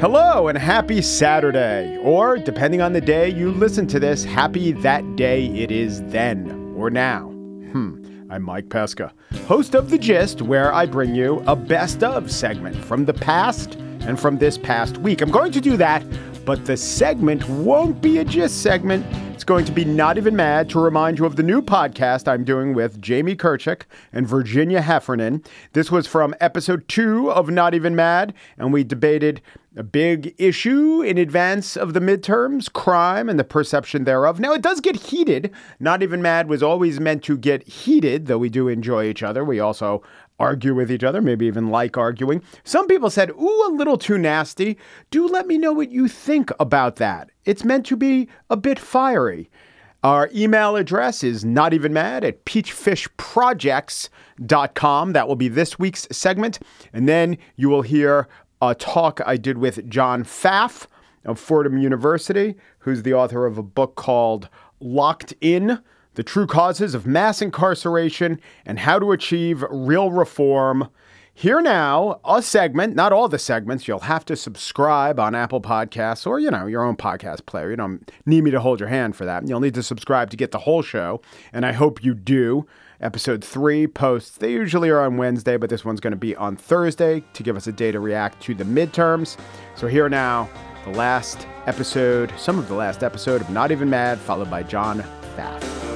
Hello 0.00 0.48
and 0.48 0.58
happy 0.58 1.00
Saturday. 1.00 1.96
Or, 1.98 2.36
depending 2.36 2.80
on 2.80 2.92
the 2.92 3.00
day 3.00 3.28
you 3.28 3.52
listen 3.52 3.86
to 3.86 4.00
this, 4.00 4.24
happy 4.24 4.72
that 4.72 5.14
day 5.14 5.46
it 5.46 5.70
is 5.70 6.02
then 6.06 6.74
or 6.76 6.90
now. 6.90 7.28
Hmm. 7.70 8.02
I'm 8.28 8.42
Mike 8.42 8.70
Pesca, 8.70 9.12
host 9.46 9.76
of 9.76 9.88
The 9.90 9.98
Gist, 9.98 10.42
where 10.42 10.74
I 10.74 10.84
bring 10.84 11.14
you 11.14 11.44
a 11.46 11.54
best 11.54 12.02
of 12.02 12.32
segment 12.32 12.74
from 12.74 13.04
the 13.04 13.14
past 13.14 13.76
and 14.00 14.18
from 14.18 14.38
this 14.38 14.58
past 14.58 14.98
week. 14.98 15.20
I'm 15.20 15.30
going 15.30 15.52
to 15.52 15.60
do 15.60 15.76
that, 15.76 16.02
but 16.46 16.64
the 16.64 16.76
segment 16.76 17.46
won't 17.48 18.00
be 18.00 18.18
a 18.18 18.24
Gist 18.24 18.62
segment. 18.62 19.04
It's 19.34 19.42
going 19.42 19.64
to 19.64 19.72
be 19.72 19.84
Not 19.84 20.16
Even 20.16 20.36
Mad 20.36 20.70
to 20.70 20.80
remind 20.80 21.18
you 21.18 21.26
of 21.26 21.34
the 21.34 21.42
new 21.42 21.60
podcast 21.60 22.28
I'm 22.28 22.44
doing 22.44 22.72
with 22.72 23.02
Jamie 23.02 23.34
Kirchick 23.34 23.82
and 24.12 24.28
Virginia 24.28 24.80
Heffernan. 24.80 25.42
This 25.72 25.90
was 25.90 26.06
from 26.06 26.36
episode 26.40 26.86
two 26.86 27.32
of 27.32 27.50
Not 27.50 27.74
Even 27.74 27.96
Mad, 27.96 28.32
and 28.56 28.72
we 28.72 28.84
debated 28.84 29.42
a 29.76 29.82
big 29.82 30.34
issue 30.38 31.02
in 31.02 31.18
advance 31.18 31.76
of 31.76 31.94
the 31.94 32.00
midterms 32.00 32.72
crime 32.72 33.28
and 33.28 33.38
the 33.38 33.44
perception 33.44 34.04
thereof. 34.04 34.38
Now, 34.38 34.52
it 34.54 34.62
does 34.62 34.80
get 34.80 34.96
heated. 34.96 35.50
Not 35.80 36.00
Even 36.02 36.22
Mad 36.22 36.48
was 36.48 36.62
always 36.62 37.00
meant 37.00 37.24
to 37.24 37.36
get 37.36 37.66
heated, 37.66 38.26
though 38.26 38.38
we 38.38 38.48
do 38.48 38.68
enjoy 38.68 39.06
each 39.06 39.22
other. 39.22 39.44
We 39.44 39.58
also 39.58 40.02
argue 40.38 40.74
with 40.74 40.90
each 40.90 41.04
other, 41.04 41.22
maybe 41.22 41.46
even 41.46 41.68
like 41.68 41.96
arguing. 41.96 42.42
Some 42.64 42.86
people 42.86 43.08
said, 43.10 43.30
Ooh, 43.30 43.66
a 43.68 43.74
little 43.74 43.96
too 43.96 44.18
nasty. 44.18 44.76
Do 45.10 45.26
let 45.26 45.46
me 45.46 45.56
know 45.58 45.72
what 45.72 45.90
you 45.90 46.08
think 46.08 46.50
about 46.60 46.96
that. 46.96 47.30
It's 47.44 47.64
meant 47.64 47.86
to 47.86 47.96
be 47.96 48.28
a 48.50 48.56
bit 48.56 48.78
fiery. 48.78 49.50
Our 50.02 50.28
email 50.34 50.76
address 50.76 51.24
is 51.24 51.44
not 51.44 51.74
even 51.74 51.92
mad 51.92 52.22
at 52.22 52.44
peachfishprojects.com. 52.44 55.12
That 55.12 55.26
will 55.26 55.36
be 55.36 55.48
this 55.48 55.78
week's 55.78 56.06
segment. 56.12 56.58
And 56.92 57.08
then 57.08 57.38
you 57.56 57.68
will 57.68 57.82
hear 57.82 58.28
a 58.62 58.74
talk 58.74 59.20
I 59.26 59.36
did 59.36 59.58
with 59.58 59.90
John 59.90 60.22
Pfaff 60.22 60.86
of 61.24 61.40
Fordham 61.40 61.78
University, 61.78 62.54
who's 62.78 63.02
the 63.02 63.14
author 63.14 63.46
of 63.46 63.58
a 63.58 63.62
book 63.62 63.96
called 63.96 64.48
Locked 64.80 65.34
In 65.40 65.80
The 66.16 66.22
True 66.22 66.46
Causes 66.46 66.94
of 66.94 67.06
Mass 67.06 67.42
Incarceration 67.42 68.40
and 68.64 68.78
How 68.78 68.98
to 68.98 69.12
Achieve 69.12 69.62
Real 69.70 70.10
Reform. 70.10 70.88
Here 71.34 71.60
now, 71.60 72.20
a 72.24 72.40
segment, 72.40 72.96
not 72.96 73.12
all 73.12 73.28
the 73.28 73.38
segments. 73.38 73.86
You'll 73.86 73.98
have 73.98 74.24
to 74.24 74.34
subscribe 74.34 75.20
on 75.20 75.34
Apple 75.34 75.60
Podcasts 75.60 76.26
or, 76.26 76.38
you 76.38 76.50
know, 76.50 76.64
your 76.64 76.82
own 76.82 76.96
podcast 76.96 77.44
player. 77.44 77.68
You 77.68 77.76
don't 77.76 78.10
need 78.24 78.44
me 78.44 78.50
to 78.50 78.60
hold 78.60 78.80
your 78.80 78.88
hand 78.88 79.14
for 79.14 79.26
that. 79.26 79.46
You'll 79.46 79.60
need 79.60 79.74
to 79.74 79.82
subscribe 79.82 80.30
to 80.30 80.38
get 80.38 80.52
the 80.52 80.60
whole 80.60 80.80
show, 80.80 81.20
and 81.52 81.66
I 81.66 81.72
hope 81.72 82.02
you 82.02 82.14
do. 82.14 82.66
Episode 82.98 83.44
three 83.44 83.86
posts, 83.86 84.38
they 84.38 84.52
usually 84.52 84.88
are 84.88 85.02
on 85.02 85.18
Wednesday, 85.18 85.58
but 85.58 85.68
this 85.68 85.84
one's 85.84 86.00
going 86.00 86.12
to 86.12 86.16
be 86.16 86.34
on 86.34 86.56
Thursday 86.56 87.22
to 87.34 87.42
give 87.42 87.58
us 87.58 87.66
a 87.66 87.72
day 87.72 87.92
to 87.92 88.00
react 88.00 88.40
to 88.44 88.54
the 88.54 88.64
midterms. 88.64 89.36
So 89.74 89.86
here 89.86 90.08
now, 90.08 90.48
the 90.86 90.92
last 90.92 91.46
episode, 91.66 92.32
some 92.38 92.58
of 92.58 92.68
the 92.68 92.74
last 92.74 93.02
episode 93.02 93.42
of 93.42 93.50
Not 93.50 93.70
Even 93.70 93.90
Mad, 93.90 94.18
followed 94.18 94.50
by 94.50 94.62
John 94.62 95.04
Pfaff. 95.36 95.95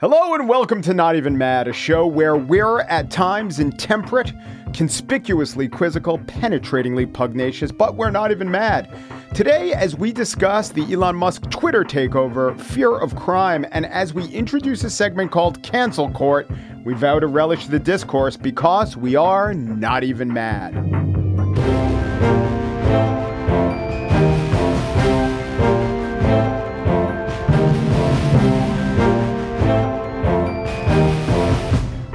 Hello 0.00 0.32
and 0.32 0.48
welcome 0.48 0.80
to 0.80 0.94
Not 0.94 1.14
Even 1.14 1.36
Mad, 1.36 1.68
a 1.68 1.74
show 1.74 2.06
where 2.06 2.34
we're 2.34 2.80
at 2.80 3.10
times 3.10 3.60
intemperate, 3.60 4.32
conspicuously 4.72 5.68
quizzical, 5.68 6.18
penetratingly 6.20 7.12
pugnacious, 7.12 7.70
but 7.70 7.96
we're 7.96 8.10
not 8.10 8.30
even 8.30 8.50
mad. 8.50 8.88
Today, 9.34 9.74
as 9.74 9.94
we 9.94 10.10
discuss 10.10 10.70
the 10.70 10.90
Elon 10.90 11.16
Musk 11.16 11.50
Twitter 11.50 11.84
takeover, 11.84 12.58
fear 12.58 12.96
of 12.96 13.14
crime, 13.14 13.66
and 13.72 13.84
as 13.84 14.14
we 14.14 14.24
introduce 14.28 14.84
a 14.84 14.90
segment 14.90 15.32
called 15.32 15.62
Cancel 15.62 16.10
Court, 16.12 16.50
we 16.82 16.94
vow 16.94 17.18
to 17.18 17.26
relish 17.26 17.66
the 17.66 17.78
discourse 17.78 18.38
because 18.38 18.96
we 18.96 19.16
are 19.16 19.52
not 19.52 20.02
even 20.02 20.32
mad. 20.32 20.99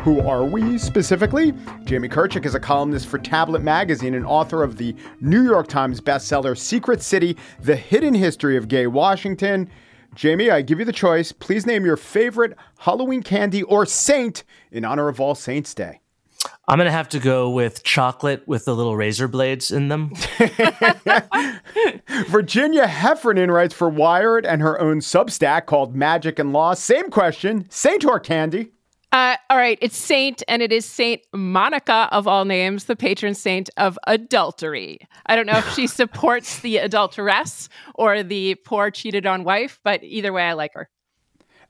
Who 0.05 0.19
are 0.19 0.45
we 0.45 0.77
specifically? 0.77 1.51
Jamie 1.85 2.09
Kirchick 2.09 2.45
is 2.45 2.53
a 2.53 2.59
columnist 2.59 3.07
for 3.07 3.17
Tablet 3.17 3.63
Magazine 3.63 4.13
and 4.13 4.23
author 4.23 4.61
of 4.61 4.77
the 4.77 4.95
New 5.19 5.43
York 5.43 5.67
Times 5.67 5.99
bestseller 5.99 6.55
Secret 6.55 7.01
City 7.01 7.35
The 7.59 7.75
Hidden 7.75 8.13
History 8.13 8.55
of 8.55 8.67
Gay 8.67 8.85
Washington. 8.85 9.67
Jamie, 10.13 10.51
I 10.51 10.61
give 10.61 10.77
you 10.77 10.85
the 10.85 10.91
choice. 10.91 11.31
Please 11.31 11.65
name 11.65 11.87
your 11.87 11.97
favorite 11.97 12.55
Halloween 12.77 13.23
candy 13.23 13.63
or 13.63 13.87
saint 13.87 14.43
in 14.71 14.85
honor 14.85 15.07
of 15.07 15.19
All 15.19 15.33
Saints 15.33 15.73
Day. 15.73 16.01
I'm 16.67 16.77
going 16.77 16.85
to 16.85 16.91
have 16.91 17.09
to 17.09 17.19
go 17.19 17.49
with 17.49 17.81
chocolate 17.81 18.47
with 18.47 18.65
the 18.65 18.75
little 18.75 18.95
razor 18.95 19.27
blades 19.27 19.71
in 19.71 19.87
them. 19.87 20.11
Virginia 22.27 22.85
Heffernan 22.85 23.49
writes 23.49 23.73
for 23.73 23.89
Wired 23.89 24.45
and 24.45 24.61
her 24.61 24.79
own 24.79 24.99
Substack 24.99 25.65
called 25.65 25.95
Magic 25.95 26.37
and 26.37 26.53
Law. 26.53 26.75
Same 26.75 27.09
question, 27.09 27.65
saint 27.71 28.05
or 28.05 28.19
candy? 28.19 28.74
Uh, 29.11 29.37
all 29.49 29.57
right, 29.57 29.77
it's 29.81 29.97
Saint, 29.97 30.43
and 30.47 30.61
it 30.61 30.71
is 30.71 30.85
Saint 30.85 31.21
Monica 31.33 32.09
of 32.11 32.27
all 32.27 32.43
names, 32.43 32.85
the 32.85 32.95
patron 32.95 33.33
saint 33.33 33.69
of 33.77 33.97
adultery. 34.07 34.99
I 35.25 35.35
don't 35.35 35.45
know 35.45 35.57
if 35.57 35.73
she 35.73 35.87
supports 36.01 36.59
the 36.59 36.77
adulteress 36.77 37.69
or 37.93 38.23
the 38.23 38.55
poor 38.55 38.91
cheated 38.91 39.25
on 39.25 39.43
wife, 39.43 39.79
but 39.83 40.03
either 40.03 40.33
way, 40.33 40.43
I 40.43 40.53
like 40.53 40.73
her. 40.73 40.89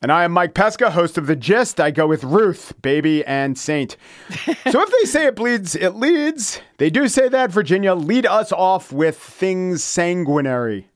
And 0.01 0.11
I 0.11 0.23
am 0.23 0.33
Mike 0.33 0.53
Pesca, 0.53 0.91
host 0.91 1.17
of 1.17 1.25
The 1.25 1.35
Gist. 1.35 1.79
I 1.79 1.89
go 1.91 2.05
with 2.05 2.23
Ruth, 2.23 2.73
baby, 2.81 3.23
and 3.25 3.57
Saint. 3.57 3.97
so 4.29 4.81
if 4.81 4.91
they 4.91 5.05
say 5.05 5.25
it 5.25 5.35
bleeds, 5.35 5.75
it 5.75 5.95
leads. 5.95 6.61
They 6.77 6.89
do 6.89 7.07
say 7.07 7.29
that, 7.29 7.51
Virginia. 7.51 7.95
Lead 7.95 8.25
us 8.25 8.51
off 8.51 8.91
with 8.91 9.17
things 9.17 9.83
sanguinary. 9.83 10.89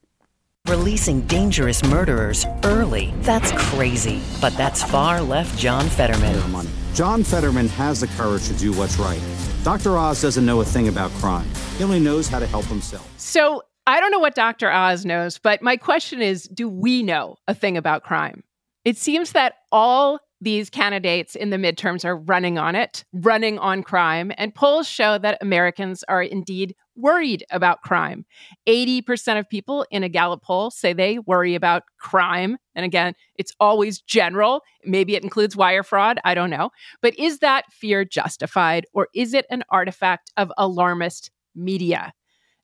Releasing 0.68 1.22
dangerous 1.22 1.84
murderers 1.86 2.46
early. 2.64 3.14
That's 3.22 3.52
crazy. 3.53 4.22
But 4.40 4.56
that's 4.56 4.84
far 4.84 5.22
left 5.22 5.58
John 5.58 5.88
Fetterman. 5.88 6.68
John 6.94 7.24
Fetterman 7.24 7.68
has 7.70 8.02
the 8.02 8.08
courage 8.08 8.47
to 8.47 8.53
do 8.53 8.72
what's 8.74 9.00
right. 9.00 9.22
Dr. 9.64 9.98
Oz 9.98 10.22
doesn't 10.22 10.46
know 10.46 10.62
a 10.62 10.66
thing 10.66 10.88
about 10.88 11.12
crime. 11.12 11.48
He 11.78 11.84
only 11.84 12.00
knows 12.00 12.28
how 12.28 12.40
to 12.40 12.46
help 12.46 12.66
himself. 12.66 13.09
So 13.18 13.64
I 13.88 14.00
don't 14.00 14.12
know 14.12 14.19
what 14.19 14.36
Dr. 14.36 14.69
Oz 14.72 15.06
knows, 15.06 15.40
but 15.40 15.62
my 15.64 15.75
question 15.75 16.22
is 16.22 16.44
do 16.44 16.69
we 16.69 17.02
know 17.02 17.38
a 17.48 17.56
thing 17.56 17.75
about 17.75 18.03
crime? 18.03 18.44
It 18.86 18.98
seems 18.98 19.31
that 19.31 19.56
all 19.72 20.19
these 20.42 20.69
candidates 20.69 21.36
in 21.36 21.50
the 21.50 21.58
midterms 21.58 22.06
are 22.06 22.16
running 22.16 22.58
on 22.58 22.75
it, 22.75 23.03
running 23.12 23.59
on 23.59 23.84
crime, 23.84 24.31
and 24.38 24.53
polls 24.53 24.88
show 24.88 25.18
that 25.18 25.38
Americans 25.42 26.03
are 26.08 26.24
indeed 26.24 26.75
worried 27.00 27.44
about 27.52 27.82
crime. 27.82 28.25
80% 28.68 29.40
of 29.40 29.50
people 29.50 29.86
in 29.92 30.04
a 30.04 30.10
Gallup 30.10 30.44
poll 30.44 30.72
say 30.72 30.94
they 30.94 31.19
worry 31.19 31.56
about 31.56 31.84
crime. 32.00 32.57
And 32.75 32.86
again, 32.86 33.13
it's 33.36 33.54
always 33.60 34.01
general. 34.01 34.62
Maybe 34.84 35.16
it 35.16 35.24
includes 35.24 35.56
wire 35.56 35.84
fraud. 35.84 36.19
I 36.24 36.34
don't 36.36 36.50
know. 36.50 36.69
But 37.01 37.18
is 37.18 37.40
that 37.40 37.72
fear 37.72 38.06
justified 38.06 38.86
or 38.94 39.07
is 39.13 39.34
it 39.34 39.46
an 39.50 39.63
artifact 39.69 40.31
of 40.38 40.51
alarmist 40.57 41.31
media? 41.56 42.13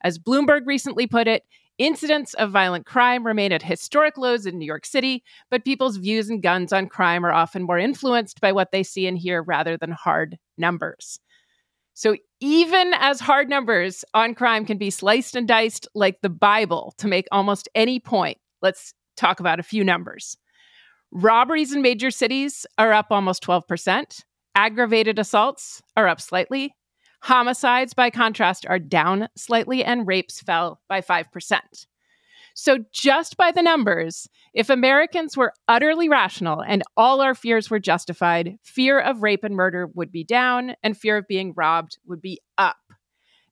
As 0.04 0.20
Bloomberg 0.20 0.62
recently 0.66 1.08
put 1.08 1.28
it, 1.28 1.44
Incidents 1.78 2.34
of 2.36 2.52
violent 2.52 2.86
crime 2.86 3.28
remain 3.28 3.52
at 3.52 3.62
historic 3.62 4.18
lows 4.18 4.46
in 4.46 4.58
New 4.58 4.66
York 4.66 4.86
City, 4.86 5.26
but 5.52 5.66
people's 5.66 5.98
views 5.98 6.30
and 6.30 6.42
guns 6.42 6.72
on 6.72 6.88
crime 6.88 7.26
are 7.26 7.34
often 7.34 7.64
more 7.64 7.78
influenced 7.78 8.40
by 8.40 8.54
what 8.54 8.72
they 8.72 8.82
see 8.82 9.08
and 9.08 9.18
hear 9.18 9.44
rather 9.44 9.76
than 9.76 9.92
hard 9.92 10.38
numbers. 10.58 11.20
So, 11.96 12.18
even 12.42 12.94
as 12.96 13.22
hard 13.22 13.50
numbers 13.50 14.04
on 14.14 14.36
crime 14.36 14.66
can 14.66 14.78
be 14.78 14.90
sliced 14.90 15.34
and 15.36 15.48
diced 15.48 15.88
like 15.96 16.20
the 16.22 16.30
Bible 16.30 16.94
to 16.98 17.08
make 17.08 17.26
almost 17.32 17.70
any 17.74 18.02
point, 18.02 18.38
let's 18.62 18.94
talk 19.16 19.40
about 19.40 19.62
a 19.62 19.64
few 19.64 19.82
numbers. 19.82 20.36
Robberies 21.14 21.74
in 21.74 21.82
major 21.82 22.12
cities 22.12 22.66
are 22.78 22.92
up 22.92 23.08
almost 23.12 23.42
12%. 23.44 24.24
Aggravated 24.56 25.18
assaults 25.18 25.82
are 25.96 26.10
up 26.10 26.20
slightly. 26.20 26.76
Homicides, 27.22 27.94
by 27.94 28.10
contrast, 28.10 28.66
are 28.68 28.78
down 28.78 29.30
slightly, 29.38 29.82
and 29.82 30.06
rapes 30.06 30.42
fell 30.42 30.82
by 30.90 31.00
5%. 31.00 31.60
So, 32.57 32.80
just 32.94 33.36
by 33.36 33.52
the 33.52 33.62
numbers, 33.62 34.30
if 34.54 34.69
Americans 34.69 35.36
were 35.36 35.52
utterly 35.68 36.07
rational 36.07 36.62
and 36.62 36.84
all 36.96 37.19
our 37.19 37.36
fears 37.36 37.69
were 37.69 37.80
justified, 37.80 38.57
fear 38.63 38.98
of 38.98 39.22
rape 39.22 39.44
and 39.44 39.56
murder 39.56 39.88
would 39.94 40.10
be 40.10 40.24
down 40.24 40.75
and 40.81 40.98
fear 40.98 41.18
of 41.18 41.28
being 41.28 41.54
robbed 41.54 41.98
would 42.07 42.22
be 42.22 42.40
up. 42.57 42.78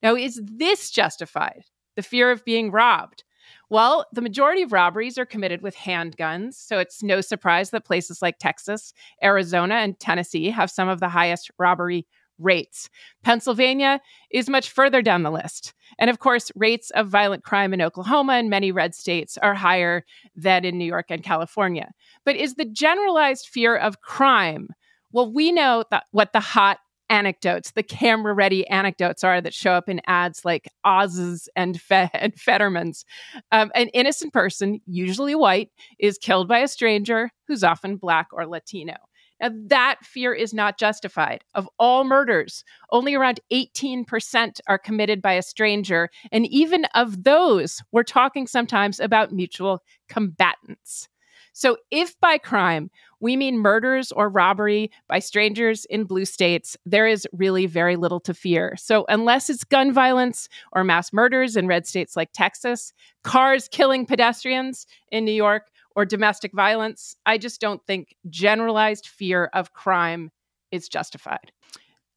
Now, 0.01 0.15
is 0.15 0.41
this 0.41 0.89
justified? 0.89 1.65
The 1.97 2.01
fear 2.01 2.31
of 2.31 2.45
being 2.45 2.71
robbed? 2.71 3.25
Well, 3.69 4.05
the 4.13 4.21
majority 4.21 4.61
of 4.61 4.71
robberies 4.71 5.17
are 5.17 5.25
committed 5.25 5.61
with 5.61 5.75
handguns, 5.75 6.53
so 6.53 6.79
it's 6.79 7.03
no 7.03 7.19
surprise 7.19 7.71
that 7.71 7.83
places 7.83 8.21
like 8.21 8.39
Texas, 8.39 8.93
Arizona, 9.21 9.75
and 9.75 9.99
Tennessee 9.99 10.49
have 10.49 10.71
some 10.71 10.87
of 10.87 11.01
the 11.01 11.09
highest 11.09 11.51
robbery 11.59 12.07
rates. 12.39 12.89
Pennsylvania 13.23 14.01
is 14.31 14.49
much 14.49 14.69
further 14.69 15.01
down 15.01 15.23
the 15.23 15.31
list. 15.31 15.73
And 15.99 16.09
of 16.09 16.19
course, 16.19 16.51
rates 16.55 16.89
of 16.91 17.07
violent 17.07 17.43
crime 17.43 17.73
in 17.73 17.81
Oklahoma 17.81 18.33
and 18.33 18.49
many 18.49 18.71
red 18.71 18.95
states 18.95 19.37
are 19.37 19.53
higher 19.53 20.05
than 20.35 20.65
in 20.65 20.77
New 20.77 20.85
York 20.85 21.07
and 21.09 21.23
California. 21.23 21.91
But 22.25 22.35
is 22.35 22.55
the 22.55 22.65
generalized 22.65 23.47
fear 23.47 23.75
of 23.75 24.01
crime? 24.01 24.69
Well, 25.11 25.31
we 25.31 25.51
know 25.51 25.83
that 25.91 26.05
what 26.11 26.33
the 26.33 26.39
hot 26.39 26.79
anecdotes, 27.09 27.71
the 27.71 27.83
camera 27.83 28.33
ready 28.33 28.67
anecdotes 28.67 29.23
are 29.23 29.39
that 29.39 29.53
show 29.53 29.73
up 29.73 29.87
in 29.87 30.01
ads 30.07 30.43
like 30.43 30.67
Oz's 30.83 31.47
and, 31.55 31.79
Fe- 31.79 32.09
and 32.13 32.33
Fetterman's. 32.39 33.05
Um, 33.51 33.71
an 33.75 33.89
innocent 33.89 34.33
person, 34.33 34.81
usually 34.87 35.35
white, 35.35 35.69
is 35.99 36.17
killed 36.17 36.47
by 36.47 36.59
a 36.59 36.67
stranger 36.67 37.29
who's 37.47 37.63
often 37.63 37.97
black 37.97 38.27
or 38.33 38.47
Latino. 38.47 38.95
Now, 39.43 39.49
that 39.67 39.97
fear 40.03 40.33
is 40.33 40.53
not 40.53 40.79
justified. 40.79 41.43
Of 41.53 41.67
all 41.77 42.05
murders, 42.05 42.63
only 42.91 43.13
around 43.13 43.41
18% 43.51 44.61
are 44.67 44.77
committed 44.77 45.21
by 45.21 45.33
a 45.33 45.41
stranger. 45.41 46.09
And 46.31 46.47
even 46.47 46.85
of 46.95 47.25
those, 47.25 47.83
we're 47.91 48.03
talking 48.03 48.47
sometimes 48.47 49.01
about 49.01 49.33
mutual 49.33 49.83
combatants. 50.07 51.09
So, 51.55 51.77
if 51.91 52.19
by 52.21 52.37
crime 52.37 52.89
we 53.19 53.35
mean 53.35 53.59
murders 53.59 54.11
or 54.13 54.27
robbery 54.27 54.89
by 55.07 55.19
strangers 55.19 55.85
in 55.85 56.05
blue 56.05 56.25
states, 56.25 56.75
there 56.85 57.05
is 57.05 57.27
really 57.31 57.65
very 57.67 57.95
little 57.95 58.19
to 58.21 58.33
fear. 58.33 58.75
So, 58.77 59.05
unless 59.09 59.49
it's 59.49 59.65
gun 59.65 59.93
violence 59.93 60.47
or 60.71 60.85
mass 60.85 61.11
murders 61.11 61.57
in 61.57 61.67
red 61.67 61.85
states 61.85 62.15
like 62.15 62.29
Texas, 62.33 62.93
cars 63.23 63.67
killing 63.67 64.05
pedestrians 64.05 64.87
in 65.11 65.25
New 65.25 65.33
York, 65.33 65.67
or 65.95 66.05
domestic 66.05 66.53
violence. 66.53 67.15
I 67.25 67.37
just 67.37 67.61
don't 67.61 67.85
think 67.85 68.15
generalized 68.29 69.07
fear 69.07 69.49
of 69.53 69.73
crime 69.73 70.31
is 70.71 70.89
justified. 70.89 71.51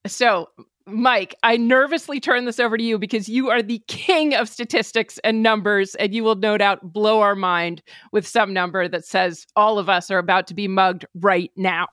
So, 0.06 0.49
Mike, 0.87 1.34
I 1.43 1.56
nervously 1.56 2.20
turn 2.20 2.44
this 2.44 2.61
over 2.61 2.76
to 2.76 2.82
you 2.82 2.96
because 2.96 3.28
you 3.28 3.50
are 3.50 3.61
the 3.61 3.82
king 3.88 4.34
of 4.34 4.49
statistics 4.49 5.19
and 5.25 5.43
numbers, 5.43 5.96
and 5.96 6.14
you 6.14 6.23
will 6.23 6.37
no 6.37 6.56
doubt 6.56 6.93
blow 6.93 7.20
our 7.20 7.34
mind 7.34 7.82
with 8.12 8.26
some 8.26 8.52
number 8.52 8.87
that 8.87 9.05
says 9.05 9.46
all 9.56 9.81
of 9.81 9.88
us 9.88 10.11
are 10.12 10.19
about 10.19 10.46
to 10.46 10.55
be 10.55 10.69
mugged 10.69 11.05
right 11.17 11.50
now. 11.56 11.88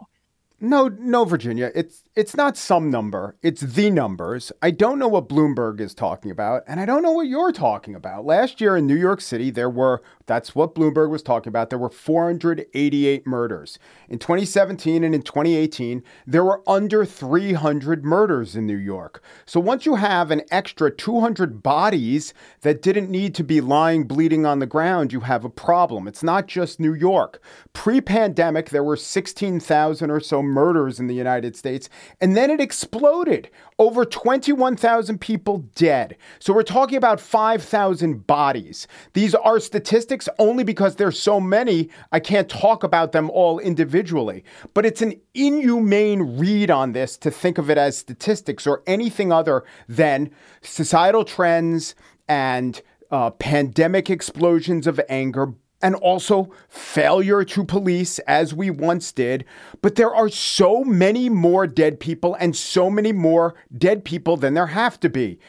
No, 0.63 0.87
no, 0.87 1.25
Virginia. 1.25 1.73
It's 1.75 2.03
it's 2.15 2.37
not 2.37 2.55
some 2.55 2.89
number. 2.89 3.35
It's 3.41 3.59
the 3.59 3.89
numbers. 3.89 4.53
I 4.61 4.71
don't 4.71 4.97
know 4.97 5.09
what 5.09 5.27
Bloomberg 5.27 5.81
is 5.81 5.93
talking 5.93 6.31
about, 6.31 6.63
and 6.67 6.79
I 6.79 6.85
don't 6.85 7.03
know 7.03 7.11
what 7.11 7.27
you're 7.27 7.51
talking 7.51 7.95
about. 7.95 8.23
Last 8.23 8.61
year 8.61 8.77
in 8.77 8.87
New 8.87 8.95
York 8.95 9.19
City, 9.19 9.49
there 9.49 9.69
were 9.69 10.01
that's 10.25 10.55
what 10.55 10.73
Bloomberg 10.73 11.09
was 11.09 11.21
talking 11.21 11.49
about. 11.49 11.69
There 11.69 11.77
were 11.77 11.89
488 11.89 13.27
murders. 13.27 13.77
In 14.07 14.19
2017 14.19 15.03
and 15.03 15.13
in 15.13 15.21
2018, 15.23 16.01
there 16.25 16.45
were 16.45 16.61
under 16.65 17.03
300 17.03 18.05
murders 18.05 18.55
in 18.55 18.65
New 18.65 18.77
York. 18.77 19.21
So 19.45 19.59
once 19.59 19.85
you 19.85 19.95
have 19.95 20.31
an 20.31 20.43
extra 20.49 20.91
200 20.91 21.61
bodies 21.61 22.33
that 22.61 22.81
didn't 22.81 23.09
need 23.09 23.35
to 23.35 23.43
be 23.43 23.59
lying 23.59 24.05
bleeding 24.05 24.45
on 24.45 24.59
the 24.59 24.65
ground, 24.65 25.11
you 25.11 25.21
have 25.21 25.43
a 25.43 25.49
problem. 25.49 26.07
It's 26.07 26.23
not 26.23 26.47
just 26.47 26.79
New 26.79 26.93
York. 26.93 27.41
Pre-pandemic, 27.73 28.69
there 28.69 28.83
were 28.83 28.95
16,000 28.95 30.09
or 30.09 30.21
so 30.21 30.41
murders 30.53 30.99
in 30.99 31.07
the 31.07 31.15
United 31.15 31.55
States, 31.55 31.89
and 32.21 32.37
then 32.37 32.49
it 32.49 32.61
exploded. 32.61 33.49
Over 33.79 34.05
21,000 34.05 35.19
people 35.19 35.59
dead. 35.75 36.15
So 36.39 36.53
we're 36.53 36.63
talking 36.63 36.95
about 36.95 37.19
5,000 37.19 38.25
bodies. 38.27 38.87
These 39.13 39.33
are 39.35 39.59
statistics 39.59 40.29
only 40.37 40.63
because 40.63 40.95
there's 40.95 41.19
so 41.19 41.39
many, 41.39 41.89
I 42.11 42.19
can't 42.19 42.47
talk 42.47 42.83
about 42.83 43.11
them 43.11 43.29
all 43.31 43.59
individually. 43.59 44.43
But 44.73 44.85
it's 44.85 45.01
an 45.01 45.19
inhumane 45.33 46.37
read 46.37 46.69
on 46.69 46.91
this 46.91 47.17
to 47.17 47.31
think 47.31 47.57
of 47.57 47.69
it 47.69 47.77
as 47.77 47.97
statistics 47.97 48.67
or 48.67 48.83
anything 48.85 49.31
other 49.31 49.63
than 49.89 50.29
societal 50.61 51.25
trends 51.25 51.95
and 52.27 52.81
uh, 53.11 53.29
pandemic 53.29 54.09
explosions 54.09 54.87
of 54.87 54.99
anger, 55.07 55.53
and 55.83 55.93
also 55.95 56.49
failure 56.69 57.43
to 57.43 57.63
police 57.63 58.17
as 58.19 58.53
we 58.53 58.71
once 58.71 59.11
did. 59.11 59.45
But 59.81 59.95
there 59.95 60.15
are 60.15 60.29
so 60.29 60.83
many 60.83 61.29
more 61.29 61.67
dead 61.67 61.99
people 61.99 62.35
and 62.39 62.55
so 62.55 62.89
many 62.89 63.11
more 63.11 63.53
dead 63.77 64.03
people 64.05 64.37
than 64.37 64.55
there 64.55 64.67
have 64.67 64.99
to 65.01 65.09
be. 65.09 65.39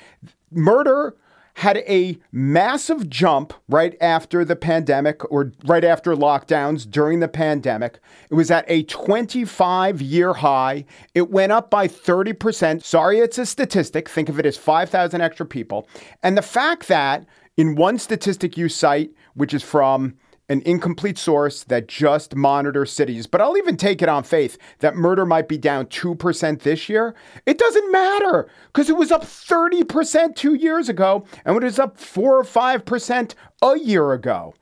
Murder 0.50 1.16
had 1.58 1.76
a 1.86 2.18
massive 2.32 3.08
jump 3.08 3.52
right 3.68 3.96
after 4.00 4.44
the 4.44 4.56
pandemic 4.56 5.30
or 5.30 5.52
right 5.66 5.84
after 5.84 6.16
lockdowns 6.16 6.90
during 6.90 7.20
the 7.20 7.28
pandemic. 7.28 8.00
It 8.28 8.34
was 8.34 8.50
at 8.50 8.64
a 8.66 8.82
25 8.82 10.02
year 10.02 10.32
high. 10.32 10.84
It 11.14 11.30
went 11.30 11.52
up 11.52 11.70
by 11.70 11.86
30%. 11.86 12.82
Sorry, 12.82 13.20
it's 13.20 13.38
a 13.38 13.46
statistic. 13.46 14.08
Think 14.08 14.28
of 14.28 14.40
it 14.40 14.46
as 14.46 14.56
5,000 14.56 15.20
extra 15.20 15.46
people. 15.46 15.88
And 16.24 16.36
the 16.36 16.42
fact 16.42 16.88
that 16.88 17.24
in 17.56 17.76
one 17.76 17.98
statistic 17.98 18.56
you 18.56 18.68
cite, 18.68 19.12
which 19.34 19.54
is 19.54 19.62
from 19.62 20.14
an 20.48 20.62
incomplete 20.64 21.16
source 21.18 21.64
that 21.64 21.88
just 21.88 22.36
monitors 22.36 22.92
cities, 22.92 23.26
but 23.26 23.40
I'll 23.40 23.56
even 23.56 23.76
take 23.76 24.02
it 24.02 24.08
on 24.08 24.22
faith 24.24 24.58
that 24.80 24.94
murder 24.94 25.24
might 25.24 25.48
be 25.48 25.56
down 25.56 25.86
2% 25.86 26.60
this 26.60 26.88
year. 26.88 27.14
It 27.46 27.58
doesn't 27.58 27.92
matter 27.92 28.48
because 28.66 28.90
it 28.90 28.96
was 28.96 29.10
up 29.10 29.22
30% 29.22 30.36
two 30.36 30.54
years 30.54 30.88
ago 30.88 31.24
and 31.44 31.56
it 31.56 31.62
was 31.62 31.78
up 31.78 31.98
4 31.98 32.38
or 32.38 32.44
5% 32.44 33.34
a 33.62 33.78
year 33.78 34.12
ago. 34.12 34.54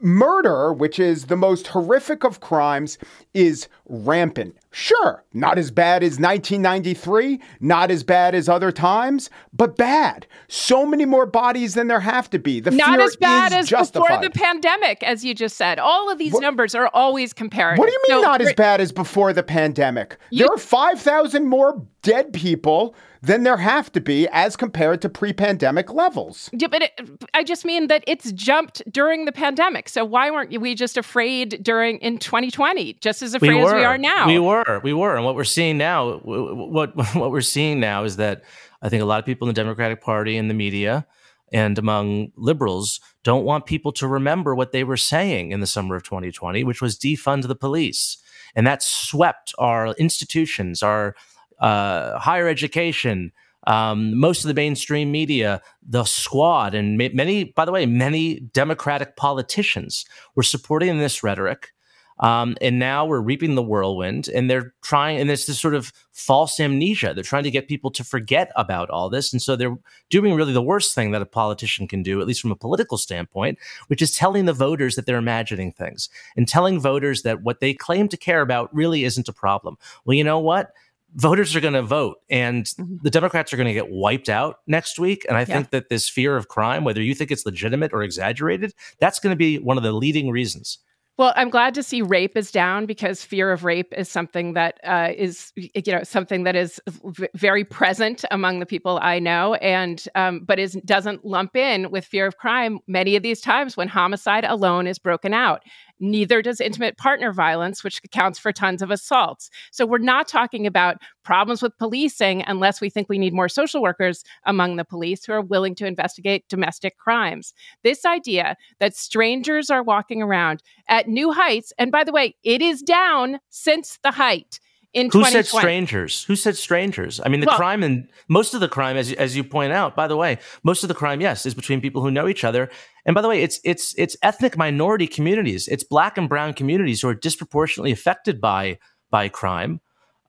Murder, 0.00 0.72
which 0.72 0.98
is 0.98 1.26
the 1.26 1.36
most 1.36 1.68
horrific 1.68 2.24
of 2.24 2.40
crimes, 2.40 2.98
is 3.34 3.68
rampant. 3.86 4.56
Sure, 4.72 5.24
not 5.32 5.58
as 5.58 5.70
bad 5.70 6.02
as 6.02 6.18
1993, 6.18 7.40
not 7.60 7.90
as 7.90 8.02
bad 8.02 8.34
as 8.34 8.48
other 8.48 8.72
times, 8.72 9.30
but 9.52 9.76
bad. 9.76 10.26
So 10.48 10.84
many 10.84 11.04
more 11.04 11.24
bodies 11.24 11.74
than 11.74 11.86
there 11.86 12.00
have 12.00 12.28
to 12.30 12.38
be. 12.38 12.58
The 12.60 12.72
not 12.72 13.00
as 13.00 13.16
bad 13.16 13.52
as 13.52 13.68
justified. 13.68 14.08
before 14.08 14.22
the 14.22 14.30
pandemic, 14.30 15.02
as 15.04 15.24
you 15.24 15.34
just 15.34 15.56
said. 15.56 15.78
All 15.78 16.10
of 16.10 16.18
these 16.18 16.32
what, 16.32 16.42
numbers 16.42 16.74
are 16.74 16.90
always 16.92 17.32
comparative. 17.32 17.78
What 17.78 17.86
do 17.86 17.92
you 17.92 18.16
mean 18.16 18.22
not 18.22 18.40
as 18.40 18.52
bad 18.54 18.80
as 18.80 18.90
before 18.90 19.32
the 19.32 19.44
pandemic? 19.44 20.18
You, 20.30 20.46
there 20.46 20.54
are 20.54 20.58
5,000 20.58 21.46
more 21.46 21.86
dead 22.02 22.32
people 22.32 22.94
than 23.22 23.42
there 23.42 23.56
have 23.56 23.90
to 23.92 24.00
be 24.00 24.28
as 24.28 24.56
compared 24.56 25.02
to 25.02 25.08
pre-pandemic 25.08 25.92
levels. 25.92 26.50
Yeah, 26.52 26.68
but 26.68 26.82
it, 26.82 27.00
I 27.34 27.44
just 27.44 27.64
mean 27.64 27.88
that 27.88 28.04
it's 28.06 28.32
jumped 28.32 28.82
during 28.90 29.24
the 29.24 29.32
pandemic. 29.32 29.88
So 29.88 30.04
why 30.04 30.30
weren't 30.30 30.58
we 30.60 30.74
just 30.74 30.96
afraid 30.96 31.62
during 31.62 31.98
in 31.98 32.18
2020, 32.18 32.94
just 32.94 33.22
as 33.22 33.34
afraid 33.34 33.54
we 33.54 33.62
as 33.62 33.72
we 33.72 33.84
are 33.84 33.98
now? 33.98 34.26
We 34.26 34.38
were, 34.38 34.80
we 34.82 34.92
were, 34.92 35.16
and 35.16 35.24
what 35.24 35.34
we're 35.34 35.44
seeing 35.44 35.78
now, 35.78 36.18
what 36.18 36.96
what 37.14 37.30
we're 37.30 37.40
seeing 37.40 37.80
now 37.80 38.04
is 38.04 38.16
that 38.16 38.42
I 38.82 38.88
think 38.88 39.02
a 39.02 39.06
lot 39.06 39.18
of 39.18 39.24
people 39.24 39.48
in 39.48 39.54
the 39.54 39.60
Democratic 39.60 40.00
Party 40.00 40.36
and 40.36 40.50
the 40.50 40.54
media 40.54 41.06
and 41.52 41.78
among 41.78 42.32
liberals 42.36 43.00
don't 43.22 43.44
want 43.44 43.66
people 43.66 43.92
to 43.92 44.06
remember 44.06 44.54
what 44.54 44.72
they 44.72 44.84
were 44.84 44.96
saying 44.96 45.52
in 45.52 45.60
the 45.60 45.66
summer 45.66 45.96
of 45.96 46.02
2020, 46.02 46.64
which 46.64 46.82
was 46.82 46.98
defund 46.98 47.46
the 47.46 47.54
police. 47.54 48.18
And 48.54 48.66
that 48.66 48.82
swept 48.82 49.54
our 49.58 49.88
institutions, 49.94 50.82
our 50.82 51.14
uh, 51.60 52.18
higher 52.18 52.48
education, 52.48 53.32
um, 53.66 54.18
most 54.18 54.44
of 54.44 54.48
the 54.48 54.54
mainstream 54.54 55.10
media, 55.10 55.60
the 55.82 56.04
squad, 56.04 56.74
and 56.74 56.96
many, 56.96 57.44
by 57.44 57.64
the 57.64 57.72
way, 57.72 57.84
many 57.86 58.40
Democratic 58.40 59.16
politicians 59.16 60.04
were 60.34 60.42
supporting 60.42 60.98
this 60.98 61.22
rhetoric. 61.22 61.72
Um, 62.18 62.56
and 62.62 62.78
now 62.78 63.04
we're 63.04 63.20
reaping 63.20 63.56
the 63.56 63.62
whirlwind, 63.62 64.28
and 64.28 64.48
they're 64.48 64.72
trying, 64.82 65.20
and 65.20 65.30
it's 65.30 65.44
this 65.44 65.60
sort 65.60 65.74
of 65.74 65.92
false 66.12 66.58
amnesia. 66.58 67.12
They're 67.12 67.22
trying 67.22 67.42
to 67.42 67.50
get 67.50 67.68
people 67.68 67.90
to 67.90 68.02
forget 68.04 68.50
about 68.56 68.88
all 68.88 69.10
this. 69.10 69.32
And 69.32 69.42
so 69.42 69.54
they're 69.54 69.76
doing 70.08 70.34
really 70.34 70.54
the 70.54 70.62
worst 70.62 70.94
thing 70.94 71.10
that 71.10 71.20
a 71.20 71.26
politician 71.26 71.86
can 71.86 72.02
do, 72.02 72.20
at 72.20 72.26
least 72.26 72.40
from 72.40 72.52
a 72.52 72.56
political 72.56 72.96
standpoint, 72.96 73.58
which 73.88 74.00
is 74.00 74.16
telling 74.16 74.46
the 74.46 74.54
voters 74.54 74.94
that 74.94 75.04
they're 75.04 75.18
imagining 75.18 75.72
things 75.72 76.08
and 76.36 76.48
telling 76.48 76.80
voters 76.80 77.20
that 77.22 77.42
what 77.42 77.60
they 77.60 77.74
claim 77.74 78.08
to 78.08 78.16
care 78.16 78.40
about 78.40 78.74
really 78.74 79.04
isn't 79.04 79.28
a 79.28 79.32
problem. 79.32 79.76
Well, 80.06 80.14
you 80.14 80.24
know 80.24 80.38
what? 80.38 80.72
Voters 81.16 81.56
are 81.56 81.60
going 81.60 81.74
to 81.74 81.82
vote 81.82 82.18
and 82.28 82.66
mm-hmm. 82.66 82.96
the 83.02 83.10
Democrats 83.10 83.52
are 83.52 83.56
going 83.56 83.66
to 83.66 83.72
get 83.72 83.90
wiped 83.90 84.28
out 84.28 84.58
next 84.66 84.98
week. 84.98 85.24
And 85.28 85.36
I 85.36 85.40
yeah. 85.40 85.46
think 85.46 85.70
that 85.70 85.88
this 85.88 86.08
fear 86.08 86.36
of 86.36 86.48
crime, 86.48 86.84
whether 86.84 87.02
you 87.02 87.14
think 87.14 87.30
it's 87.30 87.46
legitimate 87.46 87.92
or 87.92 88.02
exaggerated, 88.02 88.74
that's 89.00 89.18
going 89.18 89.32
to 89.32 89.36
be 89.36 89.58
one 89.58 89.76
of 89.76 89.82
the 89.82 89.92
leading 89.92 90.30
reasons. 90.30 90.78
Well, 91.18 91.32
I'm 91.34 91.48
glad 91.48 91.72
to 91.76 91.82
see 91.82 92.02
rape 92.02 92.36
is 92.36 92.50
down 92.50 92.84
because 92.84 93.24
fear 93.24 93.50
of 93.50 93.64
rape 93.64 93.94
is 93.96 94.10
something 94.10 94.52
that 94.52 94.78
uh, 94.84 95.12
is, 95.16 95.50
you 95.56 95.70
know, 95.86 96.02
something 96.02 96.44
that 96.44 96.54
is 96.54 96.78
v- 96.86 97.28
very 97.34 97.64
present 97.64 98.26
among 98.30 98.58
the 98.58 98.66
people 98.66 98.98
I 99.00 99.18
know, 99.18 99.54
and 99.54 100.04
um, 100.14 100.40
but 100.44 100.58
is 100.58 100.74
doesn't 100.84 101.24
lump 101.24 101.56
in 101.56 101.90
with 101.90 102.04
fear 102.04 102.26
of 102.26 102.36
crime 102.36 102.80
many 102.86 103.16
of 103.16 103.22
these 103.22 103.40
times 103.40 103.78
when 103.78 103.88
homicide 103.88 104.44
alone 104.44 104.86
is 104.86 104.98
broken 104.98 105.32
out. 105.32 105.62
Neither 105.98 106.42
does 106.42 106.60
intimate 106.60 106.98
partner 106.98 107.32
violence, 107.32 107.82
which 107.82 108.00
accounts 108.04 108.38
for 108.38 108.52
tons 108.52 108.82
of 108.82 108.90
assaults. 108.90 109.50
So 109.70 109.86
we're 109.86 109.98
not 109.98 110.28
talking 110.28 110.66
about 110.66 110.96
problems 111.24 111.62
with 111.62 111.76
policing 111.78 112.42
unless 112.46 112.80
we 112.80 112.90
think 112.90 113.08
we 113.08 113.18
need 113.18 113.32
more 113.32 113.48
social 113.48 113.80
workers 113.80 114.22
among 114.44 114.76
the 114.76 114.84
police 114.84 115.24
who 115.24 115.32
are 115.32 115.40
willing 115.40 115.74
to 115.76 115.86
investigate 115.86 116.48
domestic 116.48 116.98
crimes. 116.98 117.54
This 117.82 118.04
idea 118.04 118.56
that 118.78 118.96
strangers 118.96 119.70
are 119.70 119.82
walking 119.82 120.22
around 120.22 120.62
at 120.88 121.08
new 121.08 121.32
heights, 121.32 121.72
and 121.78 121.90
by 121.90 122.04
the 122.04 122.12
way, 122.12 122.36
it 122.44 122.60
is 122.60 122.82
down 122.82 123.38
since 123.48 123.98
the 124.02 124.10
height 124.10 124.60
in 124.92 125.10
who 125.10 125.24
said 125.24 125.46
strangers? 125.46 126.24
Who 126.24 126.36
said 126.36 126.56
strangers? 126.56 127.20
I 127.24 127.28
mean 127.28 127.40
the 127.40 127.46
well, 127.46 127.56
crime 127.56 127.82
and 127.82 128.08
most 128.28 128.54
of 128.54 128.60
the 128.60 128.68
crime 128.68 128.96
as, 128.96 129.12
as 129.12 129.36
you 129.36 129.44
point 129.44 129.72
out 129.72 129.94
by 129.94 130.06
the 130.06 130.16
way 130.16 130.38
most 130.62 130.82
of 130.82 130.88
the 130.88 130.94
crime 130.94 131.20
yes 131.20 131.46
is 131.46 131.54
between 131.54 131.80
people 131.80 132.02
who 132.02 132.10
know 132.10 132.28
each 132.28 132.44
other. 132.44 132.70
And 133.04 133.14
by 133.14 133.22
the 133.22 133.28
way 133.28 133.42
it's 133.42 133.60
it's 133.64 133.94
it's 133.98 134.16
ethnic 134.22 134.56
minority 134.56 135.06
communities. 135.06 135.68
It's 135.68 135.84
black 135.84 136.18
and 136.18 136.28
brown 136.28 136.54
communities 136.54 137.02
who 137.02 137.08
are 137.08 137.14
disproportionately 137.14 137.92
affected 137.92 138.40
by 138.40 138.78
by 139.10 139.28
crime 139.28 139.80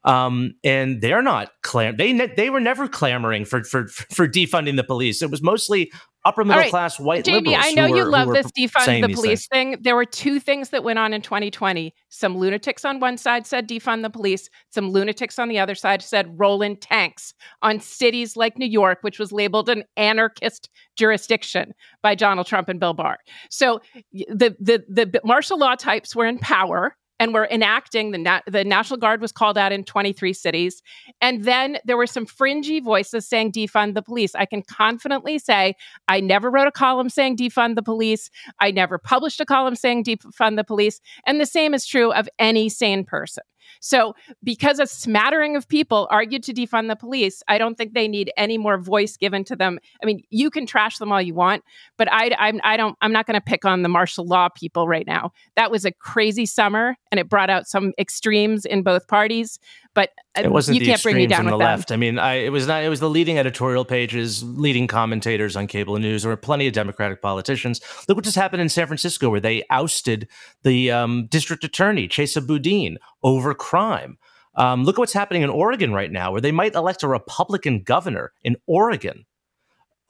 um, 0.08 0.54
and 0.64 1.02
they're 1.02 1.22
not 1.22 1.52
clam. 1.64 1.98
They 1.98 2.14
ne- 2.14 2.34
they 2.34 2.50
were 2.50 2.62
never 2.62 2.88
clamoring 2.88 3.46
for 3.46 3.64
for 3.64 3.88
for 3.88 4.28
defunding 4.28 4.78
the 4.78 4.84
police. 4.84 5.22
It 5.22 5.30
was 5.30 5.42
mostly 5.42 5.92
upper 6.24 6.46
middle 6.46 6.62
right. 6.62 6.70
class 6.70 6.98
white 7.00 7.26
Jamie, 7.26 7.52
liberals. 7.52 7.66
I 7.68 7.72
know 7.72 7.86
you 7.86 8.06
were, 8.06 8.10
love 8.10 8.30
this 8.30 8.48
defund 8.58 9.06
the 9.06 9.14
police 9.14 9.48
thing. 9.48 9.78
There 9.82 9.96
were 9.96 10.06
two 10.06 10.40
things 10.40 10.70
that 10.70 10.84
went 10.84 10.98
on 10.98 11.14
in 11.14 11.22
2020. 11.22 11.94
Some 12.10 12.38
lunatics 12.38 12.86
on 12.86 13.00
one 13.00 13.18
side 13.18 13.46
said 13.46 13.68
defund 13.68 14.02
the 14.02 14.10
police. 14.10 14.50
Some 14.70 14.92
lunatics 14.92 15.38
on 15.40 15.50
the 15.50 15.60
other 15.60 15.76
side 15.76 16.02
said 16.02 16.40
roll 16.40 16.62
in 16.62 16.78
tanks 16.78 17.34
on 17.62 17.80
cities 17.82 18.38
like 18.38 18.58
New 18.58 18.68
York, 18.68 19.00
which 19.02 19.20
was 19.20 19.34
labeled 19.34 19.68
an 19.68 19.84
anarchist 19.98 20.70
jurisdiction 20.96 21.74
by 22.02 22.16
Donald 22.16 22.48
Trump 22.48 22.70
and 22.70 22.80
Bill 22.80 22.94
Barr. 22.94 23.18
So 23.50 23.82
the 24.14 24.56
the 24.60 24.86
the 24.88 25.22
martial 25.26 25.60
law 25.60 25.76
types 25.76 26.16
were 26.16 26.26
in 26.26 26.40
power 26.40 26.96
and 27.20 27.34
were 27.34 27.48
enacting 27.50 28.12
the 28.12 28.18
Na- 28.18 28.42
the 28.48 28.64
National 28.64 28.98
Guard 28.98 29.22
was 29.22 29.32
called 29.32 29.58
out 29.58 29.72
in 29.72 29.84
23 29.84 30.34
cities, 30.34 30.82
and 31.22 31.44
then 31.44 31.78
there 31.86 31.98
were 31.98 32.08
some 32.08 32.26
fringy 32.26 32.80
voices 32.80 33.28
saying 33.28 33.52
defund 33.52 33.94
the 33.94 34.02
police. 34.02 34.36
I 34.36 34.46
can 34.46 34.62
confidently 34.62 35.40
say 35.40 35.76
I 36.08 36.20
never 36.20 36.50
wrote 36.50 36.68
a 36.68 36.72
column 36.72 37.10
saying 37.10 37.38
defund 37.38 37.76
the 37.76 37.84
police. 37.84 38.30
I 38.60 38.72
never 38.72 38.98
published 38.98 39.40
a 39.40 39.46
column 39.46 39.76
saying 39.76 40.04
defund 40.04 40.56
the 40.58 40.64
police, 40.64 41.00
and 41.26 41.40
the 41.40 41.46
same 41.46 41.74
is 41.74 41.86
true 41.86 42.12
of 42.12 42.30
any 42.40 42.70
sane 42.70 43.04
person. 43.04 43.44
So, 43.80 44.16
because 44.44 44.80
a 44.80 44.88
smattering 44.88 45.56
of 45.56 45.68
people 45.68 46.08
argued 46.12 46.44
to 46.44 46.54
defund 46.54 46.88
the 46.88 46.96
police, 46.96 47.44
I 47.48 47.58
don't 47.58 47.76
think 47.76 47.94
they 47.94 48.08
need 48.08 48.32
any 48.38 48.58
more 48.58 48.78
voice 48.78 49.18
given 49.18 49.44
to 49.46 49.56
them. 49.56 49.80
I 50.02 50.06
mean, 50.06 50.24
you 50.30 50.50
can 50.50 50.66
trash 50.66 50.98
them 50.98 51.12
all 51.12 51.22
you 51.22 51.34
want, 51.34 51.64
but 51.98 52.12
I, 52.12 52.32
I'm, 52.38 52.60
I 52.64 52.78
don't, 52.78 52.98
I'm 53.02 53.12
not 53.12 53.26
going 53.26 53.36
to 53.36 53.42
pick 53.42 53.66
on 53.66 53.82
the 53.82 53.90
martial 53.90 54.26
law 54.26 54.50
people 54.50 54.88
right 54.88 55.08
now. 55.08 55.32
That 55.56 55.72
was 55.72 55.86
a 55.86 55.92
crazy 55.92 56.46
summer, 56.46 56.96
and 57.12 57.20
it 57.20 57.30
brought 57.30 57.50
out 57.50 57.68
some 57.68 57.94
extremes 57.98 58.66
in 58.66 58.84
both 58.84 59.08
parties. 59.08 59.60
But 59.98 60.12
uh, 60.38 60.42
it 60.44 60.52
wasn't 60.52 60.80
you 60.80 60.86
can't 60.86 61.02
bring 61.02 61.16
me 61.16 61.26
down 61.26 61.40
from 61.40 61.46
the 61.48 61.58
them. 61.58 61.66
left. 61.66 61.92
I 61.92 61.98
mean, 61.98 62.20
I, 62.20 62.36
it 62.36 62.52
was 62.52 62.68
not. 62.68 62.84
It 62.84 62.90
was 62.90 63.00
the 63.00 63.10
leading 63.10 63.40
editorial 63.40 63.84
pages, 63.84 64.44
leading 64.44 64.86
commentators 64.86 65.56
on 65.56 65.66
cable 65.66 65.98
news. 65.98 66.22
There 66.22 66.30
were 66.30 66.38
plenty 66.38 66.68
of 66.68 66.74
Democratic 66.74 67.20
politicians. 67.20 67.82
Look 68.08 68.16
what 68.16 68.24
just 68.24 68.36
happened 68.36 68.62
in 68.62 68.70
San 68.70 68.86
Francisco, 68.86 69.32
where 69.32 69.40
they 69.40 69.64
ousted 69.72 70.28
the 70.62 70.92
um, 70.92 71.26
district 71.32 71.64
attorney 71.64 72.08
Chesa 72.08 72.46
Boudin 72.46 73.00
over 73.24 73.56
crime. 73.56 74.20
Um, 74.54 74.84
look 74.84 74.98
at 74.98 75.00
what's 75.00 75.14
happening 75.14 75.42
in 75.42 75.50
Oregon 75.50 75.94
right 75.94 76.12
now, 76.12 76.32
where 76.32 76.42
they 76.42 76.52
might 76.52 76.76
elect 76.76 77.02
a 77.02 77.08
Republican 77.08 77.82
governor 77.82 78.34
in 78.44 78.56
Oregon, 78.68 79.26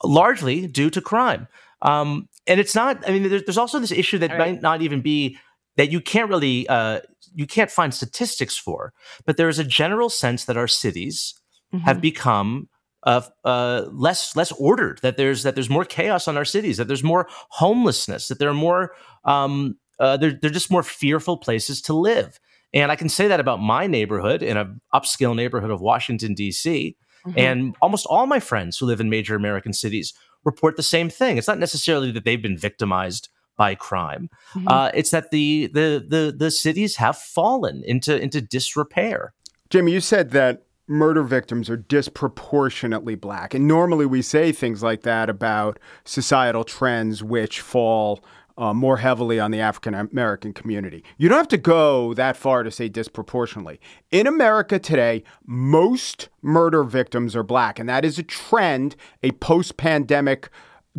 largely 0.03 0.67
due 0.67 0.89
to 0.89 0.99
crime. 0.99 1.47
Um, 1.81 2.27
and 2.45 2.59
it's 2.59 2.75
not. 2.75 3.07
I 3.07 3.13
mean, 3.13 3.29
there's, 3.29 3.43
there's 3.43 3.57
also 3.57 3.79
this 3.79 3.93
issue 3.93 4.17
that 4.17 4.31
right. 4.31 4.39
might 4.39 4.61
not 4.61 4.81
even 4.81 4.99
be 4.99 5.37
that 5.77 5.91
you 5.91 6.01
can't 6.01 6.29
really 6.29 6.67
uh, 6.67 6.99
you 7.33 7.47
can't 7.47 7.71
find 7.71 7.93
statistics 7.93 8.57
for, 8.57 8.93
but 9.25 9.37
there 9.37 9.49
is 9.49 9.59
a 9.59 9.63
general 9.63 10.09
sense 10.09 10.45
that 10.45 10.57
our 10.57 10.67
cities 10.67 11.35
mm-hmm. 11.73 11.85
have 11.85 12.01
become 12.01 12.67
uh, 13.03 13.21
uh, 13.45 13.85
less 13.91 14.35
less 14.35 14.51
ordered. 14.53 14.99
That 15.01 15.17
there's 15.17 15.43
that 15.43 15.55
there's 15.55 15.69
more 15.69 15.85
chaos 15.85 16.27
on 16.27 16.35
our 16.35 16.45
cities. 16.45 16.77
That 16.77 16.87
there's 16.87 17.03
more 17.03 17.27
homelessness. 17.49 18.27
That 18.27 18.39
there 18.39 18.49
are 18.49 18.53
more 18.53 18.93
um, 19.23 19.77
uh, 19.99 20.17
they're 20.17 20.37
they're 20.41 20.49
just 20.49 20.71
more 20.71 20.83
fearful 20.83 21.37
places 21.37 21.81
to 21.83 21.93
live. 21.93 22.39
And 22.73 22.91
I 22.91 22.95
can 22.95 23.07
say 23.07 23.27
that 23.29 23.39
about 23.39 23.61
my 23.61 23.87
neighborhood 23.87 24.43
in 24.43 24.57
an 24.57 24.81
upscale 24.93 25.35
neighborhood 25.35 25.71
of 25.71 25.79
Washington 25.79 26.33
D.C. 26.33 26.97
Mm-hmm. 27.25 27.39
And 27.39 27.75
almost 27.81 28.05
all 28.07 28.25
my 28.25 28.39
friends 28.39 28.77
who 28.77 28.85
live 28.85 28.99
in 28.99 29.09
major 29.09 29.35
American 29.35 29.73
cities 29.73 30.13
report 30.43 30.75
the 30.75 30.83
same 30.83 31.09
thing. 31.09 31.37
It's 31.37 31.47
not 31.47 31.59
necessarily 31.59 32.11
that 32.11 32.25
they've 32.25 32.41
been 32.41 32.57
victimized 32.57 33.29
by 33.57 33.75
crime. 33.75 34.29
Mm-hmm. 34.53 34.67
Uh, 34.67 34.91
it's 34.93 35.11
that 35.11 35.31
the, 35.31 35.67
the 35.73 36.05
the 36.07 36.33
the 36.37 36.51
cities 36.51 36.95
have 36.97 37.17
fallen 37.17 37.83
into 37.85 38.17
into 38.17 38.39
disrepair. 38.39 39.33
Jamie, 39.69 39.91
you 39.91 39.99
said 39.99 40.29
that 40.31 40.63
murder 40.87 41.23
victims 41.23 41.69
are 41.69 41.75
disproportionately 41.75 43.15
black, 43.15 43.53
and 43.53 43.67
normally 43.67 44.05
we 44.05 44.21
say 44.21 44.53
things 44.53 44.81
like 44.81 45.01
that 45.01 45.29
about 45.29 45.79
societal 46.05 46.63
trends 46.63 47.21
which 47.23 47.59
fall. 47.59 48.23
Uh, 48.59 48.73
more 48.73 48.97
heavily 48.97 49.39
on 49.39 49.51
the 49.51 49.59
African 49.59 49.93
American 49.93 50.51
community. 50.51 51.03
You 51.19 51.29
don't 51.29 51.37
have 51.37 51.47
to 51.49 51.59
go 51.59 52.15
that 52.15 52.35
far 52.35 52.63
to 52.63 52.71
say 52.71 52.89
disproportionately. 52.89 53.79
In 54.09 54.25
America 54.25 54.79
today, 54.79 55.23
most 55.45 56.29
murder 56.41 56.83
victims 56.83 57.35
are 57.35 57.43
black, 57.43 57.77
and 57.77 57.87
that 57.87 58.03
is 58.03 58.17
a 58.17 58.23
trend, 58.23 58.95
a 59.21 59.29
post 59.33 59.77
pandemic 59.77 60.49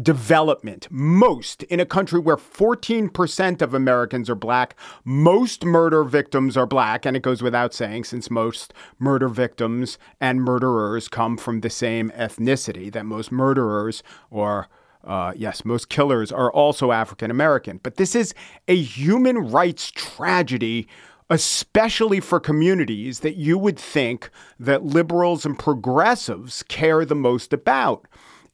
development. 0.00 0.88
Most 0.90 1.62
in 1.64 1.80
a 1.80 1.86
country 1.86 2.18
where 2.20 2.36
14% 2.36 3.62
of 3.62 3.74
Americans 3.74 4.30
are 4.30 4.34
black, 4.34 4.76
most 5.04 5.64
murder 5.64 6.04
victims 6.04 6.56
are 6.56 6.66
black. 6.66 7.04
And 7.04 7.16
it 7.16 7.22
goes 7.22 7.42
without 7.42 7.74
saying, 7.74 8.04
since 8.04 8.30
most 8.30 8.72
murder 8.98 9.28
victims 9.28 9.98
and 10.20 10.42
murderers 10.42 11.08
come 11.08 11.36
from 11.36 11.60
the 11.60 11.70
same 11.70 12.10
ethnicity, 12.10 12.92
that 12.92 13.06
most 13.06 13.32
murderers 13.32 14.02
or 14.30 14.68
uh, 15.04 15.32
yes, 15.36 15.64
most 15.64 15.88
killers 15.88 16.32
are 16.32 16.52
also 16.52 16.92
African 16.92 17.30
American. 17.30 17.78
But 17.82 17.96
this 17.96 18.14
is 18.14 18.34
a 18.66 18.76
human 18.76 19.38
rights 19.38 19.90
tragedy 19.90 20.88
especially 21.30 22.20
for 22.20 22.40
communities 22.40 23.20
that 23.20 23.36
you 23.36 23.58
would 23.58 23.78
think 23.78 24.30
that 24.58 24.84
liberals 24.84 25.44
and 25.44 25.58
progressives 25.58 26.62
care 26.64 27.04
the 27.04 27.14
most 27.14 27.52
about. 27.52 28.06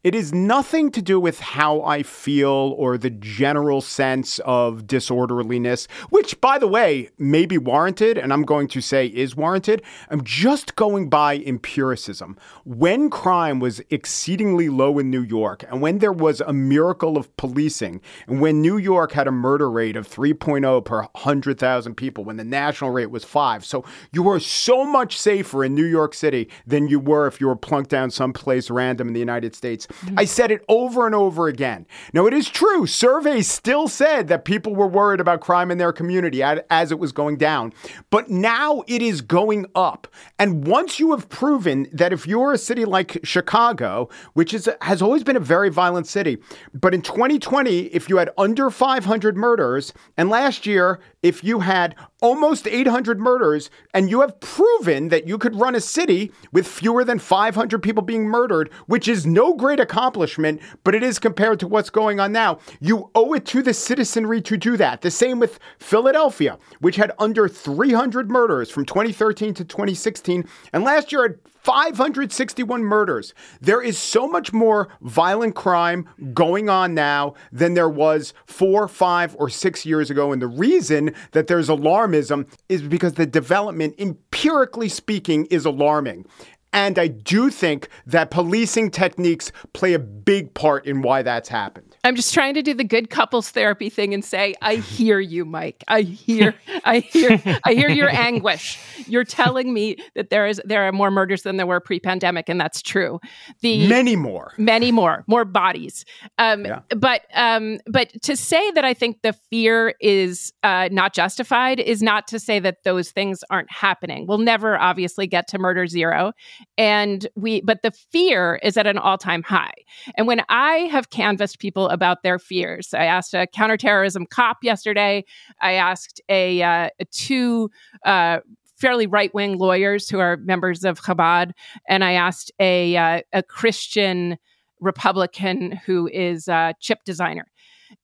It 0.04 0.14
is 0.14 0.34
nothing 0.34 0.90
to 0.90 1.00
do 1.00 1.18
with 1.18 1.40
how 1.40 1.80
I 1.80 2.02
feel 2.02 2.74
or 2.76 2.98
the 2.98 3.08
general 3.08 3.80
sense 3.80 4.38
of 4.40 4.86
disorderliness, 4.86 5.88
which, 6.10 6.38
by 6.42 6.58
the 6.58 6.68
way, 6.68 7.08
may 7.16 7.46
be 7.46 7.56
warranted, 7.56 8.18
and 8.18 8.30
I'm 8.30 8.42
going 8.42 8.68
to 8.68 8.82
say 8.82 9.06
is 9.06 9.34
warranted. 9.34 9.80
I'm 10.10 10.22
just 10.22 10.76
going 10.76 11.08
by 11.08 11.38
empiricism. 11.38 12.36
When 12.66 13.08
crime 13.08 13.60
was 13.60 13.80
exceedingly 13.88 14.68
low 14.68 14.98
in 14.98 15.08
New 15.08 15.22
York, 15.22 15.64
and 15.70 15.80
when 15.80 16.00
there 16.00 16.12
was 16.12 16.42
a 16.42 16.52
miracle 16.52 17.16
of 17.16 17.34
policing, 17.38 18.02
and 18.26 18.42
when 18.42 18.60
New 18.60 18.76
York 18.76 19.12
had 19.12 19.26
a 19.26 19.32
murder 19.32 19.70
rate 19.70 19.96
of 19.96 20.06
3.0 20.06 20.84
per 20.84 21.00
100,000 21.00 21.94
people, 21.94 22.24
when 22.24 22.36
the 22.36 22.44
national 22.44 22.90
rate 22.90 23.10
was 23.10 23.24
five, 23.24 23.64
so 23.64 23.86
you 24.12 24.22
were 24.22 24.38
so 24.38 24.84
much 24.84 25.18
safer 25.18 25.64
in 25.64 25.74
New 25.74 25.86
York 25.86 26.12
City 26.12 26.50
than 26.66 26.88
you 26.88 27.00
were 27.00 27.26
if 27.26 27.40
you 27.40 27.46
were 27.46 27.56
plunked 27.56 27.88
down 27.88 28.10
someplace 28.10 28.68
random 28.68 29.08
in 29.08 29.14
the 29.14 29.18
United 29.18 29.54
States. 29.54 29.88
I 30.16 30.24
said 30.24 30.50
it 30.50 30.64
over 30.68 31.06
and 31.06 31.14
over 31.14 31.48
again. 31.48 31.86
Now, 32.12 32.26
it 32.26 32.34
is 32.34 32.48
true. 32.48 32.86
Surveys 32.86 33.48
still 33.48 33.88
said 33.88 34.28
that 34.28 34.44
people 34.44 34.74
were 34.74 34.86
worried 34.86 35.20
about 35.20 35.40
crime 35.40 35.70
in 35.70 35.78
their 35.78 35.92
community 35.92 36.42
as 36.42 36.92
it 36.92 36.98
was 36.98 37.12
going 37.12 37.36
down. 37.36 37.72
But 38.10 38.30
now 38.30 38.82
it 38.86 39.02
is 39.02 39.20
going 39.20 39.66
up. 39.74 40.06
And 40.38 40.66
once 40.66 40.98
you 40.98 41.10
have 41.12 41.28
proven 41.28 41.88
that 41.92 42.12
if 42.12 42.26
you're 42.26 42.52
a 42.52 42.58
city 42.58 42.84
like 42.84 43.20
Chicago, 43.24 44.08
which 44.34 44.52
is 44.54 44.68
has 44.80 45.02
always 45.02 45.24
been 45.24 45.36
a 45.36 45.40
very 45.40 45.70
violent 45.70 46.06
city, 46.06 46.38
but 46.72 46.94
in 46.94 47.02
2020, 47.02 47.86
if 47.86 48.08
you 48.08 48.16
had 48.16 48.30
under 48.38 48.70
500 48.70 49.36
murders, 49.36 49.92
and 50.16 50.28
last 50.28 50.66
year, 50.66 51.00
if 51.22 51.42
you 51.42 51.60
had 51.60 51.94
almost 52.24 52.66
800 52.66 53.20
murders, 53.20 53.68
and 53.92 54.08
you 54.08 54.22
have 54.22 54.40
proven 54.40 55.10
that 55.10 55.28
you 55.28 55.36
could 55.36 55.54
run 55.54 55.74
a 55.74 55.80
city 55.80 56.32
with 56.52 56.66
fewer 56.66 57.04
than 57.04 57.18
500 57.18 57.82
people 57.82 58.02
being 58.02 58.24
murdered, 58.24 58.72
which 58.86 59.08
is 59.08 59.26
no 59.26 59.52
great 59.52 59.78
accomplishment, 59.78 60.62
but 60.84 60.94
it 60.94 61.02
is 61.02 61.18
compared 61.18 61.60
to 61.60 61.68
what's 61.68 61.90
going 61.90 62.20
on 62.20 62.32
now. 62.32 62.60
You 62.80 63.10
owe 63.14 63.34
it 63.34 63.44
to 63.46 63.62
the 63.62 63.74
citizenry 63.74 64.40
to 64.40 64.56
do 64.56 64.78
that. 64.78 65.02
The 65.02 65.10
same 65.10 65.38
with 65.38 65.60
Philadelphia, 65.78 66.56
which 66.80 66.96
had 66.96 67.12
under 67.18 67.46
300 67.46 68.30
murders 68.30 68.70
from 68.70 68.86
2013 68.86 69.52
to 69.52 69.64
2016, 69.64 70.48
and 70.72 70.82
last 70.82 71.12
year 71.12 71.24
had 71.24 71.38
561 71.64 72.84
murders. 72.84 73.34
There 73.60 73.80
is 73.80 73.98
so 73.98 74.28
much 74.28 74.52
more 74.52 74.88
violent 75.00 75.54
crime 75.54 76.08
going 76.32 76.68
on 76.68 76.94
now 76.94 77.34
than 77.50 77.74
there 77.74 77.88
was 77.88 78.34
four, 78.46 78.86
five, 78.86 79.34
or 79.38 79.48
six 79.48 79.86
years 79.86 80.10
ago. 80.10 80.30
And 80.30 80.40
the 80.40 80.46
reason 80.46 81.14
that 81.32 81.46
there's 81.46 81.68
alarmism 81.68 82.46
is 82.68 82.82
because 82.82 83.14
the 83.14 83.26
development, 83.26 83.94
empirically 83.98 84.90
speaking, 84.90 85.46
is 85.46 85.64
alarming. 85.64 86.26
And 86.74 86.98
I 86.98 87.06
do 87.06 87.50
think 87.50 87.88
that 88.04 88.30
policing 88.30 88.90
techniques 88.90 89.52
play 89.72 89.94
a 89.94 89.98
big 89.98 90.54
part 90.54 90.86
in 90.86 91.02
why 91.02 91.22
that's 91.22 91.48
happened. 91.48 91.93
I'm 92.04 92.16
just 92.16 92.34
trying 92.34 92.52
to 92.52 92.62
do 92.62 92.74
the 92.74 92.84
good 92.84 93.08
couples 93.08 93.50
therapy 93.50 93.88
thing 93.88 94.12
and 94.12 94.22
say, 94.22 94.54
I 94.60 94.76
hear 94.76 95.18
you, 95.20 95.46
Mike. 95.46 95.82
I 95.88 96.02
hear, 96.02 96.54
I 96.84 96.98
hear, 96.98 97.40
I 97.64 97.72
hear 97.72 97.88
your 97.88 98.10
anguish. 98.14 98.78
You're 99.06 99.24
telling 99.24 99.72
me 99.72 99.96
that 100.14 100.28
there 100.28 100.46
is 100.46 100.60
there 100.66 100.82
are 100.82 100.92
more 100.92 101.10
murders 101.10 101.42
than 101.42 101.56
there 101.56 101.66
were 101.66 101.80
pre-pandemic, 101.80 102.50
and 102.50 102.60
that's 102.60 102.82
true. 102.82 103.20
The 103.62 103.88
many 103.88 104.16
more, 104.16 104.52
many 104.58 104.92
more, 104.92 105.24
more 105.26 105.46
bodies. 105.46 106.04
Um, 106.36 106.66
yeah. 106.66 106.80
But 106.90 107.22
um, 107.32 107.80
but 107.86 108.10
to 108.22 108.36
say 108.36 108.70
that 108.72 108.84
I 108.84 108.92
think 108.92 109.22
the 109.22 109.32
fear 109.32 109.94
is 109.98 110.52
uh, 110.62 110.90
not 110.92 111.14
justified 111.14 111.80
is 111.80 112.02
not 112.02 112.28
to 112.28 112.38
say 112.38 112.58
that 112.58 112.84
those 112.84 113.12
things 113.12 113.42
aren't 113.48 113.72
happening. 113.72 114.26
We'll 114.26 114.38
never 114.38 114.78
obviously 114.78 115.26
get 115.26 115.48
to 115.48 115.58
murder 115.58 115.86
zero, 115.86 116.32
and 116.76 117.26
we 117.34 117.62
but 117.62 117.80
the 117.80 117.92
fear 117.92 118.60
is 118.62 118.76
at 118.76 118.86
an 118.86 118.98
all-time 118.98 119.42
high. 119.42 119.72
And 120.16 120.26
when 120.26 120.42
I 120.50 120.88
have 120.90 121.08
canvassed 121.08 121.58
people 121.58 121.93
about 121.94 122.22
their 122.22 122.38
fears. 122.38 122.92
I 122.92 123.06
asked 123.06 123.32
a 123.32 123.46
counterterrorism 123.46 124.26
cop 124.26 124.58
yesterday. 124.62 125.24
I 125.62 125.72
asked 125.74 126.20
a, 126.28 126.62
uh, 126.62 126.88
two 127.10 127.70
uh, 128.04 128.40
fairly 128.76 129.06
right 129.06 129.32
wing 129.32 129.56
lawyers 129.56 130.08
who 130.10 130.18
are 130.18 130.36
members 130.36 130.84
of 130.84 131.00
Chabad, 131.00 131.52
and 131.88 132.04
I 132.04 132.12
asked 132.12 132.52
a 132.58 132.96
uh, 132.96 133.20
a 133.32 133.42
Christian 133.42 134.36
Republican 134.80 135.80
who 135.86 136.08
is 136.12 136.48
a 136.48 136.74
chip 136.80 136.98
designer. 137.04 137.46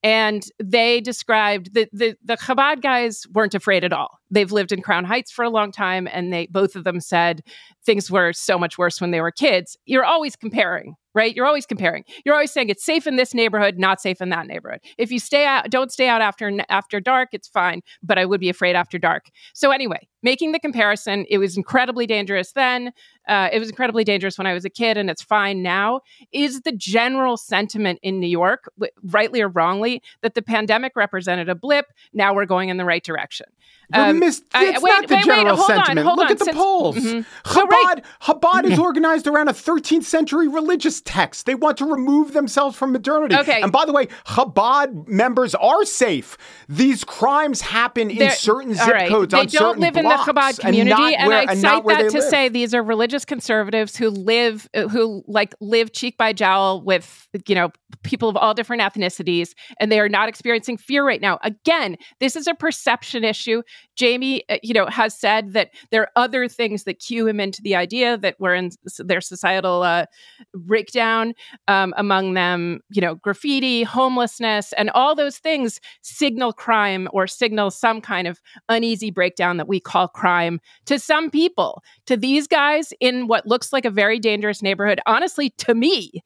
And 0.03 0.45
they 0.63 1.01
described 1.01 1.75
the, 1.75 1.89
the 1.93 2.17
the 2.25 2.37
Chabad 2.37 2.81
guys 2.83 3.27
weren't 3.35 3.55
afraid 3.55 3.85
at 3.85 3.93
all. 3.93 4.20
They've 4.31 4.51
lived 4.51 4.73
in 4.73 4.83
Crown 4.83 5.05
Heights 5.05 5.31
for 5.31 5.45
a 5.45 5.51
long 5.51 5.73
time, 5.73 6.09
and 6.11 6.33
they 6.33 6.47
both 6.47 6.77
of 6.77 6.85
them 6.85 7.01
said 7.01 7.43
things 7.85 8.11
were 8.11 8.33
so 8.33 8.59
much 8.59 8.79
worse 8.79 9.01
when 9.01 9.11
they 9.11 9.21
were 9.21 9.31
kids. 9.31 9.77
You're 9.87 10.05
always 10.05 10.37
comparing, 10.37 10.95
right? 11.15 11.35
You're 11.35 11.47
always 11.47 11.67
comparing. 11.67 12.05
You're 12.25 12.35
always 12.35 12.53
saying 12.53 12.69
it's 12.69 12.85
safe 12.85 13.07
in 13.07 13.17
this 13.17 13.35
neighborhood, 13.35 13.79
not 13.79 14.01
safe 14.01 14.21
in 14.21 14.29
that 14.31 14.47
neighborhood. 14.47 14.81
If 14.99 15.11
you 15.11 15.19
stay 15.19 15.45
out, 15.47 15.71
don't 15.71 15.91
stay 15.91 16.09
out 16.09 16.21
after 16.21 16.53
after 16.69 17.01
dark, 17.01 17.31
it's 17.33 17.49
fine. 17.49 17.81
But 18.03 18.19
I 18.19 18.25
would 18.25 18.41
be 18.41 18.49
afraid 18.49 18.77
after 18.77 18.99
dark. 18.99 19.27
So 19.55 19.71
anyway, 19.71 20.09
making 20.23 20.53
the 20.53 20.61
comparison, 20.61 21.27
it 21.29 21.39
was 21.39 21.57
incredibly 21.57 22.07
dangerous 22.07 22.53
then. 22.53 22.93
Uh, 23.29 23.49
it 23.53 23.59
was 23.59 23.69
incredibly 23.69 24.05
dangerous 24.05 24.39
when 24.39 24.47
I 24.47 24.55
was 24.55 24.65
a 24.65 24.71
kid, 24.71 24.97
and 24.97 25.11
it's 25.11 25.23
fine 25.23 25.63
now. 25.63 26.01
Is 26.33 26.63
the 26.63 26.73
general 26.73 27.37
sentiment 27.37 27.99
in 28.03 28.21
New 28.21 28.29
York, 28.29 28.71
rightly 29.05 29.41
or 29.41 29.49
wrongly, 29.49 30.03
that 30.23 30.35
the 30.35 30.43
pandemic 30.43 30.93
represented 30.97 31.49
a 31.49 31.55
blip? 31.55 31.87
Now 32.13 32.35
we're 32.35 32.47
going 32.47 32.69
in 32.69 32.77
the 32.77 32.85
right 32.85 33.05
direction. 33.05 33.47
Um, 33.93 34.19
missed, 34.19 34.45
it's 34.55 34.83
wait, 34.83 34.91
not 34.91 35.09
the 35.09 35.17
wait, 35.17 35.25
general 35.25 35.57
wait, 35.57 35.67
sentiment. 35.67 36.07
On, 36.07 36.17
Look 36.17 36.27
on. 36.27 36.33
at 36.33 36.39
the 36.39 36.45
Since, 36.47 36.57
polls. 36.57 36.97
Mm-hmm. 36.97 37.51
Chabad, 37.51 37.71
right. 37.71 38.05
Chabad 38.23 38.71
is 38.71 38.79
organized 38.79 39.27
around 39.27 39.49
a 39.49 39.53
13th 39.53 40.05
century 40.05 40.49
religious 40.49 41.01
text. 41.01 41.47
They 41.47 41.55
want 41.55 41.77
to 41.79 41.85
remove 41.85 42.33
themselves 42.33 42.77
from 42.77 42.93
modernity. 42.93 43.37
Okay. 43.37 43.61
And 43.63 43.73
by 43.73 43.85
the 43.85 43.93
way, 43.93 44.07
Chabad 44.27 45.09
members 45.09 45.55
are 45.55 45.85
safe. 45.85 46.37
These 46.69 47.05
crimes 47.05 47.61
happen 47.61 48.11
in 48.11 48.19
They're, 48.19 48.31
certain 48.31 48.75
zip 48.75 48.87
right. 48.87 49.09
codes 49.09 49.33
they 49.33 49.41
on 49.41 49.49
certain. 49.49 49.81
They 49.81 49.91
don't 49.91 49.95
live 49.95 49.97
in 49.97 50.05
the 50.05 50.33
Chabad 50.33 50.61
community, 50.61 51.15
and, 51.17 51.29
where, 51.29 51.39
I 51.39 51.53
and 51.53 51.61
cite 51.61 51.87
that 51.87 52.11
to 52.11 52.19
live. 52.19 52.25
say 52.25 52.49
these 52.49 52.75
are 52.75 52.83
religious 52.83 53.25
conservatives 53.25 53.97
who 53.97 54.11
live, 54.11 54.69
who 54.75 55.23
like 55.27 55.55
live 55.61 55.93
cheek 55.93 56.17
by 56.17 56.33
jowl 56.33 56.83
with 56.83 57.29
you 57.47 57.55
know 57.55 57.71
people 58.03 58.29
of 58.29 58.37
all 58.37 58.55
different 58.55 58.83
ethnicities, 58.83 59.51
and 59.79 59.91
they 59.91 60.01
are 60.01 60.09
not 60.09 60.29
experiencing 60.29 60.77
fear 60.77 61.07
right 61.07 61.21
now. 61.21 61.39
Again, 61.43 61.97
this 62.21 62.37
is 62.37 62.47
a 62.47 62.55
perception 62.55 63.25
issue. 63.25 63.63
Jamie, 63.97 64.45
uh, 64.49 64.59
you 64.63 64.75
know, 64.75 64.87
has 64.87 65.19
said 65.19 65.53
that 65.53 65.71
there 65.91 66.03
are 66.03 66.11
other 66.17 66.49
things 66.49 66.85
that 66.85 66.99
cue 66.99 67.27
him 67.27 67.41
into 67.41 67.63
the 67.63 67.77
idea 67.77 68.17
that 68.19 68.37
we're 68.39 68.55
in 68.55 68.71
their 68.99 69.21
societal 69.21 69.83
uh, 69.83 70.07
breakdown. 70.55 71.35
Um, 71.69 71.95
among 71.97 72.35
them, 72.35 72.81
you 72.91 73.01
know, 73.01 73.15
graffiti, 73.15 73.83
homelessness, 73.83 74.73
and 74.75 74.91
all 74.91 75.15
those 75.15 75.39
things 75.39 75.81
signal 76.03 76.53
crime 76.53 77.09
or 77.13 77.27
signal 77.27 77.71
some 77.71 78.01
kind 78.01 78.27
of 78.27 78.41
uneasy 78.69 79.11
breakdown 79.11 79.57
that 79.59 79.69
we 79.69 79.81
call 79.81 80.09
crime 80.09 80.61
to 80.87 80.99
some 80.99 81.31
people. 81.31 81.83
To 82.07 82.17
these 82.17 82.47
guys 82.47 82.93
in 83.01 83.27
what 83.27 83.47
looks 83.47 83.73
like 83.73 83.85
a 83.85 83.91
very 83.91 84.19
dangerous 84.19 84.63
neighborhood, 84.63 85.01
honestly, 85.07 85.51
to 85.59 85.75
me, 85.75 86.23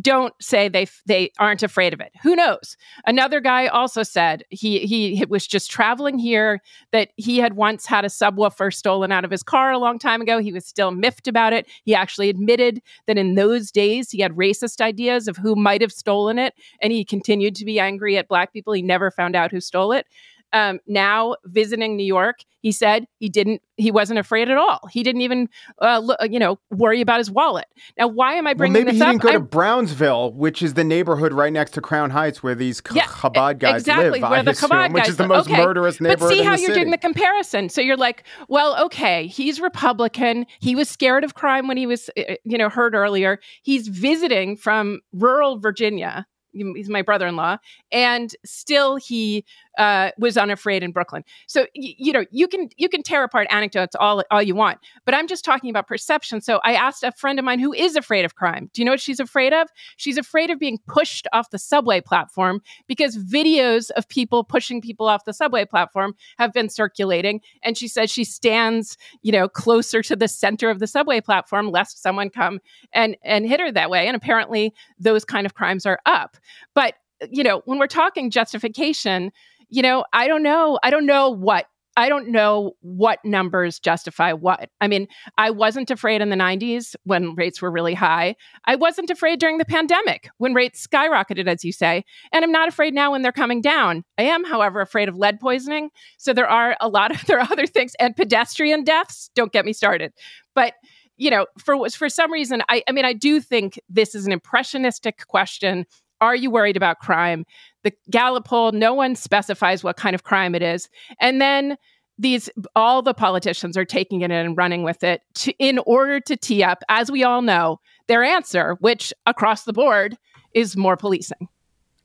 don't 0.00 0.34
say 0.40 0.68
they 0.68 0.86
they 1.06 1.32
aren't 1.38 1.62
afraid 1.62 1.92
of 1.92 2.00
it. 2.00 2.12
Who 2.22 2.36
knows? 2.36 2.76
Another 3.06 3.40
guy 3.40 3.66
also 3.66 4.02
said 4.02 4.44
he 4.50 4.80
he 4.80 5.24
was 5.28 5.46
just 5.46 5.70
traveling 5.70 6.18
here 6.18 6.60
that 6.92 7.10
he 7.16 7.38
had 7.38 7.54
once 7.54 7.86
had 7.86 8.04
a 8.04 8.08
subwoofer 8.08 8.72
stolen 8.72 9.10
out 9.10 9.24
of 9.24 9.30
his 9.30 9.42
car 9.42 9.72
a 9.72 9.78
long 9.78 9.98
time 9.98 10.20
ago. 10.20 10.38
He 10.38 10.52
was 10.52 10.64
still 10.64 10.90
miffed 10.90 11.26
about 11.26 11.52
it. 11.52 11.66
He 11.84 11.94
actually 11.94 12.28
admitted 12.28 12.80
that 13.06 13.18
in 13.18 13.34
those 13.34 13.70
days 13.70 14.10
he 14.10 14.20
had 14.20 14.32
racist 14.32 14.80
ideas 14.80 15.26
of 15.26 15.36
who 15.36 15.56
might 15.56 15.80
have 15.80 15.92
stolen 15.92 16.38
it, 16.38 16.54
and 16.80 16.92
he 16.92 17.04
continued 17.04 17.56
to 17.56 17.64
be 17.64 17.80
angry 17.80 18.16
at 18.16 18.28
black 18.28 18.52
people. 18.52 18.72
He 18.72 18.82
never 18.82 19.10
found 19.10 19.34
out 19.34 19.50
who 19.50 19.60
stole 19.60 19.92
it 19.92 20.06
um, 20.52 20.80
now 20.86 21.36
visiting 21.44 21.96
New 21.96 22.04
York, 22.04 22.40
he 22.60 22.72
said 22.72 23.06
he 23.18 23.28
didn't, 23.28 23.62
he 23.76 23.90
wasn't 23.90 24.18
afraid 24.18 24.50
at 24.50 24.56
all. 24.56 24.80
He 24.90 25.02
didn't 25.02 25.22
even, 25.22 25.48
uh, 25.80 25.98
look, 25.98 26.18
you 26.28 26.38
know, 26.38 26.58
worry 26.70 27.00
about 27.00 27.18
his 27.18 27.30
wallet. 27.30 27.66
Now, 27.98 28.08
why 28.08 28.34
am 28.34 28.46
I 28.46 28.54
bringing 28.54 28.74
well, 28.74 28.84
maybe 28.84 28.98
this 28.98 29.02
up? 29.02 29.08
Maybe 29.08 29.16
he 29.16 29.18
didn't 29.18 29.22
go 29.22 29.38
I'm, 29.38 29.42
to 29.42 29.48
Brownsville, 29.48 30.32
which 30.34 30.62
is 30.62 30.74
the 30.74 30.84
neighborhood 30.84 31.32
right 31.32 31.52
next 31.52 31.72
to 31.72 31.80
Crown 31.80 32.10
Heights 32.10 32.42
where 32.42 32.54
these 32.54 32.82
yeah, 32.92 33.04
Chabad 33.04 33.58
guys 33.58 33.82
exactly, 33.82 34.20
live. 34.20 34.30
where 34.30 34.42
the 34.42 34.50
assume, 34.50 34.70
Chabad 34.70 34.92
which 34.92 35.08
is 35.08 35.16
the 35.16 35.26
most 35.26 35.48
okay. 35.48 35.64
murderous 35.64 36.00
neighborhood. 36.00 36.20
But 36.20 36.28
see 36.28 36.42
how 36.42 36.50
you're 36.50 36.68
city. 36.68 36.80
doing 36.80 36.90
the 36.90 36.98
comparison. 36.98 37.68
So 37.68 37.80
you're 37.80 37.96
like, 37.96 38.24
well, 38.48 38.84
okay, 38.84 39.26
he's 39.26 39.60
Republican. 39.60 40.46
He 40.60 40.74
was 40.74 40.88
scared 40.88 41.24
of 41.24 41.34
crime 41.34 41.68
when 41.68 41.76
he 41.76 41.86
was, 41.86 42.10
uh, 42.18 42.34
you 42.44 42.58
know, 42.58 42.68
heard 42.68 42.94
earlier. 42.94 43.38
He's 43.62 43.88
visiting 43.88 44.56
from 44.56 45.00
rural 45.12 45.58
Virginia 45.58 46.26
he's 46.52 46.88
my 46.88 47.02
brother-in-law 47.02 47.58
and 47.92 48.34
still 48.44 48.96
he 48.96 49.44
uh, 49.78 50.10
was 50.18 50.36
unafraid 50.36 50.82
in 50.82 50.92
brooklyn. 50.92 51.24
So 51.46 51.62
y- 51.76 51.94
you 51.98 52.12
know 52.12 52.24
you 52.30 52.48
can 52.48 52.68
you 52.76 52.88
can 52.88 53.02
tear 53.02 53.24
apart 53.24 53.46
anecdotes 53.50 53.94
all 53.98 54.22
all 54.30 54.42
you 54.42 54.54
want 54.54 54.78
but 55.04 55.14
i'm 55.14 55.26
just 55.26 55.44
talking 55.44 55.70
about 55.70 55.86
perception. 55.86 56.40
So 56.40 56.60
i 56.64 56.74
asked 56.74 57.02
a 57.02 57.12
friend 57.12 57.38
of 57.38 57.44
mine 57.44 57.58
who 57.60 57.72
is 57.72 57.96
afraid 57.96 58.24
of 58.24 58.34
crime 58.34 58.70
do 58.72 58.82
you 58.82 58.86
know 58.86 58.92
what 58.92 59.00
she's 59.00 59.20
afraid 59.20 59.52
of? 59.52 59.68
She's 59.96 60.18
afraid 60.18 60.50
of 60.50 60.58
being 60.58 60.78
pushed 60.86 61.26
off 61.32 61.50
the 61.50 61.58
subway 61.58 62.00
platform 62.00 62.62
because 62.86 63.16
videos 63.16 63.90
of 63.92 64.08
people 64.08 64.44
pushing 64.44 64.80
people 64.80 65.06
off 65.06 65.24
the 65.24 65.32
subway 65.32 65.64
platform 65.64 66.14
have 66.38 66.52
been 66.52 66.68
circulating 66.68 67.40
and 67.62 67.76
she 67.76 67.88
says 67.88 68.10
she 68.10 68.24
stands 68.24 68.96
you 69.22 69.32
know 69.32 69.48
closer 69.48 70.02
to 70.02 70.16
the 70.16 70.28
center 70.28 70.70
of 70.70 70.78
the 70.78 70.86
subway 70.86 71.20
platform 71.20 71.70
lest 71.70 72.02
someone 72.02 72.30
come 72.30 72.60
and 72.92 73.16
and 73.22 73.46
hit 73.46 73.60
her 73.60 73.70
that 73.72 73.90
way 73.90 74.06
and 74.06 74.16
apparently 74.16 74.72
those 74.98 75.24
kind 75.24 75.46
of 75.46 75.54
crimes 75.54 75.86
are 75.86 76.00
up 76.06 76.36
but, 76.74 76.94
you 77.30 77.42
know, 77.42 77.62
when 77.64 77.78
we're 77.78 77.86
talking 77.86 78.30
justification, 78.30 79.30
you 79.68 79.82
know, 79.82 80.04
I 80.12 80.26
don't 80.26 80.42
know. 80.42 80.78
I 80.82 80.90
don't 80.90 81.06
know 81.06 81.30
what 81.30 81.66
I 81.96 82.08
don't 82.08 82.28
know 82.28 82.72
what 82.80 83.18
numbers 83.24 83.80
justify 83.80 84.32
what. 84.32 84.70
I 84.80 84.86
mean, 84.86 85.08
I 85.36 85.50
wasn't 85.50 85.90
afraid 85.90 86.20
in 86.20 86.30
the 86.30 86.36
90s 86.36 86.94
when 87.04 87.34
rates 87.34 87.60
were 87.60 87.70
really 87.70 87.94
high. 87.94 88.36
I 88.64 88.76
wasn't 88.76 89.10
afraid 89.10 89.40
during 89.40 89.58
the 89.58 89.64
pandemic 89.64 90.30
when 90.38 90.54
rates 90.54 90.86
skyrocketed, 90.86 91.48
as 91.48 91.64
you 91.64 91.72
say. 91.72 92.04
And 92.32 92.44
I'm 92.44 92.52
not 92.52 92.68
afraid 92.68 92.94
now 92.94 93.10
when 93.10 93.22
they're 93.22 93.32
coming 93.32 93.60
down. 93.60 94.04
I 94.18 94.22
am, 94.22 94.44
however, 94.44 94.80
afraid 94.80 95.08
of 95.08 95.16
lead 95.16 95.40
poisoning. 95.40 95.90
So 96.16 96.32
there 96.32 96.48
are 96.48 96.76
a 96.80 96.88
lot 96.88 97.10
of, 97.10 97.22
there 97.26 97.40
are 97.40 97.48
other 97.50 97.66
things 97.66 97.92
and 97.98 98.16
pedestrian 98.16 98.84
deaths. 98.84 99.30
Don't 99.34 99.52
get 99.52 99.64
me 99.64 99.72
started. 99.72 100.12
But, 100.54 100.74
you 101.16 101.30
know, 101.30 101.46
for, 101.58 101.88
for 101.90 102.08
some 102.08 102.32
reason, 102.32 102.62
I, 102.68 102.82
I 102.88 102.92
mean, 102.92 103.04
I 103.04 103.12
do 103.12 103.40
think 103.40 103.80
this 103.88 104.14
is 104.14 104.26
an 104.26 104.32
impressionistic 104.32 105.26
question 105.26 105.86
are 106.20 106.36
you 106.36 106.50
worried 106.50 106.76
about 106.76 106.98
crime? 106.98 107.44
The 107.82 107.92
Gallup 108.10 108.44
poll, 108.44 108.72
no 108.72 108.94
one 108.94 109.16
specifies 109.16 109.82
what 109.82 109.96
kind 109.96 110.14
of 110.14 110.24
crime 110.24 110.54
it 110.54 110.62
is. 110.62 110.88
And 111.20 111.40
then 111.40 111.76
these 112.18 112.50
all 112.76 113.00
the 113.00 113.14
politicians 113.14 113.76
are 113.76 113.84
taking 113.84 114.20
it 114.20 114.30
and 114.30 114.56
running 114.56 114.82
with 114.82 115.02
it 115.02 115.22
to, 115.36 115.52
in 115.58 115.78
order 115.86 116.20
to 116.20 116.36
tee 116.36 116.62
up, 116.62 116.82
as 116.88 117.10
we 117.10 117.24
all 117.24 117.40
know, 117.40 117.80
their 118.08 118.22
answer, 118.22 118.76
which 118.80 119.12
across 119.26 119.64
the 119.64 119.72
board 119.72 120.16
is 120.54 120.76
more 120.76 120.96
policing. 120.96 121.48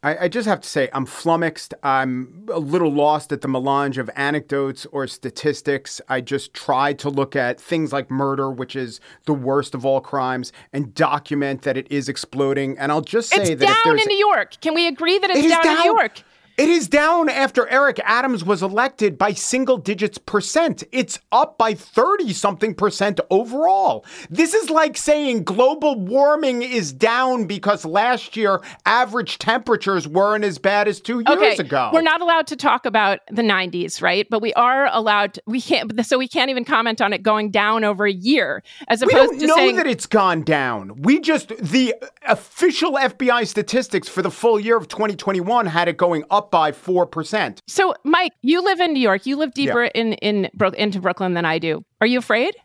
I, 0.05 0.25
I, 0.25 0.27
just 0.27 0.47
have 0.47 0.61
to 0.61 0.69
say, 0.69 0.87
I'm 0.93 1.07
flummoxed. 1.07 1.73
I'm 1.81 2.45
a 2.53 2.59
little 2.59 2.91
lost 2.91 3.31
at 3.31 3.41
the 3.41 3.47
melange 3.47 3.97
of 3.97 4.07
anecdotes 4.15 4.85
or 4.91 5.07
statistics. 5.07 5.99
I 6.07 6.21
just 6.21 6.53
tried 6.53 6.99
to 6.99 7.09
look 7.09 7.35
at 7.35 7.59
things 7.59 7.91
like 7.91 8.11
murder, 8.11 8.51
which 8.51 8.75
is 8.75 8.99
the 9.25 9.33
worst 9.33 9.73
of 9.73 9.83
all 9.83 10.01
crimes, 10.01 10.53
and 10.71 10.93
document 10.93 11.63
that 11.63 11.75
it 11.75 11.91
is 11.91 12.07
exploding. 12.07 12.77
And 12.77 12.91
I'll 12.91 13.01
just 13.01 13.31
say 13.31 13.39
that 13.39 13.51
it's 13.51 13.61
that 13.61 13.81
down 13.83 13.97
in 13.97 14.05
New 14.05 14.17
York. 14.17 14.61
Can 14.61 14.75
we 14.75 14.85
agree 14.85 15.17
that 15.17 15.31
it's 15.31 15.49
down, 15.49 15.63
down, 15.63 15.77
in 15.77 15.79
New 15.79 15.99
York? 15.99 16.21
It 16.57 16.69
is 16.69 16.87
down 16.87 17.27
after 17.27 17.67
Eric 17.67 17.99
Adams 18.05 18.45
was 18.45 18.63
elected 18.63 19.17
by 19.17 19.33
single 19.33 19.75
digits 19.75 20.17
percent. 20.17 20.85
It's 20.93 21.19
up 21.33 21.57
by 21.57 21.73
30 21.73 22.31
something 22.31 22.73
percent 22.73 23.19
overall. 23.29 24.05
This 24.29 24.53
is 24.53 24.69
like 24.69 24.95
saying 24.95 25.43
global 25.43 25.99
warming 25.99 26.61
is 26.61 26.93
down 26.93 27.45
because 27.45 27.83
last 27.83 28.37
year 28.37 28.61
average 28.85 29.37
temperatures 29.37 30.07
weren't 30.07 30.45
as 30.45 30.57
bad 30.57 30.87
as 30.87 31.01
two 31.01 31.23
years 31.27 31.37
okay, 31.37 31.57
ago. 31.57 31.89
We're 31.91 32.01
not 32.01 32.21
allowed 32.21 32.47
to 32.47 32.55
talk 32.55 32.85
about 32.85 33.19
the 33.29 33.41
90s, 33.41 34.01
right? 34.01 34.25
But 34.29 34.41
we 34.41 34.53
are 34.53 34.87
allowed, 34.93 35.39
we 35.45 35.59
can't, 35.59 36.05
so 36.05 36.17
we 36.17 36.29
can't 36.29 36.49
even 36.49 36.63
comment 36.63 37.01
on 37.01 37.11
it 37.11 37.21
going 37.21 37.51
down 37.51 37.83
over 37.83 38.05
a 38.05 38.13
year 38.13 38.63
as 38.87 39.01
opposed 39.01 39.13
we 39.13 39.39
don't 39.39 39.39
to 39.39 39.47
know 39.47 39.55
saying. 39.55 39.75
that 39.75 39.87
it's 39.87 40.05
gone 40.05 40.43
down. 40.43 41.01
We 41.01 41.19
just, 41.19 41.49
the 41.57 41.95
official 42.25 42.93
FBI 42.93 43.45
statistics 43.45 44.07
for 44.07 44.21
the 44.21 44.31
full 44.31 44.57
year 44.57 44.77
of 44.77 44.87
2021 44.87 45.65
had 45.65 45.89
it 45.89 45.97
going 45.97 46.23
up 46.29 46.44
by 46.51 46.71
4%. 46.71 47.59
so, 47.67 47.93
Mike, 48.03 48.33
you 48.41 48.63
live 48.63 48.79
in 48.79 48.93
New 48.93 48.99
York. 48.99 49.25
You 49.25 49.37
live 49.37 49.53
deeper 49.53 49.85
in, 49.85 50.13
in 50.13 50.49
Brook 50.53 50.75
into 50.75 50.99
Brooklyn 50.99 51.33
than 51.33 51.45
I 51.45 51.59
do. 51.59 51.83
Are 52.01 52.07
you 52.07 52.19
afraid? 52.19 52.55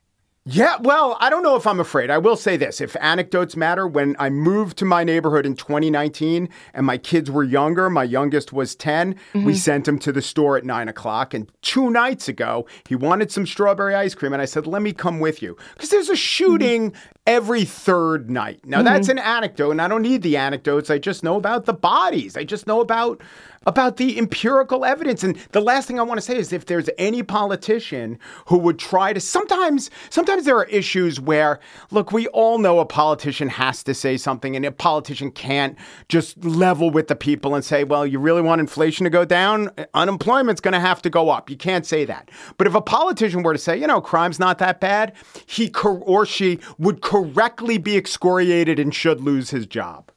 Yeah, 0.46 0.78
well, 0.80 1.18
I 1.20 1.28
don't 1.28 1.42
know 1.42 1.56
if 1.56 1.66
I'm 1.66 1.80
afraid. 1.80 2.10
I 2.10 2.16
will 2.16 2.34
say 2.34 2.56
this 2.56 2.80
if 2.80 2.96
anecdotes 2.96 3.56
matter, 3.56 3.86
when 3.86 4.16
I 4.18 4.30
moved 4.30 4.78
to 4.78 4.86
my 4.86 5.04
neighborhood 5.04 5.44
in 5.44 5.54
2019 5.54 6.48
and 6.72 6.86
my 6.86 6.96
kids 6.96 7.30
were 7.30 7.44
younger, 7.44 7.90
my 7.90 8.04
youngest 8.04 8.50
was 8.50 8.74
10, 8.74 9.16
we 9.34 9.40
mm-hmm. 9.40 9.52
sent 9.52 9.86
him 9.86 9.98
to 9.98 10.12
the 10.12 10.22
store 10.22 10.56
at 10.56 10.64
nine 10.64 10.88
o'clock. 10.88 11.34
And 11.34 11.52
two 11.60 11.90
nights 11.90 12.26
ago, 12.26 12.66
he 12.88 12.96
wanted 12.96 13.30
some 13.30 13.46
strawberry 13.46 13.94
ice 13.94 14.14
cream. 14.14 14.32
And 14.32 14.40
I 14.40 14.46
said, 14.46 14.66
let 14.66 14.80
me 14.80 14.94
come 14.94 15.20
with 15.20 15.42
you. 15.42 15.58
Because 15.74 15.90
there's 15.90 16.08
a 16.08 16.16
shooting 16.16 16.92
mm-hmm. 16.92 17.00
every 17.26 17.66
third 17.66 18.30
night. 18.30 18.64
Now, 18.64 18.78
mm-hmm. 18.78 18.86
that's 18.86 19.08
an 19.08 19.18
anecdote, 19.18 19.72
and 19.72 19.82
I 19.82 19.88
don't 19.88 20.02
need 20.02 20.22
the 20.22 20.38
anecdotes. 20.38 20.88
I 20.88 20.96
just 20.96 21.22
know 21.22 21.36
about 21.36 21.66
the 21.66 21.74
bodies, 21.74 22.38
I 22.38 22.44
just 22.44 22.66
know 22.66 22.80
about 22.80 23.20
about 23.66 23.98
the 23.98 24.16
empirical 24.18 24.86
evidence. 24.86 25.22
And 25.22 25.36
the 25.52 25.60
last 25.60 25.86
thing 25.86 26.00
I 26.00 26.02
want 26.02 26.16
to 26.16 26.22
say 26.22 26.38
is 26.38 26.50
if 26.50 26.64
there's 26.64 26.88
any 26.96 27.22
politician 27.22 28.18
who 28.46 28.56
would 28.56 28.78
try 28.78 29.12
to 29.12 29.20
sometimes 29.20 29.90
sometimes 30.08 30.46
there 30.46 30.56
are 30.56 30.64
issues 30.64 31.20
where 31.20 31.60
look, 31.90 32.10
we 32.10 32.26
all 32.28 32.56
know 32.56 32.78
a 32.78 32.86
politician 32.86 33.50
has 33.50 33.82
to 33.84 33.92
say 33.92 34.16
something 34.16 34.56
and 34.56 34.64
a 34.64 34.72
politician 34.72 35.30
can't 35.30 35.76
just 36.08 36.42
level 36.42 36.90
with 36.90 37.08
the 37.08 37.16
people 37.16 37.54
and 37.54 37.62
say, 37.62 37.84
well, 37.84 38.06
you 38.06 38.18
really 38.18 38.40
want 38.40 38.62
inflation 38.62 39.04
to 39.04 39.10
go 39.10 39.26
down? 39.26 39.68
Unemployment's 39.92 40.62
going 40.62 40.72
to 40.72 40.80
have 40.80 41.02
to 41.02 41.10
go 41.10 41.28
up. 41.28 41.50
You 41.50 41.58
can't 41.58 41.84
say 41.84 42.06
that. 42.06 42.30
But 42.56 42.66
if 42.66 42.74
a 42.74 42.80
politician 42.80 43.42
were 43.42 43.52
to 43.52 43.58
say, 43.58 43.76
you 43.76 43.86
know, 43.86 44.00
crime's 44.00 44.38
not 44.38 44.56
that 44.60 44.80
bad, 44.80 45.12
he 45.44 45.68
cor- 45.68 46.02
or 46.06 46.24
she 46.24 46.60
would 46.78 47.02
correctly 47.02 47.76
be 47.76 47.98
excoriated 47.98 48.78
and 48.78 48.94
should 48.94 49.20
lose 49.20 49.50
his 49.50 49.66
job. 49.66 50.10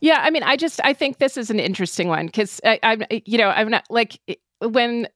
Yeah, 0.00 0.20
I 0.22 0.30
mean, 0.30 0.42
I 0.42 0.56
just 0.56 0.80
I 0.84 0.92
think 0.92 1.18
this 1.18 1.36
is 1.36 1.50
an 1.50 1.60
interesting 1.60 2.08
one 2.08 2.26
because 2.26 2.60
I'm 2.64 3.02
you 3.10 3.38
know 3.38 3.48
I'm 3.48 3.70
not 3.70 3.84
like 3.90 4.20
when 4.60 5.08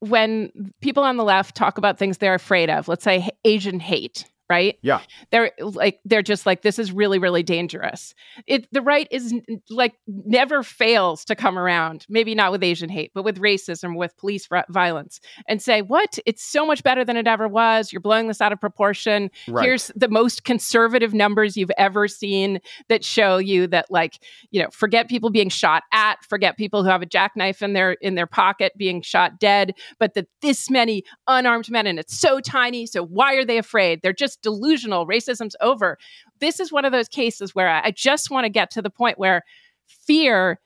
when 0.00 0.50
people 0.80 1.02
on 1.02 1.16
the 1.16 1.24
left 1.24 1.54
talk 1.56 1.78
about 1.78 1.98
things 1.98 2.18
they're 2.18 2.34
afraid 2.34 2.70
of. 2.70 2.88
Let's 2.88 3.04
say 3.04 3.28
Asian 3.44 3.80
hate, 3.80 4.24
right? 4.52 4.78
Yeah. 4.82 5.00
They're 5.30 5.50
like 5.58 6.00
they're 6.04 6.22
just 6.22 6.44
like 6.44 6.60
this 6.60 6.78
is 6.78 6.92
really 6.92 7.18
really 7.18 7.42
dangerous. 7.42 8.14
It 8.46 8.68
the 8.70 8.82
right 8.82 9.08
is 9.10 9.34
like 9.70 9.94
never 10.06 10.62
fails 10.62 11.24
to 11.24 11.34
come 11.34 11.58
around. 11.58 12.04
Maybe 12.10 12.34
not 12.34 12.52
with 12.52 12.62
Asian 12.62 12.90
hate, 12.90 13.12
but 13.14 13.24
with 13.24 13.38
racism, 13.38 13.96
with 13.96 14.14
police 14.18 14.46
vi- 14.46 14.64
violence, 14.68 15.20
and 15.48 15.62
say 15.62 15.80
what 15.80 16.18
it's 16.26 16.44
so 16.44 16.66
much 16.66 16.82
better 16.82 17.02
than 17.02 17.16
it 17.16 17.26
ever 17.26 17.48
was. 17.48 17.94
You're 17.94 18.02
blowing 18.02 18.28
this 18.28 18.42
out 18.42 18.52
of 18.52 18.60
proportion. 18.60 19.30
Right. 19.48 19.64
Here's 19.64 19.90
the 19.96 20.08
most 20.08 20.44
conservative 20.44 21.14
numbers 21.14 21.56
you've 21.56 21.72
ever 21.78 22.06
seen 22.06 22.60
that 22.90 23.04
show 23.04 23.38
you 23.38 23.66
that 23.68 23.86
like 23.90 24.18
you 24.50 24.62
know 24.62 24.68
forget 24.70 25.08
people 25.08 25.30
being 25.30 25.48
shot 25.48 25.84
at, 25.92 26.22
forget 26.28 26.58
people 26.58 26.82
who 26.82 26.90
have 26.90 27.00
a 27.00 27.06
jackknife 27.06 27.62
in 27.62 27.72
their 27.72 27.92
in 28.02 28.16
their 28.16 28.26
pocket 28.26 28.72
being 28.76 29.00
shot 29.00 29.40
dead, 29.40 29.72
but 29.98 30.12
that 30.12 30.26
this 30.42 30.68
many 30.68 31.04
unarmed 31.26 31.70
men 31.70 31.86
and 31.86 31.98
it's 31.98 32.18
so 32.18 32.38
tiny. 32.38 32.84
So 32.84 33.02
why 33.02 33.34
are 33.36 33.44
they 33.46 33.56
afraid? 33.56 34.00
They're 34.02 34.12
just 34.12 34.41
delusional. 34.42 35.06
Racism's 35.06 35.56
over. 35.60 35.98
This 36.40 36.60
is 36.60 36.72
one 36.72 36.84
of 36.84 36.92
those 36.92 37.08
cases 37.08 37.54
where 37.54 37.68
I 37.68 37.82
I 37.84 37.90
just 37.90 38.30
want 38.30 38.44
to 38.44 38.50
get 38.50 38.70
to 38.72 38.82
the 38.82 38.90
point 38.90 39.18
where 39.18 39.42
fear 39.86 40.58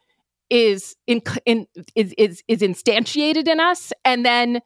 is 0.50 0.94
in, 1.06 1.22
in 1.44 1.66
is, 1.94 2.14
is 2.16 2.42
is 2.48 2.60
instantiated 2.60 3.48
in 3.48 3.60
us 3.60 3.92
and 4.04 4.24
then 4.24 4.60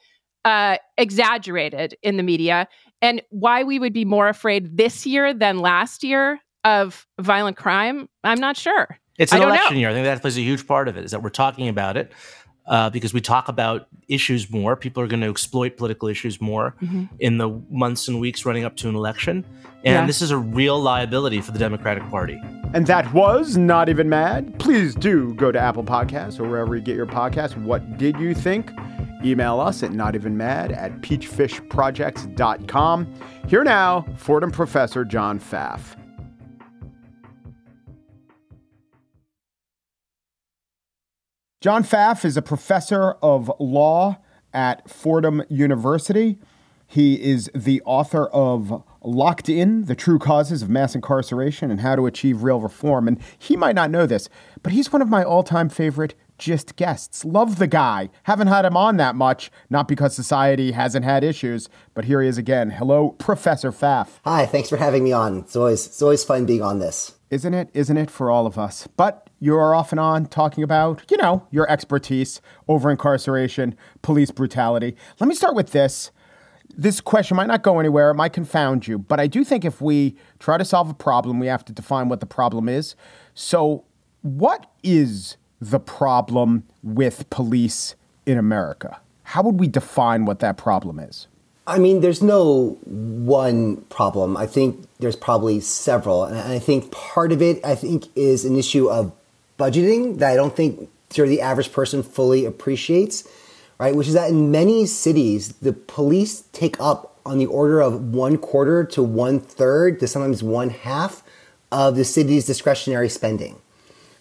uh, 0.45 0.77
exaggerated 0.99 1.97
in 2.03 2.17
the 2.17 2.23
media 2.23 2.69
and 3.03 3.23
why 3.31 3.63
we 3.63 3.79
would 3.79 3.93
be 3.93 4.05
more 4.05 4.29
afraid 4.29 4.77
this 4.77 5.07
year 5.07 5.33
than 5.35 5.59
last 5.59 6.03
year 6.03 6.39
of 6.65 7.07
violent 7.19 7.57
crime 7.57 8.09
i'm 8.25 8.41
not 8.41 8.57
sure 8.57 8.99
It's 9.19 9.33
an 9.33 9.43
election 9.43 9.75
know. 9.75 9.81
year. 9.81 9.91
I 9.91 9.93
think 9.93 10.05
that 10.05 10.21
plays 10.21 10.39
a 10.39 10.43
huge 10.43 10.67
part 10.67 10.89
of 10.89 10.97
it. 10.97 11.05
Is 11.05 11.11
that 11.11 11.23
we're 11.23 11.29
talking 11.29 11.69
about 11.69 11.97
it 11.99 12.13
uh, 12.71 12.89
because 12.89 13.13
we 13.13 13.21
talk 13.21 13.49
about 13.49 13.87
issues 14.09 14.51
more. 14.51 14.77
People 14.77 15.03
are 15.03 15.07
going 15.07 15.21
to 15.21 15.29
exploit 15.29 15.77
political 15.77 16.09
issues 16.09 16.41
more 16.41 16.75
in 17.19 17.37
the 17.39 17.49
months 17.71 18.09
and 18.09 18.19
weeks 18.21 18.47
running 18.47 18.65
up 18.65 18.77
to 18.77 18.89
an 18.89 18.95
election, 18.95 19.45
and 19.85 19.95
Yeah. 19.95 20.07
this 20.07 20.23
is 20.23 20.31
a 20.31 20.39
real 20.39 20.81
liability 20.81 21.41
for 21.43 21.53
the 21.53 21.59
Democratic 21.59 22.09
Party. 22.11 22.41
And 22.73 22.87
that 22.87 23.13
was 23.13 23.57
Not 23.57 23.89
Even 23.89 24.09
Mad. 24.09 24.57
Please 24.61 24.95
do 24.95 25.35
go 25.35 25.51
to 25.53 25.59
Apple 25.59 25.83
Podcasts 25.85 26.39
or 26.41 26.49
wherever 26.49 26.75
you 26.77 26.83
get 26.83 26.95
your 26.97 27.07
podcasts. 27.07 27.57
What 27.61 27.99
did 27.99 28.19
you 28.21 28.33
think? 28.33 28.71
Email 29.25 29.59
us 29.61 29.83
at 29.83 29.91
notevenmad 29.91 30.75
at 30.77 31.01
peachfishprojects.com. 31.03 33.15
Here 33.49 33.65
now, 33.65 34.07
Fordham 34.17 34.51
professor 34.51 35.05
John 35.05 35.39
Pfaff. 35.41 35.97
John 41.61 41.85
Pfaff 41.85 42.25
is 42.25 42.39
a 42.39 42.43
professor 42.43 43.17
of 43.23 43.53
law 43.61 44.17
at 44.55 44.89
Fordham 44.89 45.43
University. 45.51 46.39
He 46.87 47.21
is 47.21 47.51
the 47.55 47.83
author 47.85 48.29
of 48.29 48.83
Locked 49.03 49.51
In 49.51 49.85
The 49.85 49.95
True 49.95 50.19
Causes 50.19 50.63
of 50.63 50.71
Mass 50.71 50.95
Incarceration 50.95 51.71
and 51.71 51.83
How 51.83 51.97
to 51.97 52.07
Achieve 52.07 52.43
Real 52.43 52.61
Reform. 52.61 53.07
And 53.07 53.21
he 53.39 53.59
might 53.59 53.75
not 53.75 53.91
know 53.91 54.07
this, 54.07 54.31
but 54.63 54.73
he's 54.73 54.91
one 54.91 55.03
of 55.03 55.11
my 55.11 55.23
all 55.23 55.43
time 55.43 55.69
favorite 55.69 56.15
gist 56.39 56.77
guests. 56.77 57.27
Love 57.27 57.59
the 57.59 57.67
guy. 57.67 58.09
Haven't 58.23 58.49
had 58.49 58.65
him 58.65 58.75
on 58.75 58.97
that 58.97 59.15
much, 59.15 59.51
not 59.69 59.87
because 59.87 60.15
society 60.15 60.73
hasn't 60.73 61.05
had 61.05 61.23
issues, 61.23 61.69
but 61.93 62.07
here 62.07 62.23
he 62.23 62.29
is 62.29 62.39
again. 62.39 62.71
Hello, 62.71 63.11
Professor 63.11 63.71
Pfaff. 63.71 64.19
Hi, 64.25 64.47
thanks 64.47 64.71
for 64.71 64.79
having 64.79 65.05
me 65.05 65.13
on. 65.13 65.41
It's 65.41 65.57
always 65.57 65.85
it's 65.85 66.01
always 66.01 66.25
fun 66.25 66.47
being 66.47 66.63
on 66.63 66.79
this. 66.79 67.17
Isn't 67.29 67.53
it? 67.53 67.69
Isn't 67.75 67.99
it 67.99 68.11
for 68.11 68.31
all 68.31 68.47
of 68.47 68.57
us? 68.57 68.89
But 68.97 69.29
you're 69.41 69.75
off 69.75 69.91
and 69.91 69.99
on 69.99 70.27
talking 70.27 70.63
about, 70.63 71.03
you 71.11 71.17
know, 71.17 71.47
your 71.51 71.69
expertise 71.71 72.41
over 72.69 72.91
incarceration, 72.91 73.75
police 74.03 74.31
brutality. 74.31 74.95
Let 75.19 75.29
me 75.29 75.35
start 75.35 75.55
with 75.55 75.73
this. 75.73 76.11
This 76.77 77.01
question 77.01 77.37
might 77.37 77.49
not 77.49 77.63
go 77.63 77.81
anywhere, 77.81 78.11
it 78.11 78.15
might 78.15 78.33
confound 78.33 78.87
you, 78.87 78.99
but 78.99 79.19
I 79.19 79.27
do 79.27 79.43
think 79.43 79.65
if 79.65 79.81
we 79.81 80.15
try 80.39 80.57
to 80.57 80.65
solve 80.65 80.89
a 80.89 80.95
problem, 80.95 81.41
we 81.41 81.49
have 81.49 81.65
to 81.65 81.73
define 81.73 82.09
what 82.09 82.21
the 82.21 82.27
problem 82.27 82.69
is. 82.69 82.95
So, 83.35 83.85
what 84.23 84.71
is 84.85 85.37
the 85.61 85.81
problem 85.81 86.65
with 86.83 87.29
police 87.31 87.97
in 88.25 88.39
America? 88.39 89.01
How 89.25 89.43
would 89.43 89.59
we 89.59 89.67
define 89.67 90.27
what 90.27 90.39
that 90.41 90.57
problem 90.57 91.01
is? 91.01 91.27
I 91.67 91.79
mean, 91.79 92.01
there's 92.01 92.23
no 92.23 92.79
one 92.85 93.77
problem. 93.91 94.37
I 94.37 94.47
think 94.47 94.87
there's 94.99 95.17
probably 95.17 95.61
several, 95.61 96.25
and 96.25 96.39
I 96.39 96.59
think 96.59 96.91
part 96.91 97.33
of 97.33 97.43
it, 97.43 97.65
I 97.65 97.75
think, 97.75 98.07
is 98.17 98.45
an 98.45 98.57
issue 98.57 98.89
of 98.91 99.13
budgeting 99.61 100.19
that 100.19 100.33
I 100.33 100.37
don't 100.37 100.57
think 100.57 100.89
sort 101.11 101.29
of 101.29 101.31
the 101.31 101.41
average 101.41 101.73
person 101.73 102.03
fully 102.03 102.45
appreciates. 102.47 103.29
Right, 103.79 103.97
which 103.97 104.09
is 104.09 104.13
that 104.13 104.29
in 104.29 104.51
many 104.51 104.85
cities, 104.85 105.55
the 105.55 105.73
police 105.73 106.43
take 106.53 106.79
up 106.79 107.19
on 107.25 107.39
the 107.39 107.47
order 107.47 107.81
of 107.81 108.13
one 108.13 108.37
quarter 108.37 108.85
to 108.85 109.03
one 109.03 109.41
third 109.41 110.01
to 110.01 110.07
sometimes 110.07 110.43
one 110.43 110.69
half 110.69 111.23
of 111.73 111.97
the 111.97 112.05
city's 112.05 112.45
discretionary 112.45 113.09
spending. 113.09 113.57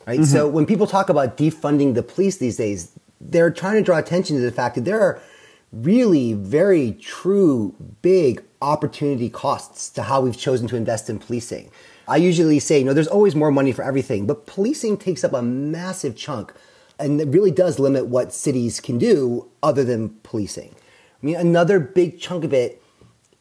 right? 0.08 0.24
So 0.24 0.46
mm-hmm. 0.46 0.56
when 0.56 0.66
people 0.66 0.88
talk 0.88 1.10
about 1.10 1.36
defunding 1.36 1.94
the 1.94 2.04
police 2.04 2.38
these 2.38 2.56
days, 2.56 2.92
they're 3.20 3.52
trying 3.52 3.76
to 3.76 3.82
draw 3.82 3.98
attention 3.98 4.38
to 4.38 4.42
the 4.42 4.52
fact 4.52 4.76
that 4.76 4.86
there 4.86 5.02
are 5.02 5.22
really 5.74 6.34
very 6.34 6.94
true 6.94 7.76
big 8.02 8.42
opportunity 8.62 9.30
costs 9.30 9.90
to 9.90 10.04
how 10.04 10.22
we've 10.22 10.38
chosen 10.38 10.68
to 10.68 10.76
invest 10.76 11.10
in 11.10 11.20
policing. 11.20 11.70
I 12.10 12.18
usually 12.18 12.60
say, 12.60 12.80
you 12.80 12.86
know, 12.86 12.94
there's 12.94 13.08
always 13.08 13.36
more 13.36 13.52
money 13.52 13.72
for 13.72 13.84
everything, 13.84 14.26
but 14.26 14.48
policing 14.48 14.98
takes 14.98 15.24
up 15.24 15.34
a 15.34 15.42
massive 15.42 16.16
chunk 16.16 16.54
and 17.00 17.22
it 17.22 17.28
really 17.30 17.52
does 17.52 17.80
limit 17.80 18.08
what 18.08 18.34
cities 18.34 18.80
can 18.80 18.98
do 18.98 19.48
other 19.64 19.84
than 19.84 20.10
policing. 20.24 20.76
I 21.22 21.26
mean, 21.26 21.36
another 21.36 21.80
big 21.80 22.20
chunk 22.20 22.44
of 22.44 22.54
it 22.54 22.82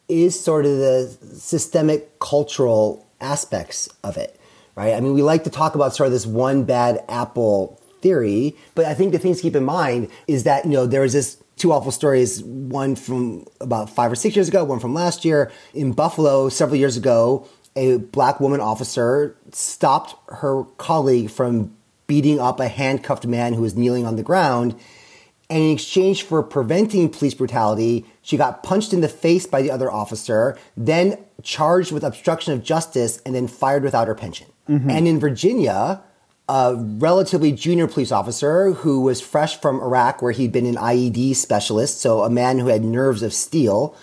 is 0.09 0.38
sort 0.38 0.64
of 0.64 0.78
the 0.78 1.18
systemic 1.35 2.18
cultural 2.18 3.07
aspects 3.20 3.88
of 4.04 4.16
it, 4.16 4.38
right? 4.74 4.94
I 4.94 5.00
mean, 5.00 5.14
we 5.14 5.22
like 5.22 5.44
to 5.44 5.50
talk 5.50 5.74
about 5.74 5.94
sort 5.94 6.07
of 6.07 6.12
this 6.12 6.26
one 6.26 6.64
bad 6.64 7.04
apple 7.09 7.81
theory, 8.00 8.57
but 8.74 8.85
I 8.85 8.94
think 8.94 9.12
the 9.12 9.18
things 9.18 9.38
to 9.38 9.42
keep 9.42 9.57
in 9.57 9.64
mind 9.64 10.09
is 10.26 10.44
that, 10.44 10.64
you 10.64 10.70
know, 10.70 10.87
there 10.87 11.02
was 11.02 11.12
this 11.12 11.42
two 11.57 11.72
awful 11.72 11.90
stories, 11.90 12.42
one 12.44 12.94
from 12.94 13.44
about 13.61 13.90
five 13.90 14.12
or 14.12 14.14
six 14.14 14.37
years 14.37 14.48
ago, 14.48 14.62
one 14.64 14.78
from 14.78 14.94
last 14.94 15.24
year. 15.24 15.50
In 15.74 15.92
Buffalo, 15.92 16.48
several 16.48 16.76
years 16.76 16.96
ago, 16.96 17.46
a 17.76 17.98
black 17.98 18.40
woman 18.40 18.61
officer 18.61 19.37
stopped 19.52 20.14
her 20.28 20.64
colleague 20.76 21.31
from 21.31 21.74
beating 22.07 22.40
up 22.40 22.59
a 22.59 22.68
handcuffed 22.68 23.26
man 23.26 23.52
who 23.52 23.62
was 23.62 23.76
kneeling 23.76 24.07
on 24.07 24.16
the 24.16 24.22
ground. 24.22 24.74
And 25.50 25.62
in 25.62 25.70
exchange 25.70 26.24
for 26.24 26.42
preventing 26.42 27.09
police 27.09 27.35
brutality, 27.35 28.04
she 28.22 28.37
got 28.37 28.62
punched 28.62 28.92
in 28.92 29.00
the 29.00 29.09
face 29.09 29.46
by 29.46 29.62
the 29.62 29.70
other 29.70 29.90
officer, 29.90 30.59
then 30.76 31.18
charged 31.42 31.92
with 31.92 32.04
obstruction 32.04 32.52
of 32.52 32.62
justice, 32.62 33.22
and 33.24 33.35
then 33.35 33.46
fired 33.46 33.83
without 33.83 34.09
her 34.09 34.14
pension. 34.14 34.48
Mm-hmm. 34.68 34.90
And 34.90 35.09
in 35.09 35.20
Virginia, 35.20 36.02
a 36.48 36.74
relatively 36.76 37.52
junior 37.52 37.87
police 37.87 38.12
officer 38.12 38.72
who 38.72 39.02
was 39.02 39.20
fresh 39.20 39.61
from 39.61 39.81
Iraq, 39.81 40.20
where 40.20 40.33
he'd 40.33 40.52
been 40.52 40.66
an 40.66 40.76
IED 40.76 41.37
specialist, 41.37 42.00
so 42.00 42.22
a 42.22 42.31
man 42.31 42.59
who 42.59 42.66
had 42.66 42.85
nerves 42.85 43.22
of 43.22 43.33
steel, 43.33 43.94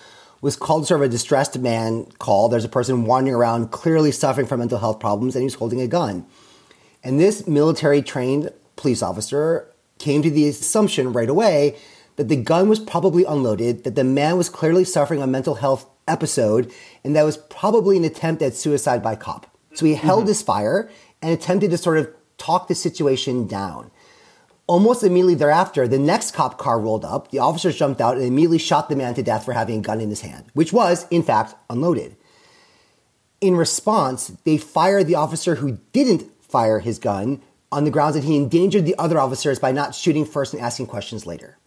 was 0.45 0.55
called 0.55 0.85
sort 0.85 1.01
of 1.01 1.07
a 1.07 1.09
distressed 1.09 1.57
man 1.57 2.05
call. 2.19 2.49
There's 2.49 2.63
a 2.63 2.69
person 2.69 3.05
wandering 3.05 3.33
around 3.33 3.71
clearly 3.71 4.11
suffering 4.11 4.45
from 4.45 4.59
mental 4.59 4.77
health 4.77 4.99
problems, 4.99 5.35
and 5.35 5.41
he 5.41 5.45
was 5.45 5.55
holding 5.55 5.81
a 5.81 5.87
gun. 5.87 6.23
And 7.03 7.19
this 7.19 7.47
military 7.47 8.03
trained 8.03 8.51
police 8.75 9.01
officer 9.01 9.67
came 9.97 10.21
to 10.21 10.29
the 10.29 10.47
assumption 10.47 11.13
right 11.13 11.29
away 11.29 11.75
that 12.17 12.29
the 12.29 12.35
gun 12.35 12.69
was 12.69 12.79
probably 12.79 13.25
unloaded, 13.25 13.85
that 13.85 13.95
the 13.95 14.03
man 14.03 14.37
was 14.37 14.47
clearly 14.47 14.83
suffering 14.83 15.19
a 15.19 15.25
mental 15.25 15.55
health 15.55 15.87
episode, 16.07 16.71
and 17.03 17.15
that 17.15 17.23
was 17.23 17.37
probably 17.37 17.97
an 17.97 18.03
attempt 18.03 18.43
at 18.43 18.53
suicide 18.53 19.01
by 19.01 19.15
cop. 19.15 19.47
So 19.73 19.87
he 19.87 19.95
held 19.95 20.21
mm-hmm. 20.21 20.27
his 20.27 20.43
fire 20.43 20.91
and 21.23 21.33
attempted 21.33 21.71
to 21.71 21.77
sort 21.79 21.97
of 21.97 22.13
talk 22.37 22.67
the 22.67 22.75
situation 22.75 23.47
down. 23.47 23.89
Almost 24.67 25.03
immediately 25.03 25.35
thereafter, 25.35 25.87
the 25.87 25.99
next 25.99 26.31
cop 26.31 26.57
car 26.57 26.79
rolled 26.79 27.05
up. 27.05 27.29
The 27.29 27.37
officers 27.37 27.77
jumped 27.77 28.01
out 28.01 28.17
and 28.17 28.25
immediately 28.25 28.57
shot 28.57 28.89
the 28.89 28.95
man 28.95 29.13
to 29.13 29.21
death 29.21 29.45
for 29.45 29.53
having 29.53 29.79
a 29.79 29.81
gun 29.81 30.01
in 30.01 30.09
his 30.09 30.21
hand, 30.21 30.45
which 30.53 30.73
was, 30.73 31.05
in 31.11 31.21
fact, 31.21 31.53
unloaded. 31.69 32.15
In 33.41 33.55
response, 33.55 34.29
they 34.43 34.57
fired 34.57 35.05
the 35.05 35.15
officer 35.15 35.55
who 35.55 35.77
didn't 35.93 36.31
fire 36.41 36.79
his 36.79 36.97
gun 36.97 37.43
on 37.71 37.83
the 37.83 37.91
grounds 37.91 38.15
that 38.15 38.23
he 38.23 38.37
endangered 38.37 38.85
the 38.85 38.97
other 38.97 39.19
officers 39.19 39.59
by 39.59 39.71
not 39.71 39.93
shooting 39.93 40.25
first 40.25 40.53
and 40.53 40.63
asking 40.63 40.87
questions 40.87 41.27
later. 41.27 41.57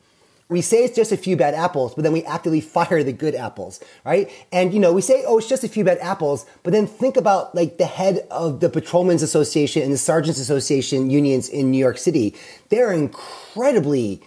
We 0.50 0.62
say 0.62 0.82
it's 0.82 0.96
just 0.96 1.12
a 1.12 1.16
few 1.18 1.36
bad 1.36 1.52
apples, 1.52 1.94
but 1.94 2.04
then 2.04 2.12
we 2.12 2.24
actively 2.24 2.62
fire 2.62 3.02
the 3.02 3.12
good 3.12 3.34
apples, 3.34 3.80
right? 4.04 4.30
And 4.50 4.72
you 4.72 4.80
know, 4.80 4.94
we 4.94 5.02
say, 5.02 5.22
oh, 5.26 5.38
it's 5.38 5.48
just 5.48 5.62
a 5.62 5.68
few 5.68 5.84
bad 5.84 5.98
apples, 5.98 6.46
but 6.62 6.72
then 6.72 6.86
think 6.86 7.18
about 7.18 7.54
like 7.54 7.76
the 7.76 7.86
head 7.86 8.26
of 8.30 8.60
the 8.60 8.70
Patrolmen's 8.70 9.22
Association 9.22 9.82
and 9.82 9.92
the 9.92 9.98
Sergeants 9.98 10.40
Association 10.40 11.10
unions 11.10 11.48
in 11.50 11.70
New 11.70 11.78
York 11.78 11.98
City. 11.98 12.34
They're 12.70 12.92
incredibly 12.92 14.22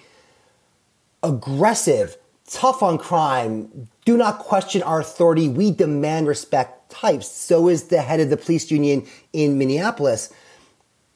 aggressive, 1.24 2.18
tough 2.48 2.84
on 2.84 2.98
crime, 3.00 3.88
do 4.06 4.18
not 4.18 4.40
question 4.40 4.84
our 4.84 5.00
authority, 5.00 5.48
we 5.48 5.72
demand 5.72 6.28
respect 6.28 6.92
types. 6.92 7.28
So 7.28 7.68
is 7.68 7.86
the 7.86 8.02
head 8.02 8.20
of 8.20 8.30
the 8.30 8.38
police 8.38 8.70
union 8.70 9.08
in 9.34 9.58
Minneapolis. 9.58 10.34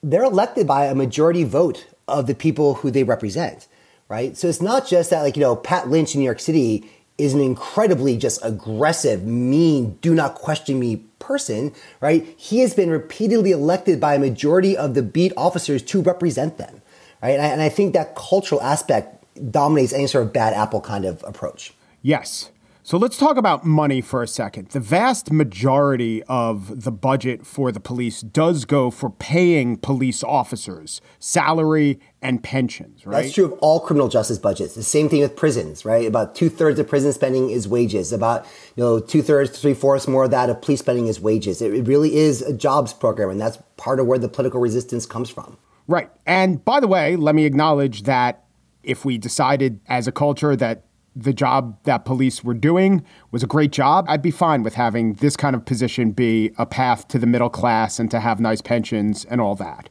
They're 0.01 0.23
elected 0.23 0.67
by 0.67 0.85
a 0.85 0.95
majority 0.95 1.43
vote 1.43 1.87
of 2.07 2.27
the 2.27 2.35
people 2.35 2.75
who 2.75 2.91
they 2.91 3.03
represent 3.03 3.67
right? 4.07 4.37
So 4.37 4.47
it's 4.47 4.61
not 4.61 4.87
just 4.87 5.09
that, 5.09 5.21
like, 5.21 5.35
you 5.35 5.41
know, 5.41 5.55
Pat 5.55 5.89
Lynch 5.89 6.15
in 6.15 6.19
New 6.21 6.25
York 6.25 6.39
City 6.39 6.89
is 7.17 7.33
an 7.33 7.39
incredibly 7.39 8.17
just 8.17 8.43
aggressive, 8.43 9.25
mean, 9.25 9.97
do 10.01 10.13
not 10.13 10.35
question 10.35 10.79
me 10.79 10.97
person, 11.19 11.73
right? 12.01 12.25
He 12.37 12.59
has 12.59 12.73
been 12.73 12.89
repeatedly 12.89 13.51
elected 13.51 13.99
by 13.99 14.15
a 14.15 14.19
majority 14.19 14.75
of 14.75 14.93
the 14.93 15.01
beat 15.01 15.31
officers 15.37 15.81
to 15.83 16.01
represent 16.01 16.57
them, 16.57 16.81
right? 17.23 17.31
And 17.31 17.41
I, 17.41 17.47
and 17.47 17.61
I 17.61 17.69
think 17.69 17.93
that 17.93 18.15
cultural 18.15 18.61
aspect 18.61 19.23
dominates 19.51 19.93
any 19.93 20.07
sort 20.07 20.25
of 20.27 20.33
bad 20.33 20.53
apple 20.53 20.81
kind 20.81 21.05
of 21.05 21.23
approach. 21.25 21.73
Yes. 22.01 22.51
So 22.87 22.99
let's 22.99 23.17
talk 23.17 23.35
about 23.35 23.65
money 23.65 23.99
for 23.99 24.21
a 24.21 24.27
second. 24.27 24.69
The 24.69 24.79
vast 24.79 25.31
majority 25.31 26.21
of 26.25 26.83
the 26.83 26.91
budget 26.91 27.43
for 27.43 27.71
the 27.71 27.79
police 27.79 28.21
does 28.21 28.63
go 28.63 28.91
for 28.91 29.09
paying 29.09 29.77
police 29.77 30.23
officers, 30.23 31.01
salary 31.17 31.99
and 32.21 32.43
pensions, 32.43 33.03
right? 33.07 33.23
That's 33.23 33.33
true 33.33 33.45
of 33.45 33.53
all 33.53 33.79
criminal 33.79 34.07
justice 34.07 34.37
budgets. 34.37 34.75
The 34.75 34.83
same 34.83 35.09
thing 35.09 35.21
with 35.21 35.35
prisons, 35.35 35.83
right? 35.83 36.05
About 36.05 36.35
two 36.35 36.47
thirds 36.47 36.77
of 36.77 36.87
prison 36.87 37.11
spending 37.11 37.49
is 37.49 37.67
wages. 37.67 38.13
About, 38.13 38.45
you 38.75 38.83
know, 38.83 38.99
two 38.99 39.23
thirds, 39.23 39.59
three 39.59 39.73
fourths 39.73 40.07
more 40.07 40.25
of 40.25 40.29
that 40.29 40.51
of 40.51 40.61
police 40.61 40.81
spending 40.81 41.07
is 41.07 41.19
wages. 41.19 41.63
It 41.63 41.87
really 41.87 42.15
is 42.15 42.43
a 42.43 42.53
jobs 42.53 42.93
program, 42.93 43.31
and 43.31 43.41
that's 43.41 43.57
part 43.77 43.99
of 43.99 44.05
where 44.05 44.19
the 44.19 44.29
political 44.29 44.59
resistance 44.59 45.07
comes 45.07 45.31
from. 45.31 45.57
Right. 45.87 46.11
And 46.27 46.63
by 46.63 46.81
the 46.81 46.87
way, 46.87 47.15
let 47.15 47.33
me 47.33 47.45
acknowledge 47.45 48.03
that 48.03 48.43
if 48.83 49.05
we 49.05 49.17
decided 49.17 49.79
as 49.87 50.07
a 50.07 50.11
culture 50.11 50.55
that 50.55 50.83
the 51.15 51.33
job 51.33 51.77
that 51.83 52.03
police 52.03 52.43
were 52.43 52.53
doing 52.53 53.03
was 53.31 53.41
a 53.41 53.47
great 53.47 53.71
job, 53.71 54.05
I'd 54.07 54.21
be 54.21 54.31
fine 54.31 54.63
with 54.63 54.75
having 54.75 55.13
this 55.13 55.37
kind 55.37 55.55
of 55.55 55.65
position 55.65 56.11
be 56.11 56.51
a 56.57 56.65
path 56.65 57.07
to 57.09 57.19
the 57.19 57.25
middle 57.25 57.49
class 57.49 57.99
and 57.99 58.11
to 58.11 58.19
have 58.19 58.39
nice 58.39 58.61
pensions 58.61 59.25
and 59.25 59.39
all 59.39 59.55
that. 59.55 59.89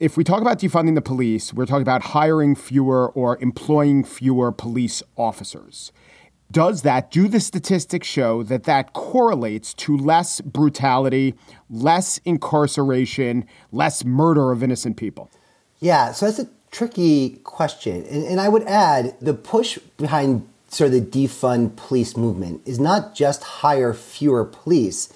If 0.00 0.16
we 0.16 0.24
talk 0.24 0.40
about 0.40 0.58
defunding 0.58 0.94
the 0.94 1.02
police, 1.02 1.52
we're 1.52 1.66
talking 1.66 1.82
about 1.82 2.02
hiring 2.02 2.56
fewer 2.56 3.10
or 3.10 3.38
employing 3.40 4.02
fewer 4.02 4.50
police 4.50 5.02
officers. 5.16 5.92
Does 6.50 6.82
that, 6.82 7.10
do 7.10 7.28
the 7.28 7.40
statistics 7.40 8.06
show 8.06 8.42
that 8.42 8.64
that 8.64 8.92
correlates 8.92 9.72
to 9.74 9.96
less 9.96 10.40
brutality, 10.40 11.34
less 11.70 12.18
incarceration, 12.24 13.46
less 13.70 14.04
murder 14.04 14.52
of 14.52 14.62
innocent 14.62 14.96
people? 14.96 15.30
Yeah, 15.80 16.12
so 16.12 16.26
that's 16.26 16.38
a 16.38 16.48
tricky 16.70 17.40
question. 17.44 18.04
And, 18.04 18.24
and 18.24 18.40
I 18.40 18.48
would 18.48 18.64
add 18.64 19.16
the 19.20 19.34
push 19.34 19.78
behind 19.96 20.46
sort 20.72 20.92
of 20.92 21.12
the 21.12 21.26
defund 21.26 21.76
police 21.76 22.16
movement 22.16 22.62
is 22.64 22.80
not 22.80 23.14
just 23.14 23.42
hire 23.42 23.92
fewer 23.92 24.44
police, 24.44 25.12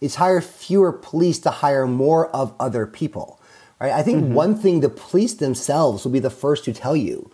it's 0.00 0.16
hire 0.16 0.40
fewer 0.40 0.92
police 0.92 1.38
to 1.40 1.50
hire 1.50 1.86
more 1.86 2.28
of 2.30 2.54
other 2.58 2.86
people. 2.86 3.38
Right? 3.80 3.92
I 3.92 4.02
think 4.02 4.24
mm-hmm. 4.24 4.34
one 4.34 4.56
thing 4.56 4.80
the 4.80 4.88
police 4.88 5.34
themselves 5.34 6.04
will 6.04 6.12
be 6.12 6.20
the 6.20 6.30
first 6.30 6.64
to 6.64 6.72
tell 6.72 6.96
you 6.96 7.30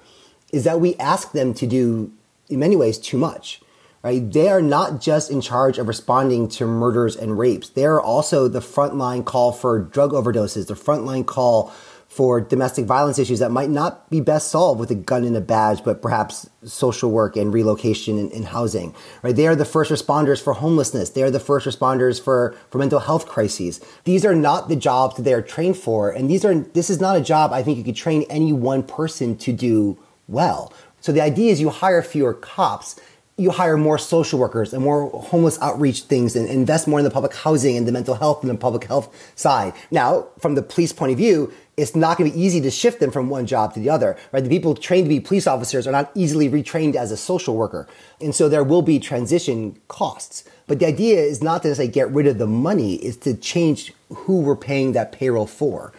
is 0.53 0.65
that 0.65 0.81
we 0.81 0.97
ask 0.97 1.33
them 1.33 1.55
to 1.55 1.67
do, 1.67 2.13
in 2.49 2.59
many 2.59 2.75
ways, 2.75 2.99
too 2.99 3.19
much. 3.19 3.61
Right? 4.03 4.33
They 4.33 4.49
are 4.49 4.63
not 4.63 5.01
just 5.01 5.31
in 5.31 5.41
charge 5.41 5.79
of 5.79 5.87
responding 5.87 6.49
to 6.49 6.67
murders 6.67 7.15
and 7.15 7.39
rapes. 7.39 7.69
They 7.69 7.85
are 7.85 8.01
also 8.01 8.49
the 8.49 8.61
frontline 8.61 9.25
call 9.25 9.53
for 9.53 9.79
drug 9.79 10.13
overdoses, 10.13 10.67
the 10.67 10.75
frontline 10.75 11.27
call 11.27 11.73
for 12.11 12.41
domestic 12.41 12.87
violence 12.87 13.21
issues 13.21 13.39
that 13.39 13.53
might 13.53 13.71
not 13.71 14.11
be 14.11 14.21
best 14.21 14.49
solved 14.51 14.81
with 14.81 14.91
a 14.91 14.97
gun 14.97 15.23
and 15.23 15.37
a 15.37 15.41
badge, 15.41 15.85
but 15.85 16.03
perhaps 16.03 16.51
social 16.65 17.09
work 17.09 17.37
and 17.37 17.55
relocation 17.55 18.19
and, 18.19 18.33
and, 18.33 18.47
housing. 18.47 18.93
Right? 19.23 19.35
They 19.35 19.47
are 19.47 19.55
the 19.55 19.65
first 19.65 19.93
responders 19.93 20.43
for 20.43 20.55
homelessness. 20.55 21.11
They 21.11 21.23
are 21.23 21.31
the 21.31 21.39
first 21.39 21.69
responders 21.69 22.21
for, 22.21 22.57
for 22.69 22.79
mental 22.79 22.99
health 22.99 23.29
crises. 23.29 23.81
These 24.03 24.25
are 24.25 24.35
not 24.35 24.69
the 24.69 24.75
jobs 24.75 25.17
that 25.17 25.23
they 25.23 25.33
are 25.33 25.41
trained 25.41 25.77
for, 25.77 26.11
and 26.11 26.29
these 26.29 26.45
are 26.45 26.53
this 26.53 26.91
is 26.91 27.01
not 27.01 27.17
a 27.17 27.21
job 27.21 27.53
I 27.53 27.63
think 27.63 27.79
you 27.79 27.85
could 27.85 27.97
train 27.97 28.25
any 28.29 28.53
one 28.53 28.83
person 28.83 29.37
to 29.39 29.53
do 29.53 29.97
well. 30.27 30.73
So 31.01 31.13
the 31.13 31.21
idea 31.21 31.53
is 31.53 31.61
you 31.61 31.71
hire 31.71 32.03
fewer 32.03 32.35
cops 32.35 33.01
you 33.41 33.51
hire 33.51 33.79
more 33.79 33.97
social 33.97 34.39
workers 34.39 34.75
and 34.75 34.85
more 34.85 35.09
homeless 35.09 35.59
outreach 35.63 36.03
things 36.03 36.37
and 36.37 36.47
invest 36.47 36.87
more 36.87 36.99
in 36.99 37.05
the 37.07 37.11
public 37.11 37.35
housing 37.35 37.75
and 37.75 37.89
the 37.89 37.93
mental 37.93 38.15
health 38.15 38.43
and 38.43 38.51
the 38.51 38.55
public 38.55 38.85
health 38.85 39.09
side. 39.35 39.73
Now, 39.91 40.27
from 40.39 40.57
the 40.57 40.63
police 40.63 40.93
point 40.93 41.13
of 41.13 41.17
view, 41.17 41.51
it's 41.81 41.97
not 41.97 42.19
going 42.19 42.31
to 42.31 42.37
be 42.37 42.43
easy 42.43 42.61
to 42.61 42.71
shift 42.71 43.01
them 43.01 43.11
from 43.11 43.29
one 43.29 43.47
job 43.47 43.75
to 43.75 43.81
the 43.81 43.91
other, 43.91 44.17
right? 44.33 44.43
The 44.43 44.51
people 44.51 44.75
trained 44.75 45.07
to 45.07 45.09
be 45.09 45.21
police 45.21 45.47
officers 45.47 45.87
are 45.87 45.93
not 45.93 46.11
easily 46.15 46.49
retrained 46.49 46.95
as 46.95 47.11
a 47.11 47.17
social 47.17 47.57
worker. 47.57 47.89
And 48.21 48.35
so 48.35 48.49
there 48.49 48.65
will 48.65 48.83
be 48.83 48.99
transition 48.99 49.81
costs. 49.89 50.45
But 50.67 50.79
the 50.79 50.87
idea 50.87 51.21
is 51.21 51.43
not 51.43 51.63
to 51.63 51.75
say 51.75 51.89
get 51.89 52.11
rid 52.11 52.27
of 52.27 52.39
the 52.39 52.47
money, 52.47 52.97
it's 52.97 53.17
to 53.19 53.35
change 53.35 53.93
who 54.09 54.41
we're 54.41 54.57
paying 54.57 54.93
that 54.93 55.13
payroll 55.13 55.47
for. 55.47 55.93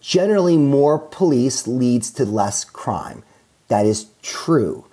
Generally, 0.00 0.56
more 0.56 0.98
police 0.98 1.66
leads 1.66 2.10
to 2.12 2.24
less 2.24 2.64
crime. 2.64 3.22
That 3.68 3.86
is 3.86 4.06
true. 4.22 4.86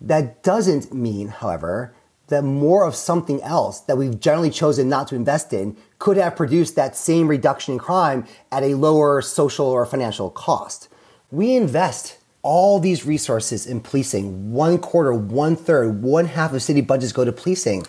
That 0.00 0.42
doesn't 0.42 0.92
mean, 0.92 1.28
however, 1.28 1.94
that 2.32 2.42
more 2.42 2.84
of 2.84 2.94
something 2.94 3.42
else 3.42 3.80
that 3.80 3.96
we've 3.96 4.18
generally 4.18 4.50
chosen 4.50 4.88
not 4.88 5.08
to 5.08 5.14
invest 5.14 5.52
in 5.52 5.76
could 5.98 6.16
have 6.16 6.36
produced 6.36 6.74
that 6.76 6.96
same 6.96 7.28
reduction 7.28 7.74
in 7.74 7.78
crime 7.78 8.26
at 8.50 8.62
a 8.62 8.74
lower 8.74 9.22
social 9.22 9.66
or 9.66 9.86
financial 9.86 10.30
cost. 10.30 10.88
We 11.30 11.54
invest 11.54 12.18
all 12.42 12.80
these 12.80 13.06
resources 13.06 13.66
in 13.66 13.80
policing. 13.80 14.52
One 14.52 14.78
quarter, 14.78 15.14
one 15.14 15.54
third, 15.56 16.02
one 16.02 16.26
half 16.26 16.52
of 16.52 16.62
city 16.62 16.80
budgets 16.80 17.12
go 17.12 17.24
to 17.24 17.32
policing. 17.32 17.86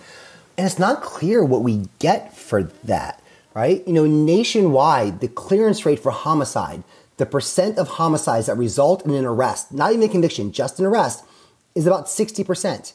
And 0.58 0.67
it's 0.67 0.77
not 0.77 1.01
clear 1.01 1.43
what 1.43 1.63
we 1.63 1.88
get 1.99 2.38
for 2.38 2.63
that, 2.84 3.21
right? 3.56 3.86
You 3.88 3.93
know, 3.93 4.06
nationwide, 4.06 5.19
the 5.19 5.27
clearance 5.27 5.86
rate 5.86 5.99
for 5.99 6.12
homicide, 6.12 6.84
the 7.17 7.25
percent 7.25 7.77
of 7.77 7.88
homicides 7.88 8.47
that 8.47 8.56
result 8.56 9.06
in 9.06 9.12
an 9.12 9.25
arrest, 9.25 9.71
not 9.73 9.91
even 9.91 10.03
a 10.03 10.12
conviction, 10.12 10.51
just 10.51 10.79
an 10.79 10.86
arrest, 10.86 11.23
is 11.73 11.88
about 11.88 12.06
60%. 12.06 12.93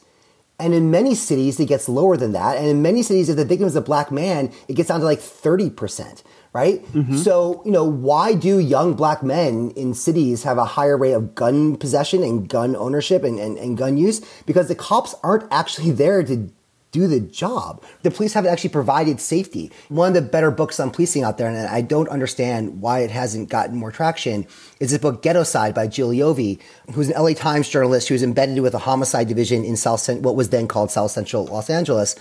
And 0.59 0.73
in 0.73 0.91
many 0.91 1.15
cities, 1.15 1.59
it 1.59 1.67
gets 1.67 1.87
lower 1.87 2.17
than 2.17 2.33
that. 2.33 2.57
And 2.57 2.67
in 2.67 2.81
many 2.81 3.01
cities, 3.01 3.29
if 3.29 3.37
the 3.37 3.45
victim 3.45 3.67
is 3.67 3.75
a 3.75 3.81
black 3.81 4.11
man, 4.11 4.51
it 4.67 4.73
gets 4.73 4.89
down 4.89 4.99
to 4.99 5.05
like 5.05 5.19
30%, 5.19 6.21
right? 6.51 6.85
Mm-hmm. 6.87 7.15
So, 7.17 7.61
you 7.65 7.71
know, 7.71 7.85
why 7.85 8.33
do 8.35 8.59
young 8.59 8.93
black 8.93 9.23
men 9.23 9.71
in 9.77 9.93
cities 9.93 10.43
have 10.43 10.57
a 10.57 10.65
higher 10.65 10.97
rate 10.97 11.13
of 11.13 11.33
gun 11.33 11.77
possession 11.77 12.23
and 12.23 12.49
gun 12.49 12.75
ownership 12.75 13.23
and, 13.23 13.39
and, 13.39 13.57
and 13.57 13.77
gun 13.77 13.97
use? 13.97 14.21
Because 14.45 14.67
the 14.67 14.75
cops 14.75 15.15
aren't 15.23 15.51
actually 15.51 15.91
there 15.91 16.23
to 16.23 16.51
do 16.91 17.07
the 17.07 17.19
job. 17.19 17.83
The 18.01 18.11
police 18.11 18.33
haven't 18.33 18.51
actually 18.51 18.71
provided 18.71 19.19
safety. 19.19 19.71
One 19.89 20.09
of 20.09 20.13
the 20.15 20.21
better 20.21 20.51
books 20.51 20.79
on 20.79 20.91
policing 20.91 21.23
out 21.23 21.37
there, 21.37 21.47
and 21.47 21.67
I 21.67 21.81
don't 21.81 22.09
understand 22.09 22.81
why 22.81 22.99
it 22.99 23.11
hasn't 23.11 23.49
gotten 23.49 23.75
more 23.75 23.91
traction, 23.91 24.47
is 24.79 24.91
this 24.91 24.99
book 24.99 25.21
Ghettoside 25.21 25.75
by 25.75 25.87
Jill 25.87 26.09
Leovy, 26.09 26.59
who's 26.93 27.09
an 27.09 27.21
LA 27.21 27.33
Times 27.33 27.69
journalist 27.69 28.07
who 28.07 28.15
was 28.15 28.23
embedded 28.23 28.59
with 28.59 28.73
a 28.73 28.79
homicide 28.79 29.27
division 29.27 29.63
in 29.63 29.77
South, 29.77 30.09
what 30.21 30.35
was 30.35 30.49
then 30.49 30.67
called 30.67 30.91
South 30.91 31.11
Central 31.11 31.45
Los 31.45 31.69
Angeles 31.69 32.15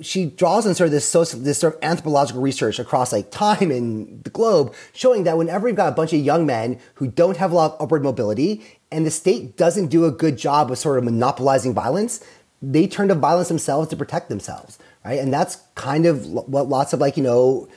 she 0.00 0.26
draws 0.26 0.66
on 0.66 0.74
sort 0.74 0.86
of 0.86 0.92
this 0.92 1.06
social, 1.06 1.38
this 1.40 1.58
sort 1.58 1.74
of 1.74 1.82
anthropological 1.82 2.40
research 2.40 2.78
across 2.78 3.12
like 3.12 3.30
time 3.30 3.70
and 3.70 4.24
the 4.24 4.30
globe, 4.30 4.74
showing 4.92 5.24
that 5.24 5.36
whenever 5.36 5.68
you've 5.68 5.76
got 5.76 5.92
a 5.92 5.94
bunch 5.94 6.12
of 6.12 6.20
young 6.20 6.46
men 6.46 6.78
who 6.94 7.08
don't 7.08 7.36
have 7.36 7.52
a 7.52 7.54
lot 7.54 7.72
of 7.72 7.82
upward 7.82 8.02
mobility, 8.02 8.64
and 8.90 9.06
the 9.06 9.10
state 9.10 9.56
doesn't 9.56 9.88
do 9.88 10.04
a 10.04 10.10
good 10.10 10.36
job 10.36 10.70
of 10.70 10.78
sort 10.78 10.98
of 10.98 11.04
monopolizing 11.04 11.74
violence, 11.74 12.24
they 12.62 12.86
turn 12.86 13.08
to 13.08 13.14
violence 13.14 13.48
themselves 13.48 13.88
to 13.88 13.96
protect 13.96 14.28
themselves, 14.28 14.78
right? 15.04 15.18
And 15.18 15.32
that's 15.32 15.56
kind 15.74 16.06
of 16.06 16.26
what 16.26 16.68
lots 16.68 16.92
of 16.92 17.00
like 17.00 17.16
you 17.16 17.22
know 17.22 17.68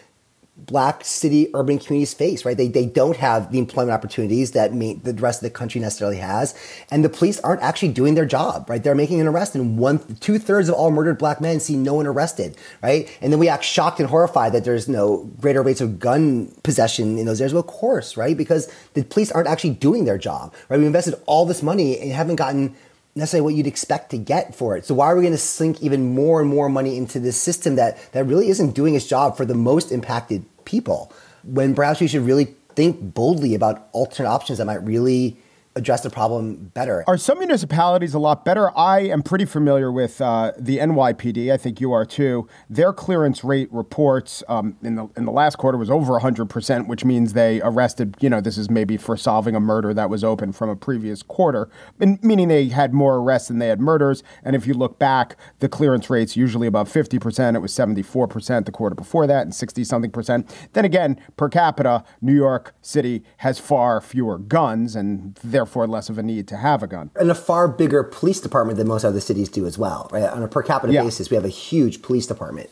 black 0.56 1.04
city 1.04 1.50
urban 1.56 1.80
communities 1.80 2.14
face, 2.14 2.46
right? 2.46 2.56
They, 2.56 2.68
they 2.68 2.86
don't 2.86 3.18
have 3.18 3.52
the 3.52 3.58
employment 3.58 3.92
opportunities 3.92 4.52
that 4.52 4.72
the 4.72 5.14
rest 5.14 5.42
of 5.42 5.44
the 5.44 5.50
country 5.50 5.82
necessarily 5.82 6.18
has. 6.18 6.56
And 6.92 7.04
the 7.04 7.10
police 7.10 7.40
aren't 7.40 7.62
actually 7.64 7.90
doing 7.90 8.14
their 8.14 8.26
job, 8.26 8.70
right? 8.70 8.82
They're 8.82 8.94
making 8.94 9.20
an 9.20 9.28
arrest 9.28 9.56
and 9.56 9.80
one, 9.80 10.00
two 10.20 10.38
thirds 10.38 10.70
of 10.70 10.76
all 10.76 10.92
murdered 10.92 11.18
black 11.18 11.42
men 11.42 11.60
see 11.60 11.76
no 11.76 11.96
one 11.96 12.06
arrested, 12.06 12.56
right? 12.84 13.10
And 13.20 13.34
then 13.34 13.40
we 13.40 13.50
act 13.50 13.64
shocked 13.64 14.00
and 14.00 14.08
horrified 14.08 14.54
that 14.54 14.64
there's 14.64 14.88
no 14.88 15.30
greater 15.42 15.64
rates 15.64 15.82
of 15.82 16.00
gun 16.00 16.54
possession 16.62 17.18
in 17.18 17.26
those 17.26 17.42
areas. 17.42 17.54
Well, 17.54 17.62
of 17.62 17.68
course, 17.68 18.16
right? 18.16 18.38
Because 18.38 18.72
the 18.94 19.04
police 19.04 19.32
aren't 19.32 19.48
actually 19.48 19.72
doing 19.72 20.06
their 20.06 20.20
job, 20.20 20.54
right? 20.70 20.80
We 20.80 20.86
invested 20.86 21.16
all 21.26 21.48
this 21.48 21.64
money 21.64 22.00
and 22.00 22.12
haven't 22.12 22.36
gotten 22.36 22.76
necessarily 23.16 23.44
what 23.44 23.56
you'd 23.56 23.68
expect 23.68 24.12
to 24.12 24.18
get 24.18 24.56
for 24.56 24.76
it. 24.76 24.86
So 24.86 24.96
why 24.96 25.08
are 25.08 25.16
we 25.16 25.22
going 25.22 25.34
to 25.34 25.38
sink 25.38 25.82
even 25.82 26.16
more 26.16 26.42
and 26.42 26.50
more 26.50 26.70
money 26.70 26.98
into 26.98 27.20
this 27.20 27.38
system 27.38 27.76
that 27.76 27.98
that 28.14 28.26
really 28.26 28.50
isn't 28.50 28.72
doing 28.72 28.96
its 28.96 29.06
job 29.06 29.38
for 29.38 29.46
the 29.46 29.56
most 29.56 29.92
impacted 29.92 30.46
people? 30.66 31.12
When 31.44 31.76
perhaps 31.76 32.00
we 32.00 32.08
should 32.08 32.26
really 32.26 32.56
think 32.76 33.14
boldly 33.14 33.54
about 33.54 33.88
alternate 33.92 34.30
options 34.30 34.58
that 34.58 34.66
might 34.66 34.84
really 34.84 35.38
address 35.76 36.02
the 36.02 36.10
problem 36.10 36.72
better. 36.74 37.04
Are 37.08 37.18
some 37.18 37.40
municipalities 37.40 38.14
a 38.14 38.20
lot 38.20 38.46
better? 38.46 38.76
I 38.78 39.02
am 39.02 39.24
pretty 39.24 39.46
familiar 39.46 39.92
with 39.92 40.22
uh, 40.22 40.52
the 40.58 40.78
NYPD. 40.78 41.52
I 41.52 41.58
think 41.58 41.82
you 41.82 41.92
are 41.92 42.06
too. 42.06 42.48
Their 42.70 42.94
clearance 42.94 43.44
rate 43.44 43.72
reports 43.72 44.44
um, 44.48 44.78
in 44.84 44.96
the 44.96 45.08
in 45.18 45.26
the 45.26 45.32
last 45.32 45.58
quarter 45.58 45.78
was 45.78 45.90
over 45.90 46.14
100 46.14 46.50
percent, 46.50 46.88
which 46.88 47.04
means 47.04 47.34
they 47.34 47.62
arrested. 47.62 48.16
You 48.20 48.30
know, 48.30 48.42
this 48.42 48.58
is 48.58 48.70
maybe 48.70 48.98
for 48.98 49.18
solving 49.18 49.56
a 49.56 49.60
murder 49.60 49.94
that 49.94 50.10
was 50.10 50.24
open 50.24 50.52
from 50.52 50.70
a 50.70 50.76
previous 50.76 51.24
quarter, 51.24 51.70
and 52.00 52.22
meaning 52.24 52.48
they 52.48 52.68
had 52.68 52.94
more 52.94 53.18
arrests 53.18 53.48
than 53.48 53.60
they 53.60 53.68
had 53.68 53.80
murders. 53.80 54.24
And 54.44 54.56
if 54.56 54.68
you 54.68 54.74
look 54.74 55.00
back, 55.00 55.38
the 55.60 55.70
clearance 55.70 56.10
rate's 56.10 56.38
usually 56.38 56.68
above 56.68 56.90
50 56.90 57.20
percent. 57.20 57.58
It 57.58 57.62
was 57.62 57.74
74 57.74 58.28
percent 58.28 58.66
the 58.66 58.72
quarter 58.72 58.96
before 58.96 59.28
that, 59.28 59.44
and 59.44 59.56
60 59.56 59.84
something 59.84 60.12
percent. 60.12 60.56
Then 60.74 60.86
again, 60.86 61.20
per 61.38 61.50
capita, 61.50 62.04
New 62.22 62.36
York 62.36 62.76
City 62.82 63.24
has 63.38 63.60
far 63.60 64.02
fewer 64.02 64.38
guns, 64.38 64.96
and 64.96 65.36
they're 65.44 65.63
therefore 65.64 65.88
less 65.88 66.10
of 66.10 66.18
a 66.18 66.24
need 66.24 66.46
to 66.50 66.58
have 66.58 66.84
a 66.84 66.88
gun. 66.88 67.10
And 67.16 67.32
a 67.32 67.36
far 67.36 67.70
bigger 67.70 68.04
police 68.04 68.42
department 68.42 68.78
than 68.78 68.88
most 68.88 69.06
other 69.06 69.22
cities 69.22 69.48
do 69.48 69.66
as 69.66 69.78
well, 69.78 70.10
right? 70.12 70.24
On 70.24 70.44
a 70.44 70.48
per 70.50 70.62
capita 70.62 70.92
yeah. 70.92 71.04
basis, 71.04 71.30
we 71.30 71.36
have 71.36 71.46
a 71.46 71.56
huge 71.68 72.02
police 72.02 72.28
department. 72.28 72.70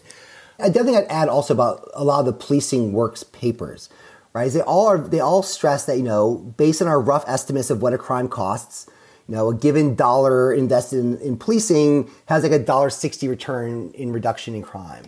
The 0.58 0.65
other 0.65 0.84
thing 0.84 0.97
I'd 0.97 1.06
add 1.06 1.30
also 1.30 1.54
about 1.54 1.89
a 1.93 2.04
lot 2.04 2.19
of 2.19 2.25
the 2.25 2.34
policing 2.34 2.91
works 2.91 3.23
papers, 3.23 3.89
right? 4.34 4.45
Is 4.45 4.56
they 4.56 4.62
all 4.62 4.88
are 4.88 4.97
they 4.97 5.21
all 5.21 5.41
stress 5.41 5.86
that, 5.86 5.95
you 5.95 6.04
know, 6.04 6.36
based 6.58 6.82
on 6.82 6.88
our 6.89 6.99
rough 6.99 7.23
estimates 7.27 7.69
of 7.69 7.82
what 7.82 7.93
a 7.93 7.97
crime 7.97 8.27
costs, 8.27 8.88
you 9.27 9.36
know, 9.36 9.49
a 9.49 9.56
given 9.56 9.95
dollar 9.95 10.54
invested 10.54 10.99
in, 10.99 11.17
in 11.19 11.38
policing 11.38 12.12
has 12.25 12.43
like 12.43 12.51
a 12.51 12.60
dollar 12.60 12.89
sixty 12.89 13.30
return 13.30 13.91
in 13.93 14.12
reduction 14.12 14.54
in 14.54 14.62
crime. 14.62 15.06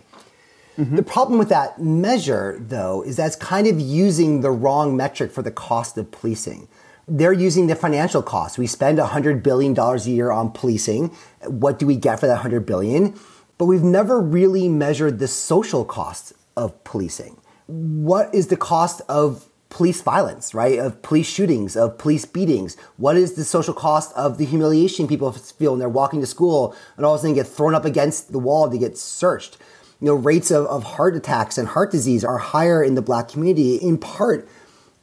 Mm-hmm. 0.78 0.96
The 0.96 1.04
problem 1.04 1.38
with 1.38 1.50
that 1.50 1.80
measure, 1.80 2.56
though, 2.58 3.02
is 3.02 3.16
that's 3.16 3.36
kind 3.36 3.66
of 3.68 3.78
using 3.78 4.40
the 4.40 4.50
wrong 4.50 4.96
metric 4.96 5.30
for 5.30 5.42
the 5.42 5.52
cost 5.52 5.98
of 5.98 6.10
policing 6.10 6.66
they're 7.06 7.32
using 7.32 7.66
the 7.66 7.76
financial 7.76 8.22
cost. 8.22 8.58
We 8.58 8.66
spend 8.66 8.98
$100 8.98 9.42
billion 9.42 9.78
a 9.78 9.96
year 9.98 10.30
on 10.30 10.50
policing. 10.50 11.08
What 11.46 11.78
do 11.78 11.86
we 11.86 11.96
get 11.96 12.20
for 12.20 12.26
that 12.26 12.34
100 12.34 12.64
billion? 12.66 13.14
But 13.58 13.66
we've 13.66 13.82
never 13.82 14.20
really 14.20 14.68
measured 14.68 15.18
the 15.18 15.28
social 15.28 15.84
cost 15.84 16.32
of 16.56 16.82
policing. 16.84 17.40
What 17.66 18.34
is 18.34 18.48
the 18.48 18.56
cost 18.56 19.02
of 19.08 19.48
police 19.74 20.02
violence, 20.02 20.54
right? 20.54 20.78
Of 20.78 21.02
police 21.02 21.28
shootings, 21.28 21.76
of 21.76 21.98
police 21.98 22.24
beatings? 22.24 22.76
What 22.96 23.16
is 23.16 23.34
the 23.34 23.44
social 23.44 23.74
cost 23.74 24.12
of 24.14 24.38
the 24.38 24.44
humiliation 24.44 25.08
people 25.08 25.32
feel 25.32 25.72
when 25.72 25.80
they're 25.80 25.88
walking 25.88 26.20
to 26.20 26.26
school 26.26 26.76
and 26.96 27.04
all 27.04 27.14
of 27.14 27.18
a 27.18 27.22
sudden 27.22 27.34
get 27.34 27.46
thrown 27.46 27.74
up 27.74 27.84
against 27.84 28.32
the 28.32 28.38
wall 28.38 28.70
to 28.70 28.78
get 28.78 28.96
searched? 28.96 29.58
You 30.00 30.06
know, 30.06 30.14
rates 30.14 30.50
of, 30.50 30.66
of 30.66 30.84
heart 30.84 31.16
attacks 31.16 31.58
and 31.58 31.68
heart 31.68 31.90
disease 31.90 32.24
are 32.24 32.38
higher 32.38 32.82
in 32.82 32.94
the 32.94 33.02
black 33.02 33.28
community 33.28 33.76
in 33.76 33.98
part 33.98 34.48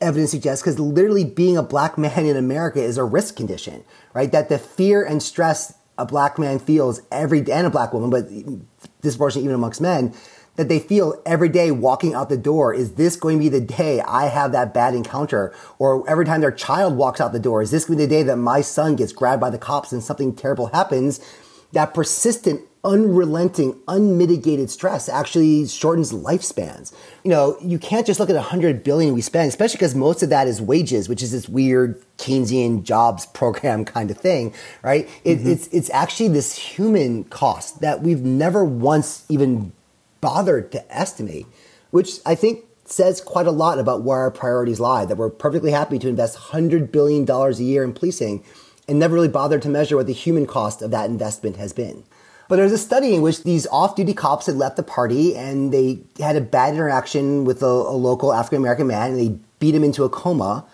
evidence 0.01 0.31
suggests 0.31 0.63
because 0.63 0.79
literally 0.79 1.23
being 1.23 1.57
a 1.57 1.63
black 1.63 1.97
man 1.97 2.25
in 2.25 2.35
America 2.35 2.81
is 2.81 2.97
a 2.97 3.03
risk 3.03 3.35
condition, 3.35 3.83
right? 4.13 4.31
That 4.31 4.49
the 4.49 4.57
fear 4.57 5.03
and 5.03 5.21
stress 5.21 5.73
a 5.97 6.05
black 6.05 6.39
man 6.39 6.59
feels 6.59 7.01
every 7.11 7.41
day, 7.41 7.53
and 7.53 7.67
a 7.67 7.69
black 7.69 7.93
woman, 7.93 8.09
but 8.09 8.27
disproportionately 9.01 9.45
even 9.45 9.55
amongst 9.55 9.81
men, 9.81 10.13
that 10.55 10.67
they 10.67 10.79
feel 10.79 11.21
every 11.25 11.49
day 11.49 11.71
walking 11.71 12.13
out 12.13 12.29
the 12.29 12.37
door. 12.37 12.73
Is 12.73 12.93
this 12.93 13.15
going 13.15 13.37
to 13.37 13.43
be 13.43 13.49
the 13.49 13.61
day 13.61 14.01
I 14.01 14.25
have 14.25 14.51
that 14.51 14.73
bad 14.73 14.95
encounter? 14.95 15.53
Or 15.79 16.07
every 16.09 16.25
time 16.25 16.41
their 16.41 16.51
child 16.51 16.97
walks 16.97 17.21
out 17.21 17.31
the 17.31 17.39
door, 17.39 17.61
is 17.61 17.71
this 17.71 17.85
going 17.85 17.97
to 17.97 18.03
be 18.03 18.05
the 18.07 18.15
day 18.15 18.23
that 18.23 18.37
my 18.37 18.61
son 18.61 18.95
gets 18.95 19.13
grabbed 19.13 19.41
by 19.41 19.49
the 19.49 19.57
cops 19.57 19.91
and 19.91 20.03
something 20.03 20.35
terrible 20.35 20.67
happens? 20.67 21.19
That 21.73 21.93
persistent 21.93 22.61
unrelenting, 22.83 23.79
unmitigated 23.87 24.71
stress 24.71 25.07
actually 25.07 25.67
shortens 25.67 26.11
lifespans. 26.11 26.91
You 27.23 27.29
know, 27.29 27.57
you 27.61 27.77
can't 27.77 28.07
just 28.07 28.19
look 28.19 28.29
at 28.29 28.35
100 28.35 28.83
billion 28.83 29.13
we 29.13 29.21
spend, 29.21 29.49
especially 29.49 29.77
because 29.77 29.93
most 29.93 30.23
of 30.23 30.29
that 30.29 30.47
is 30.47 30.61
wages, 30.61 31.07
which 31.07 31.21
is 31.21 31.31
this 31.31 31.47
weird 31.47 32.03
Keynesian 32.17 32.83
jobs 32.83 33.25
program 33.27 33.85
kind 33.85 34.09
of 34.09 34.17
thing, 34.17 34.53
right? 34.81 35.07
It, 35.23 35.39
mm-hmm. 35.39 35.49
It's 35.49 35.67
it's 35.67 35.89
actually 35.91 36.29
this 36.29 36.57
human 36.57 37.25
cost 37.25 37.81
that 37.81 38.01
we've 38.01 38.21
never 38.21 38.65
once 38.65 39.25
even 39.29 39.73
bothered 40.19 40.71
to 40.71 40.95
estimate, 40.95 41.45
which 41.91 42.19
I 42.25 42.35
think 42.35 42.65
says 42.85 43.21
quite 43.21 43.47
a 43.47 43.51
lot 43.51 43.79
about 43.79 44.03
where 44.03 44.19
our 44.19 44.31
priorities 44.31 44.79
lie. 44.79 45.05
That 45.05 45.17
we're 45.17 45.29
perfectly 45.29 45.71
happy 45.71 45.99
to 45.99 46.07
invest 46.07 46.35
100 46.51 46.91
billion 46.91 47.25
dollars 47.25 47.59
a 47.59 47.63
year 47.63 47.83
in 47.83 47.93
policing 47.93 48.43
and 48.87 48.99
never 48.99 49.15
really 49.15 49.27
bothered 49.27 49.61
to 49.63 49.69
measure 49.69 49.95
what 49.95 50.07
the 50.07 50.13
human 50.13 50.45
cost 50.45 50.81
of 50.81 50.91
that 50.91 51.09
investment 51.09 51.57
has 51.57 51.73
been. 51.73 52.03
But 52.51 52.57
there 52.57 52.65
was 52.65 52.73
a 52.73 52.77
study 52.77 53.15
in 53.15 53.21
which 53.21 53.43
these 53.43 53.65
off-duty 53.67 54.13
cops 54.13 54.47
had 54.47 54.55
left 54.55 54.75
the 54.75 54.83
party 54.83 55.37
and 55.37 55.73
they 55.73 56.01
had 56.19 56.35
a 56.35 56.41
bad 56.41 56.73
interaction 56.73 57.45
with 57.45 57.63
a, 57.63 57.65
a 57.65 57.95
local 57.95 58.33
African 58.33 58.57
American 58.57 58.87
man 58.87 59.11
and 59.11 59.19
they 59.19 59.39
beat 59.59 59.73
him 59.73 59.85
into 59.85 60.03
a 60.03 60.09
coma. 60.09 60.65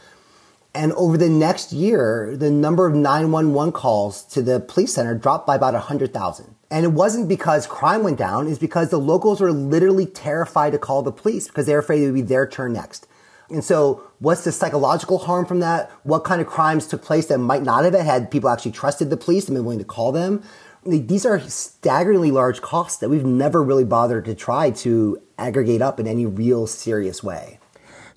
And 0.74 0.92
over 0.94 1.18
the 1.18 1.30
next 1.30 1.72
year, 1.72 2.36
the 2.36 2.50
number 2.50 2.88
of 2.88 2.96
911 2.96 3.74
calls 3.74 4.24
to 4.26 4.42
the 4.42 4.60
police 4.60 4.94
center 4.94 5.14
dropped 5.14 5.46
by 5.46 5.56
about 5.56 5.74
100,000. 5.74 6.56
And 6.72 6.84
it 6.84 6.94
wasn't 6.94 7.28
because 7.28 7.68
crime 7.68 8.04
went 8.04 8.18
down, 8.18 8.48
it's 8.48 8.60
because 8.60 8.90
the 8.90 8.98
locals 8.98 9.40
were 9.40 9.52
literally 9.52 10.06
terrified 10.06 10.72
to 10.72 10.80
call 10.80 11.04
the 11.04 11.12
police 11.12 11.48
because 11.48 11.68
they 11.68 11.74
were 11.74 11.80
afraid 11.80 12.02
it 12.02 12.08
would 12.08 12.16
be 12.16 12.22
their 12.22 12.48
turn 12.48 12.74
next. 12.74 13.08
And 13.50 13.64
so, 13.64 14.04
what's 14.20 14.44
the 14.44 14.52
psychological 14.52 15.20
harm 15.20 15.46
from 15.46 15.62
that? 15.62 15.90
What 16.04 16.24
kind 16.24 16.42
of 16.42 16.48
crimes 16.48 16.86
took 16.86 17.02
place 17.02 17.28
that 17.28 17.38
might 17.38 17.64
not 17.64 17.86
have 17.86 17.94
had 17.94 18.30
people 18.30 18.50
actually 18.50 18.72
trusted 18.72 19.10
the 19.10 19.18
police 19.18 19.48
and 19.48 19.56
been 19.56 19.64
willing 19.64 19.80
to 19.80 19.86
call 19.86 20.12
them? 20.12 20.44
these 20.90 21.26
are 21.26 21.40
staggeringly 21.42 22.32
large 22.32 22.62
costs 22.62 23.00
that 23.00 23.10
we've 23.10 23.26
never 23.26 23.62
really 23.62 23.84
bothered 23.84 24.26
to 24.26 24.34
try 24.34 24.72
to 24.72 25.22
aggregate 25.38 25.82
up 25.82 26.00
in 26.00 26.08
any 26.08 26.26
real 26.26 26.66
serious 26.66 27.22
way. 27.22 27.60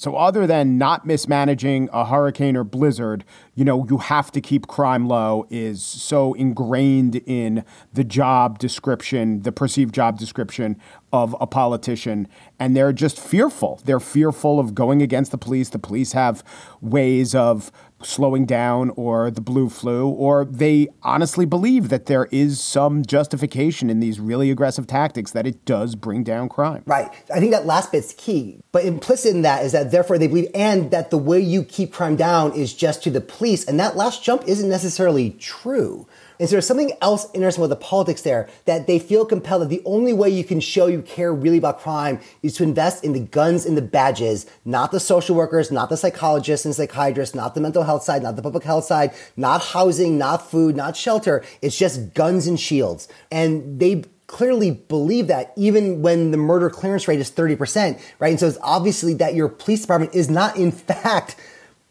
So, 0.01 0.17
other 0.17 0.47
than 0.47 0.79
not 0.79 1.05
mismanaging 1.05 1.91
a 1.93 2.07
hurricane 2.07 2.57
or 2.57 2.65
blizzard, 2.65 3.23
you 3.55 3.67
know, 3.67 3.87
you 3.87 3.99
have 3.99 4.33
to 4.33 4.41
keep 4.41 4.67
crime 4.67 5.07
low 5.07 5.47
is 5.51 5.85
so 5.85 6.33
ingrained 6.33 7.17
in 7.27 7.67
the 7.93 8.03
job 8.03 8.59
description, 8.59 9.43
the 9.43 9.53
perceived 9.53 9.95
job 9.95 10.19
description 10.19 10.81
of 11.13 11.37
a 11.39 11.47
politician. 11.47 12.29
And 12.59 12.75
they're 12.75 12.95
just 12.95 13.21
fearful. 13.21 13.79
They're 13.85 14.01
fearful 14.01 14.59
of 14.59 14.75
going 14.75 15.03
against 15.03 15.33
the 15.33 15.39
police. 15.39 15.69
The 15.69 15.79
police 15.79 16.13
have 16.13 16.43
ways 16.81 17.35
of 17.35 17.71
slowing 18.03 18.47
down 18.47 18.91
or 18.91 19.31
the 19.31 19.41
blue 19.41 19.69
flu, 19.69 20.09
or 20.09 20.45
they 20.45 20.89
honestly 21.03 21.45
believe 21.45 21.89
that 21.89 22.07
there 22.07 22.27
is 22.31 22.61
some 22.61 23.05
justification 23.05 23.91
in 23.91 24.01
these 24.01 24.21
really 24.21 24.51
aggressive 24.51 24.87
tactics 24.87 25.33
that 25.33 25.47
it 25.47 25.65
does 25.65 25.95
bring 25.95 26.25
down 26.25 26.49
crime. 26.49 26.83
Right. 26.87 27.11
I 27.33 27.41
think 27.41 27.53
that 27.53 27.67
last 27.67 27.93
bit's 27.93 28.15
key. 28.15 28.61
But 28.73 28.85
implicit 28.85 29.35
in 29.35 29.43
that 29.43 29.65
is 29.65 29.73
that 29.73 29.91
therefore 29.91 30.19
they 30.19 30.27
believe, 30.27 30.51
and 30.55 30.91
that 30.91 31.11
the 31.11 31.19
way 31.19 31.41
you 31.41 31.65
keep 31.65 31.93
crime 31.93 32.17
down 32.17 32.53
is 32.53 32.75
just 32.75 33.03
to 33.05 33.11
the 33.11 33.21
police. 33.21 33.65
And 33.65 33.79
that 33.81 33.97
last 33.97 34.23
jump 34.23 34.45
isn't 34.47 34.69
necessarily 34.69 35.31
true 35.31 36.07
is 36.41 36.51
there 36.51 36.61
something 36.63 36.93
else 37.03 37.27
interesting 37.35 37.61
with 37.61 37.69
the 37.69 37.77
politics 37.77 38.23
there 38.23 38.49
that 38.65 38.87
they 38.87 38.99
feel 38.99 39.27
compelled 39.27 39.63
that 39.63 39.69
the 39.69 39.83
only 39.85 40.15
way 40.15 40.31
you 40.31 40.43
can 40.43 40.59
show 40.59 40.87
you 40.87 41.03
care 41.03 41.35
really 41.35 41.59
about 41.59 41.81
crime 41.81 42.19
is 42.43 42.55
to 42.55 42.63
invest 42.63 43.05
in 43.05 43.13
the 43.13 43.21
guns 43.21 43.67
and 43.67 43.77
the 43.77 43.83
badges, 43.83 44.47
not 44.65 44.91
the 44.91 44.99
social 44.99 45.37
workers, 45.37 45.71
not 45.71 45.91
the 45.91 45.99
psychologists 45.99 46.65
and 46.65 46.75
psychiatrists, 46.75 47.35
not 47.35 47.55
the 47.55 47.61
mental 47.61 47.83
health 47.83 48.03
side, 48.03 48.23
not 48.23 48.37
the 48.37 48.43
public 48.43 48.65
health 48.65 48.87
side, 48.87 49.13
not 49.37 49.63
housing, 49.63 50.17
not 50.17 50.51
food, 50.51 50.75
not 50.75 50.97
shelter. 50.97 51.45
It's 51.61 51.77
just 51.77 52.15
guns 52.15 52.47
and 52.47 52.59
shields. 52.59 53.07
And 53.31 53.79
they 53.79 54.05
clearly 54.27 54.71
believe 54.71 55.27
that 55.27 55.53
even 55.57 56.01
when 56.01 56.31
the 56.31 56.39
murder 56.39 56.71
clearance 56.71 57.07
rate 57.07 57.21
is 57.21 57.31
30%, 57.31 58.01
right? 58.19 58.31
And 58.31 58.41
so 58.41 58.47
it's 58.47 58.59
obviously 58.63 59.13
that 59.15 59.35
your 59.35 59.49
police 59.51 59.83
department 59.83 60.15
is 60.15 60.31
not 60.31 60.57
in 60.57 60.73
fact 60.73 61.37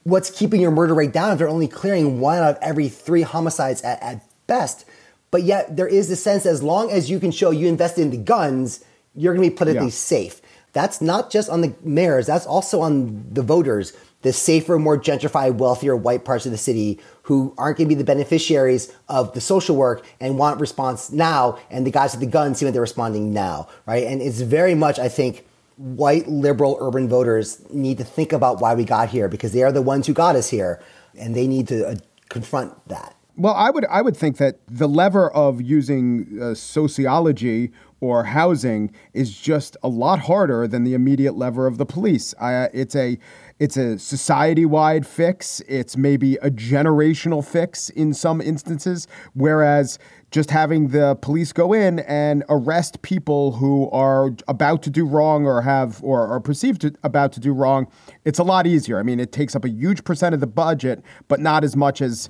what's 0.04 0.32
keeping 0.32 0.62
your 0.62 0.72
murder 0.72 0.96
rate 0.96 1.12
down 1.12 1.34
if 1.34 1.38
they're 1.38 1.50
only 1.50 1.68
clearing 1.68 2.20
one 2.20 2.38
out 2.38 2.56
of 2.56 2.58
every 2.62 2.90
three 2.90 3.22
homicides 3.22 3.82
at, 3.84 4.02
at 4.02 4.29
best. 4.50 4.86
But 5.32 5.44
yet 5.44 5.78
there 5.78 5.88
is 5.88 6.10
the 6.10 6.16
sense 6.16 6.46
as 6.46 6.62
long 6.62 6.92
as 6.92 7.10
you 7.10 7.20
can 7.20 7.32
show 7.32 7.52
you 7.52 7.68
invested 7.68 8.02
in 8.02 8.10
the 8.10 8.18
guns, 8.18 8.84
you're 9.16 9.34
going 9.34 9.48
to 9.48 9.52
be 9.52 9.56
politically 9.56 9.88
yeah. 9.88 9.92
safe. 9.92 10.42
That's 10.74 11.02
not 11.02 11.32
just 11.32 11.50
on 11.50 11.62
the 11.62 11.74
mayors, 11.84 12.28
that's 12.28 12.46
also 12.46 12.82
on 12.82 13.26
the 13.32 13.42
voters, 13.42 13.94
the 14.22 14.34
safer, 14.34 14.78
more 14.78 15.00
gentrified, 15.00 15.56
wealthier 15.56 15.96
white 15.96 16.26
parts 16.26 16.46
of 16.46 16.52
the 16.52 16.58
city 16.58 17.00
who 17.24 17.54
aren't 17.58 17.78
going 17.78 17.88
to 17.88 17.96
be 17.96 17.98
the 17.98 18.04
beneficiaries 18.04 18.94
of 19.08 19.34
the 19.34 19.42
social 19.42 19.76
work 19.76 20.06
and 20.20 20.38
want 20.38 20.60
response 20.60 21.12
now. 21.12 21.58
And 21.72 21.88
the 21.88 21.92
guys 21.92 22.12
with 22.12 22.20
the 22.20 22.28
guns 22.28 22.60
see 22.60 22.66
that 22.66 22.74
they're 22.74 22.82
responding 22.82 23.34
now, 23.34 23.68
right? 23.86 24.06
And 24.06 24.22
it's 24.22 24.42
very 24.42 24.76
much, 24.76 25.00
I 25.00 25.10
think, 25.10 25.46
white 25.78 26.28
liberal 26.28 26.78
urban 26.82 27.08
voters 27.08 27.62
need 27.72 27.98
to 27.98 28.04
think 28.04 28.34
about 28.34 28.60
why 28.60 28.76
we 28.76 28.84
got 28.84 29.10
here 29.10 29.30
because 29.30 29.54
they 29.54 29.64
are 29.64 29.72
the 29.72 29.82
ones 29.82 30.06
who 30.06 30.14
got 30.14 30.36
us 30.36 30.50
here 30.50 30.82
and 31.18 31.36
they 31.36 31.48
need 31.48 31.70
to 31.70 31.88
uh, 31.88 31.96
confront 32.28 32.88
that. 32.90 33.16
Well, 33.40 33.54
I 33.54 33.70
would 33.70 33.86
I 33.86 34.02
would 34.02 34.18
think 34.18 34.36
that 34.38 34.60
the 34.68 34.90
lever 34.90 35.32
of 35.32 35.62
using 35.62 36.40
uh, 36.42 36.54
sociology 36.56 37.72
or 38.02 38.26
housing 38.26 38.92
is 39.14 39.38
just 39.38 39.78
a 39.82 39.88
lot 39.88 40.20
harder 40.20 40.68
than 40.68 40.84
the 40.84 40.94
immediate 40.94 41.38
lever 41.38 41.66
of 41.66 41.78
the 41.78 41.86
police. 41.86 42.34
Uh, 42.38 42.68
it's 42.74 42.98
a 42.98 43.18
it's 43.58 43.78
a 43.78 43.98
society 43.98 44.66
wide 44.66 45.08
fix. 45.08 45.62
It's 45.70 45.96
maybe 45.96 46.36
a 46.36 46.52
generational 46.52 47.46
fix 47.46 47.90
in 47.90 48.14
some 48.14 48.42
instances, 48.42 49.08
whereas 49.34 50.00
just 50.32 50.52
having 50.52 50.90
the 50.90 51.16
police 51.22 51.52
go 51.54 51.74
in 51.74 52.00
and 52.00 52.44
arrest 52.50 53.02
people 53.02 53.54
who 53.54 53.90
are 53.90 54.32
about 54.48 54.84
to 54.84 54.90
do 54.90 55.06
wrong 55.06 55.46
or 55.46 55.62
have 55.62 56.04
or 56.04 56.28
are 56.28 56.40
perceived 56.40 56.82
to, 56.82 56.94
about 57.04 57.32
to 57.34 57.40
do 57.40 57.52
wrong, 57.52 57.88
it's 58.26 58.38
a 58.38 58.44
lot 58.44 58.68
easier. 58.68 59.00
I 59.00 59.04
mean, 59.04 59.20
it 59.20 59.32
takes 59.32 59.56
up 59.56 59.66
a 59.66 59.70
huge 59.70 60.04
percent 60.04 60.36
of 60.36 60.42
the 60.42 60.48
budget, 60.48 61.02
but 61.28 61.40
not 61.40 61.64
as 61.64 61.76
much 61.76 62.02
as 62.02 62.30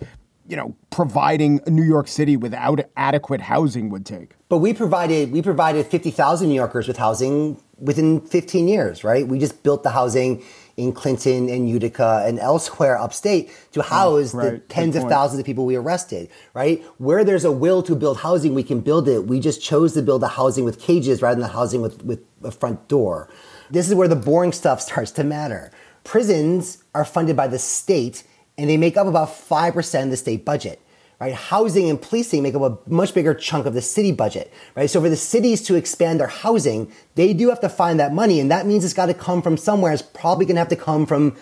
you 0.50 0.56
know, 0.56 0.76
providing 0.90 1.62
New 1.68 1.84
York 1.84 2.08
City 2.08 2.36
without 2.36 2.80
adequate 2.98 3.40
housing 3.40 3.90
would 3.90 4.04
take. 4.04 4.34
But 4.50 4.58
we 4.58 4.74
provided 4.74 5.32
we 5.32 5.44
provided 5.44 5.86
50,000 5.86 6.50
New 6.50 6.56
Yorkers 6.56 6.88
with 6.88 6.98
housing 6.98 7.62
within 7.78 8.20
15 8.22 8.68
years, 8.68 9.04
right? 9.04 9.28
We 9.28 9.38
just 9.38 9.62
built 9.62 9.84
the 9.84 9.92
housing 9.92 10.44
in 10.76 10.92
Clinton 10.92 11.50
and 11.50 11.70
Attica 11.76 12.24
and 12.26 12.40
elsewhere 12.40 12.98
upstate 12.98 13.52
to 13.74 13.82
mm, 13.82 13.86
house 13.86 14.34
oh, 14.34 14.40
right. 14.40 14.52
the 14.54 14.60
tens 14.74 14.96
of 14.96 15.04
thousands 15.04 15.40
of 15.40 15.46
people 15.46 15.66
we 15.66 15.76
arrested, 15.76 16.30
right? 16.56 16.84
Where 16.98 17.24
there's 17.24 17.46
a 17.46 17.52
will 17.52 17.84
to 17.84 17.96
build 17.96 18.18
housing, 18.18 18.56
we 18.56 18.64
can 18.64 18.80
build 18.80 19.08
it. 19.08 19.28
We 19.28 19.40
just 19.40 19.62
chose 19.62 19.94
to 19.94 20.02
build 20.02 20.22
the 20.22 20.30
housing 20.30 20.66
with 20.66 20.80
cages 20.80 21.22
rather 21.22 21.36
than 21.36 21.44
the 21.44 21.54
housing 21.54 21.82
with, 21.82 22.04
with 22.04 22.22
a 22.44 22.52
front 22.52 22.88
door. 22.88 23.30
This 23.70 23.88
is 23.88 23.94
where 23.94 24.08
the 24.08 24.16
boring 24.16 24.52
stuff 24.52 24.82
starts 24.90 25.12
to 25.12 25.24
matter. 25.24 25.72
Prisons 26.04 26.84
are 26.96 27.06
funded 27.06 27.36
by 27.38 27.48
the 27.48 27.60
state 27.60 28.24
and 28.60 28.70
they 28.70 28.78
make 28.78 28.98
up 28.98 29.08
about 29.08 29.30
5% 29.30 30.04
of 30.04 30.10
the 30.10 30.18
state 30.18 30.46
budget. 30.46 30.82
Right? 31.20 31.34
Housing 31.34 31.90
and 31.90 32.02
policing 32.02 32.44
make 32.44 32.56
up 32.56 32.62
a 32.62 32.90
much 32.90 33.14
bigger 33.14 33.34
chunk 33.34 33.66
of 33.66 33.74
the 33.74 33.82
city 33.82 34.14
budget, 34.14 34.54
right? 34.76 34.90
So 34.90 35.02
for 35.02 35.10
the 35.10 35.18
cities 35.18 35.62
to 35.64 35.76
expand 35.76 36.22
their 36.22 36.28
housing, 36.28 36.90
they 37.16 37.34
do 37.34 37.50
have 37.50 37.60
to 37.60 37.68
find 37.68 38.00
that 38.00 38.14
money, 38.14 38.40
and 38.40 38.50
that 38.52 38.66
means 38.66 38.86
it's 38.86 38.94
got 38.94 39.08
to 39.08 39.14
come 39.14 39.42
from 39.42 39.58
somewhere. 39.58 39.92
It's 39.92 40.02
probably 40.02 40.46
going 40.46 40.56
to 40.56 40.60
have 40.60 40.70
to 40.70 40.78
come 40.78 41.06
from 41.06 41.36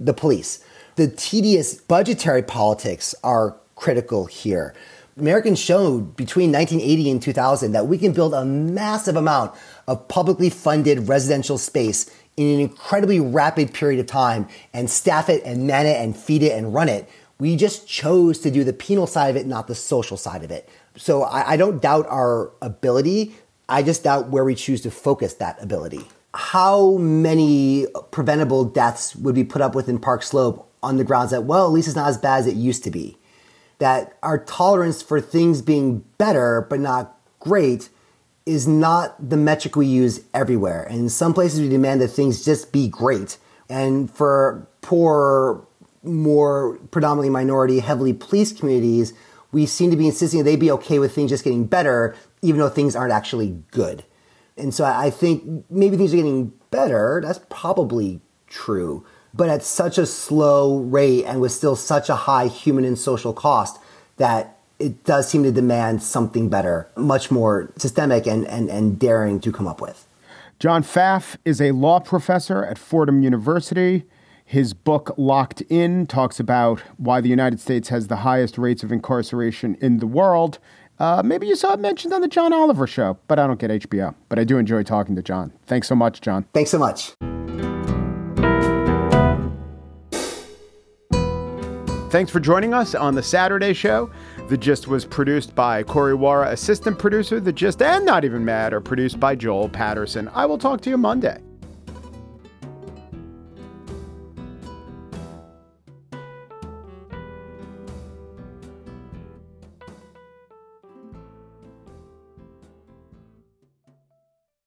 the 0.00 0.12
police. 0.12 0.64
The 0.96 1.06
tedious 1.06 1.74
budgetary 1.76 2.42
politics 2.42 3.14
are 3.22 3.56
critical 3.76 4.26
here. 4.26 4.74
Americans 5.16 5.60
showed 5.60 6.16
between 6.16 6.50
1980 6.50 7.10
and 7.10 7.22
2000 7.22 7.72
that 7.72 7.86
we 7.86 7.98
can 7.98 8.12
build 8.12 8.34
a 8.34 8.44
massive 8.44 9.16
amount 9.16 9.52
of 9.86 10.08
publicly 10.08 10.50
funded 10.50 11.08
residential 11.08 11.58
space 11.58 12.10
in 12.40 12.54
an 12.54 12.60
incredibly 12.60 13.20
rapid 13.20 13.74
period 13.74 14.00
of 14.00 14.06
time 14.06 14.48
and 14.72 14.88
staff 14.88 15.28
it 15.28 15.42
and 15.44 15.66
man 15.66 15.84
it 15.84 16.00
and 16.00 16.16
feed 16.16 16.42
it 16.42 16.52
and 16.56 16.72
run 16.72 16.88
it. 16.88 17.06
We 17.38 17.54
just 17.54 17.86
chose 17.86 18.38
to 18.38 18.50
do 18.50 18.64
the 18.64 18.72
penal 18.72 19.06
side 19.06 19.28
of 19.28 19.36
it, 19.36 19.46
not 19.46 19.66
the 19.66 19.74
social 19.74 20.16
side 20.16 20.42
of 20.42 20.50
it. 20.50 20.66
So 20.96 21.22
I, 21.22 21.50
I 21.50 21.56
don't 21.58 21.82
doubt 21.82 22.06
our 22.08 22.50
ability. 22.62 23.34
I 23.68 23.82
just 23.82 24.04
doubt 24.04 24.30
where 24.30 24.42
we 24.42 24.54
choose 24.54 24.80
to 24.82 24.90
focus 24.90 25.34
that 25.34 25.62
ability. 25.62 26.00
How 26.32 26.92
many 26.96 27.86
preventable 28.10 28.64
deaths 28.64 29.14
would 29.16 29.34
be 29.34 29.44
put 29.44 29.60
up 29.60 29.74
with 29.74 29.86
in 29.90 29.98
Park 29.98 30.22
Slope 30.22 30.66
on 30.82 30.96
the 30.96 31.04
grounds 31.04 31.32
that, 31.32 31.44
well, 31.44 31.66
at 31.66 31.72
least 31.72 31.88
it's 31.88 31.96
not 31.96 32.08
as 32.08 32.16
bad 32.16 32.38
as 32.38 32.46
it 32.46 32.56
used 32.56 32.84
to 32.84 32.90
be? 32.90 33.18
That 33.80 34.16
our 34.22 34.38
tolerance 34.38 35.02
for 35.02 35.20
things 35.20 35.60
being 35.60 36.04
better 36.16 36.66
but 36.70 36.80
not 36.80 37.18
great 37.38 37.90
is 38.46 38.66
not 38.66 39.30
the 39.30 39.36
metric 39.36 39.76
we 39.76 39.86
use 39.86 40.20
everywhere. 40.34 40.84
And 40.84 40.98
in 40.98 41.08
some 41.08 41.34
places, 41.34 41.60
we 41.60 41.68
demand 41.68 42.00
that 42.00 42.08
things 42.08 42.44
just 42.44 42.72
be 42.72 42.88
great. 42.88 43.36
And 43.68 44.10
for 44.10 44.66
poor, 44.80 45.66
more 46.02 46.78
predominantly 46.90 47.30
minority, 47.30 47.80
heavily 47.80 48.12
policed 48.12 48.58
communities, 48.58 49.12
we 49.52 49.66
seem 49.66 49.90
to 49.90 49.96
be 49.96 50.06
insisting 50.06 50.42
they 50.44 50.56
be 50.56 50.70
okay 50.70 50.98
with 50.98 51.14
things 51.14 51.30
just 51.30 51.44
getting 51.44 51.64
better, 51.64 52.14
even 52.42 52.60
though 52.60 52.68
things 52.68 52.96
aren't 52.96 53.12
actually 53.12 53.62
good. 53.70 54.04
And 54.56 54.74
so 54.74 54.84
I 54.84 55.10
think 55.10 55.64
maybe 55.70 55.96
things 55.96 56.12
are 56.12 56.16
getting 56.16 56.52
better. 56.70 57.20
That's 57.24 57.40
probably 57.48 58.20
true. 58.46 59.04
But 59.32 59.48
at 59.48 59.62
such 59.62 59.96
a 59.98 60.06
slow 60.06 60.78
rate 60.78 61.24
and 61.24 61.40
with 61.40 61.52
still 61.52 61.76
such 61.76 62.08
a 62.08 62.14
high 62.14 62.48
human 62.48 62.84
and 62.84 62.98
social 62.98 63.32
cost 63.32 63.78
that 64.16 64.59
it 64.80 65.04
does 65.04 65.28
seem 65.28 65.44
to 65.44 65.52
demand 65.52 66.02
something 66.02 66.48
better, 66.48 66.88
much 66.96 67.30
more 67.30 67.70
systemic 67.76 68.26
and, 68.26 68.46
and, 68.46 68.68
and 68.70 68.98
daring 68.98 69.38
to 69.40 69.52
come 69.52 69.68
up 69.68 69.80
with. 69.80 70.08
John 70.58 70.82
Pfaff 70.82 71.36
is 71.44 71.60
a 71.60 71.72
law 71.72 72.00
professor 72.00 72.64
at 72.64 72.78
Fordham 72.78 73.22
University. 73.22 74.04
His 74.44 74.74
book, 74.74 75.14
Locked 75.16 75.60
In, 75.68 76.06
talks 76.06 76.40
about 76.40 76.80
why 76.96 77.20
the 77.20 77.28
United 77.28 77.60
States 77.60 77.88
has 77.90 78.08
the 78.08 78.16
highest 78.16 78.58
rates 78.58 78.82
of 78.82 78.90
incarceration 78.90 79.76
in 79.80 79.98
the 79.98 80.06
world. 80.06 80.58
Uh, 80.98 81.22
maybe 81.24 81.46
you 81.46 81.56
saw 81.56 81.74
it 81.74 81.80
mentioned 81.80 82.12
on 82.12 82.20
the 82.20 82.28
John 82.28 82.52
Oliver 82.52 82.86
show, 82.86 83.16
but 83.28 83.38
I 83.38 83.46
don't 83.46 83.60
get 83.60 83.70
HBO. 83.70 84.14
But 84.28 84.38
I 84.38 84.44
do 84.44 84.58
enjoy 84.58 84.82
talking 84.82 85.14
to 85.16 85.22
John. 85.22 85.52
Thanks 85.66 85.88
so 85.88 85.94
much, 85.94 86.20
John. 86.20 86.44
Thanks 86.52 86.70
so 86.70 86.78
much. 86.78 87.12
Thanks 92.10 92.32
for 92.32 92.40
joining 92.40 92.74
us 92.74 92.96
on 92.96 93.14
the 93.14 93.22
Saturday 93.22 93.72
show. 93.72 94.10
The 94.50 94.58
Gist 94.58 94.88
was 94.88 95.04
produced 95.04 95.54
by 95.54 95.84
Corey 95.84 96.12
Wara, 96.12 96.50
assistant 96.50 96.98
producer. 96.98 97.38
The 97.38 97.52
Gist 97.52 97.80
and 97.80 98.04
Not 98.04 98.24
Even 98.24 98.44
Mad 98.44 98.72
are 98.72 98.80
produced 98.80 99.20
by 99.20 99.36
Joel 99.36 99.68
Patterson. 99.68 100.28
I 100.34 100.44
will 100.44 100.58
talk 100.58 100.80
to 100.80 100.90
you 100.90 100.98
Monday. 100.98 101.40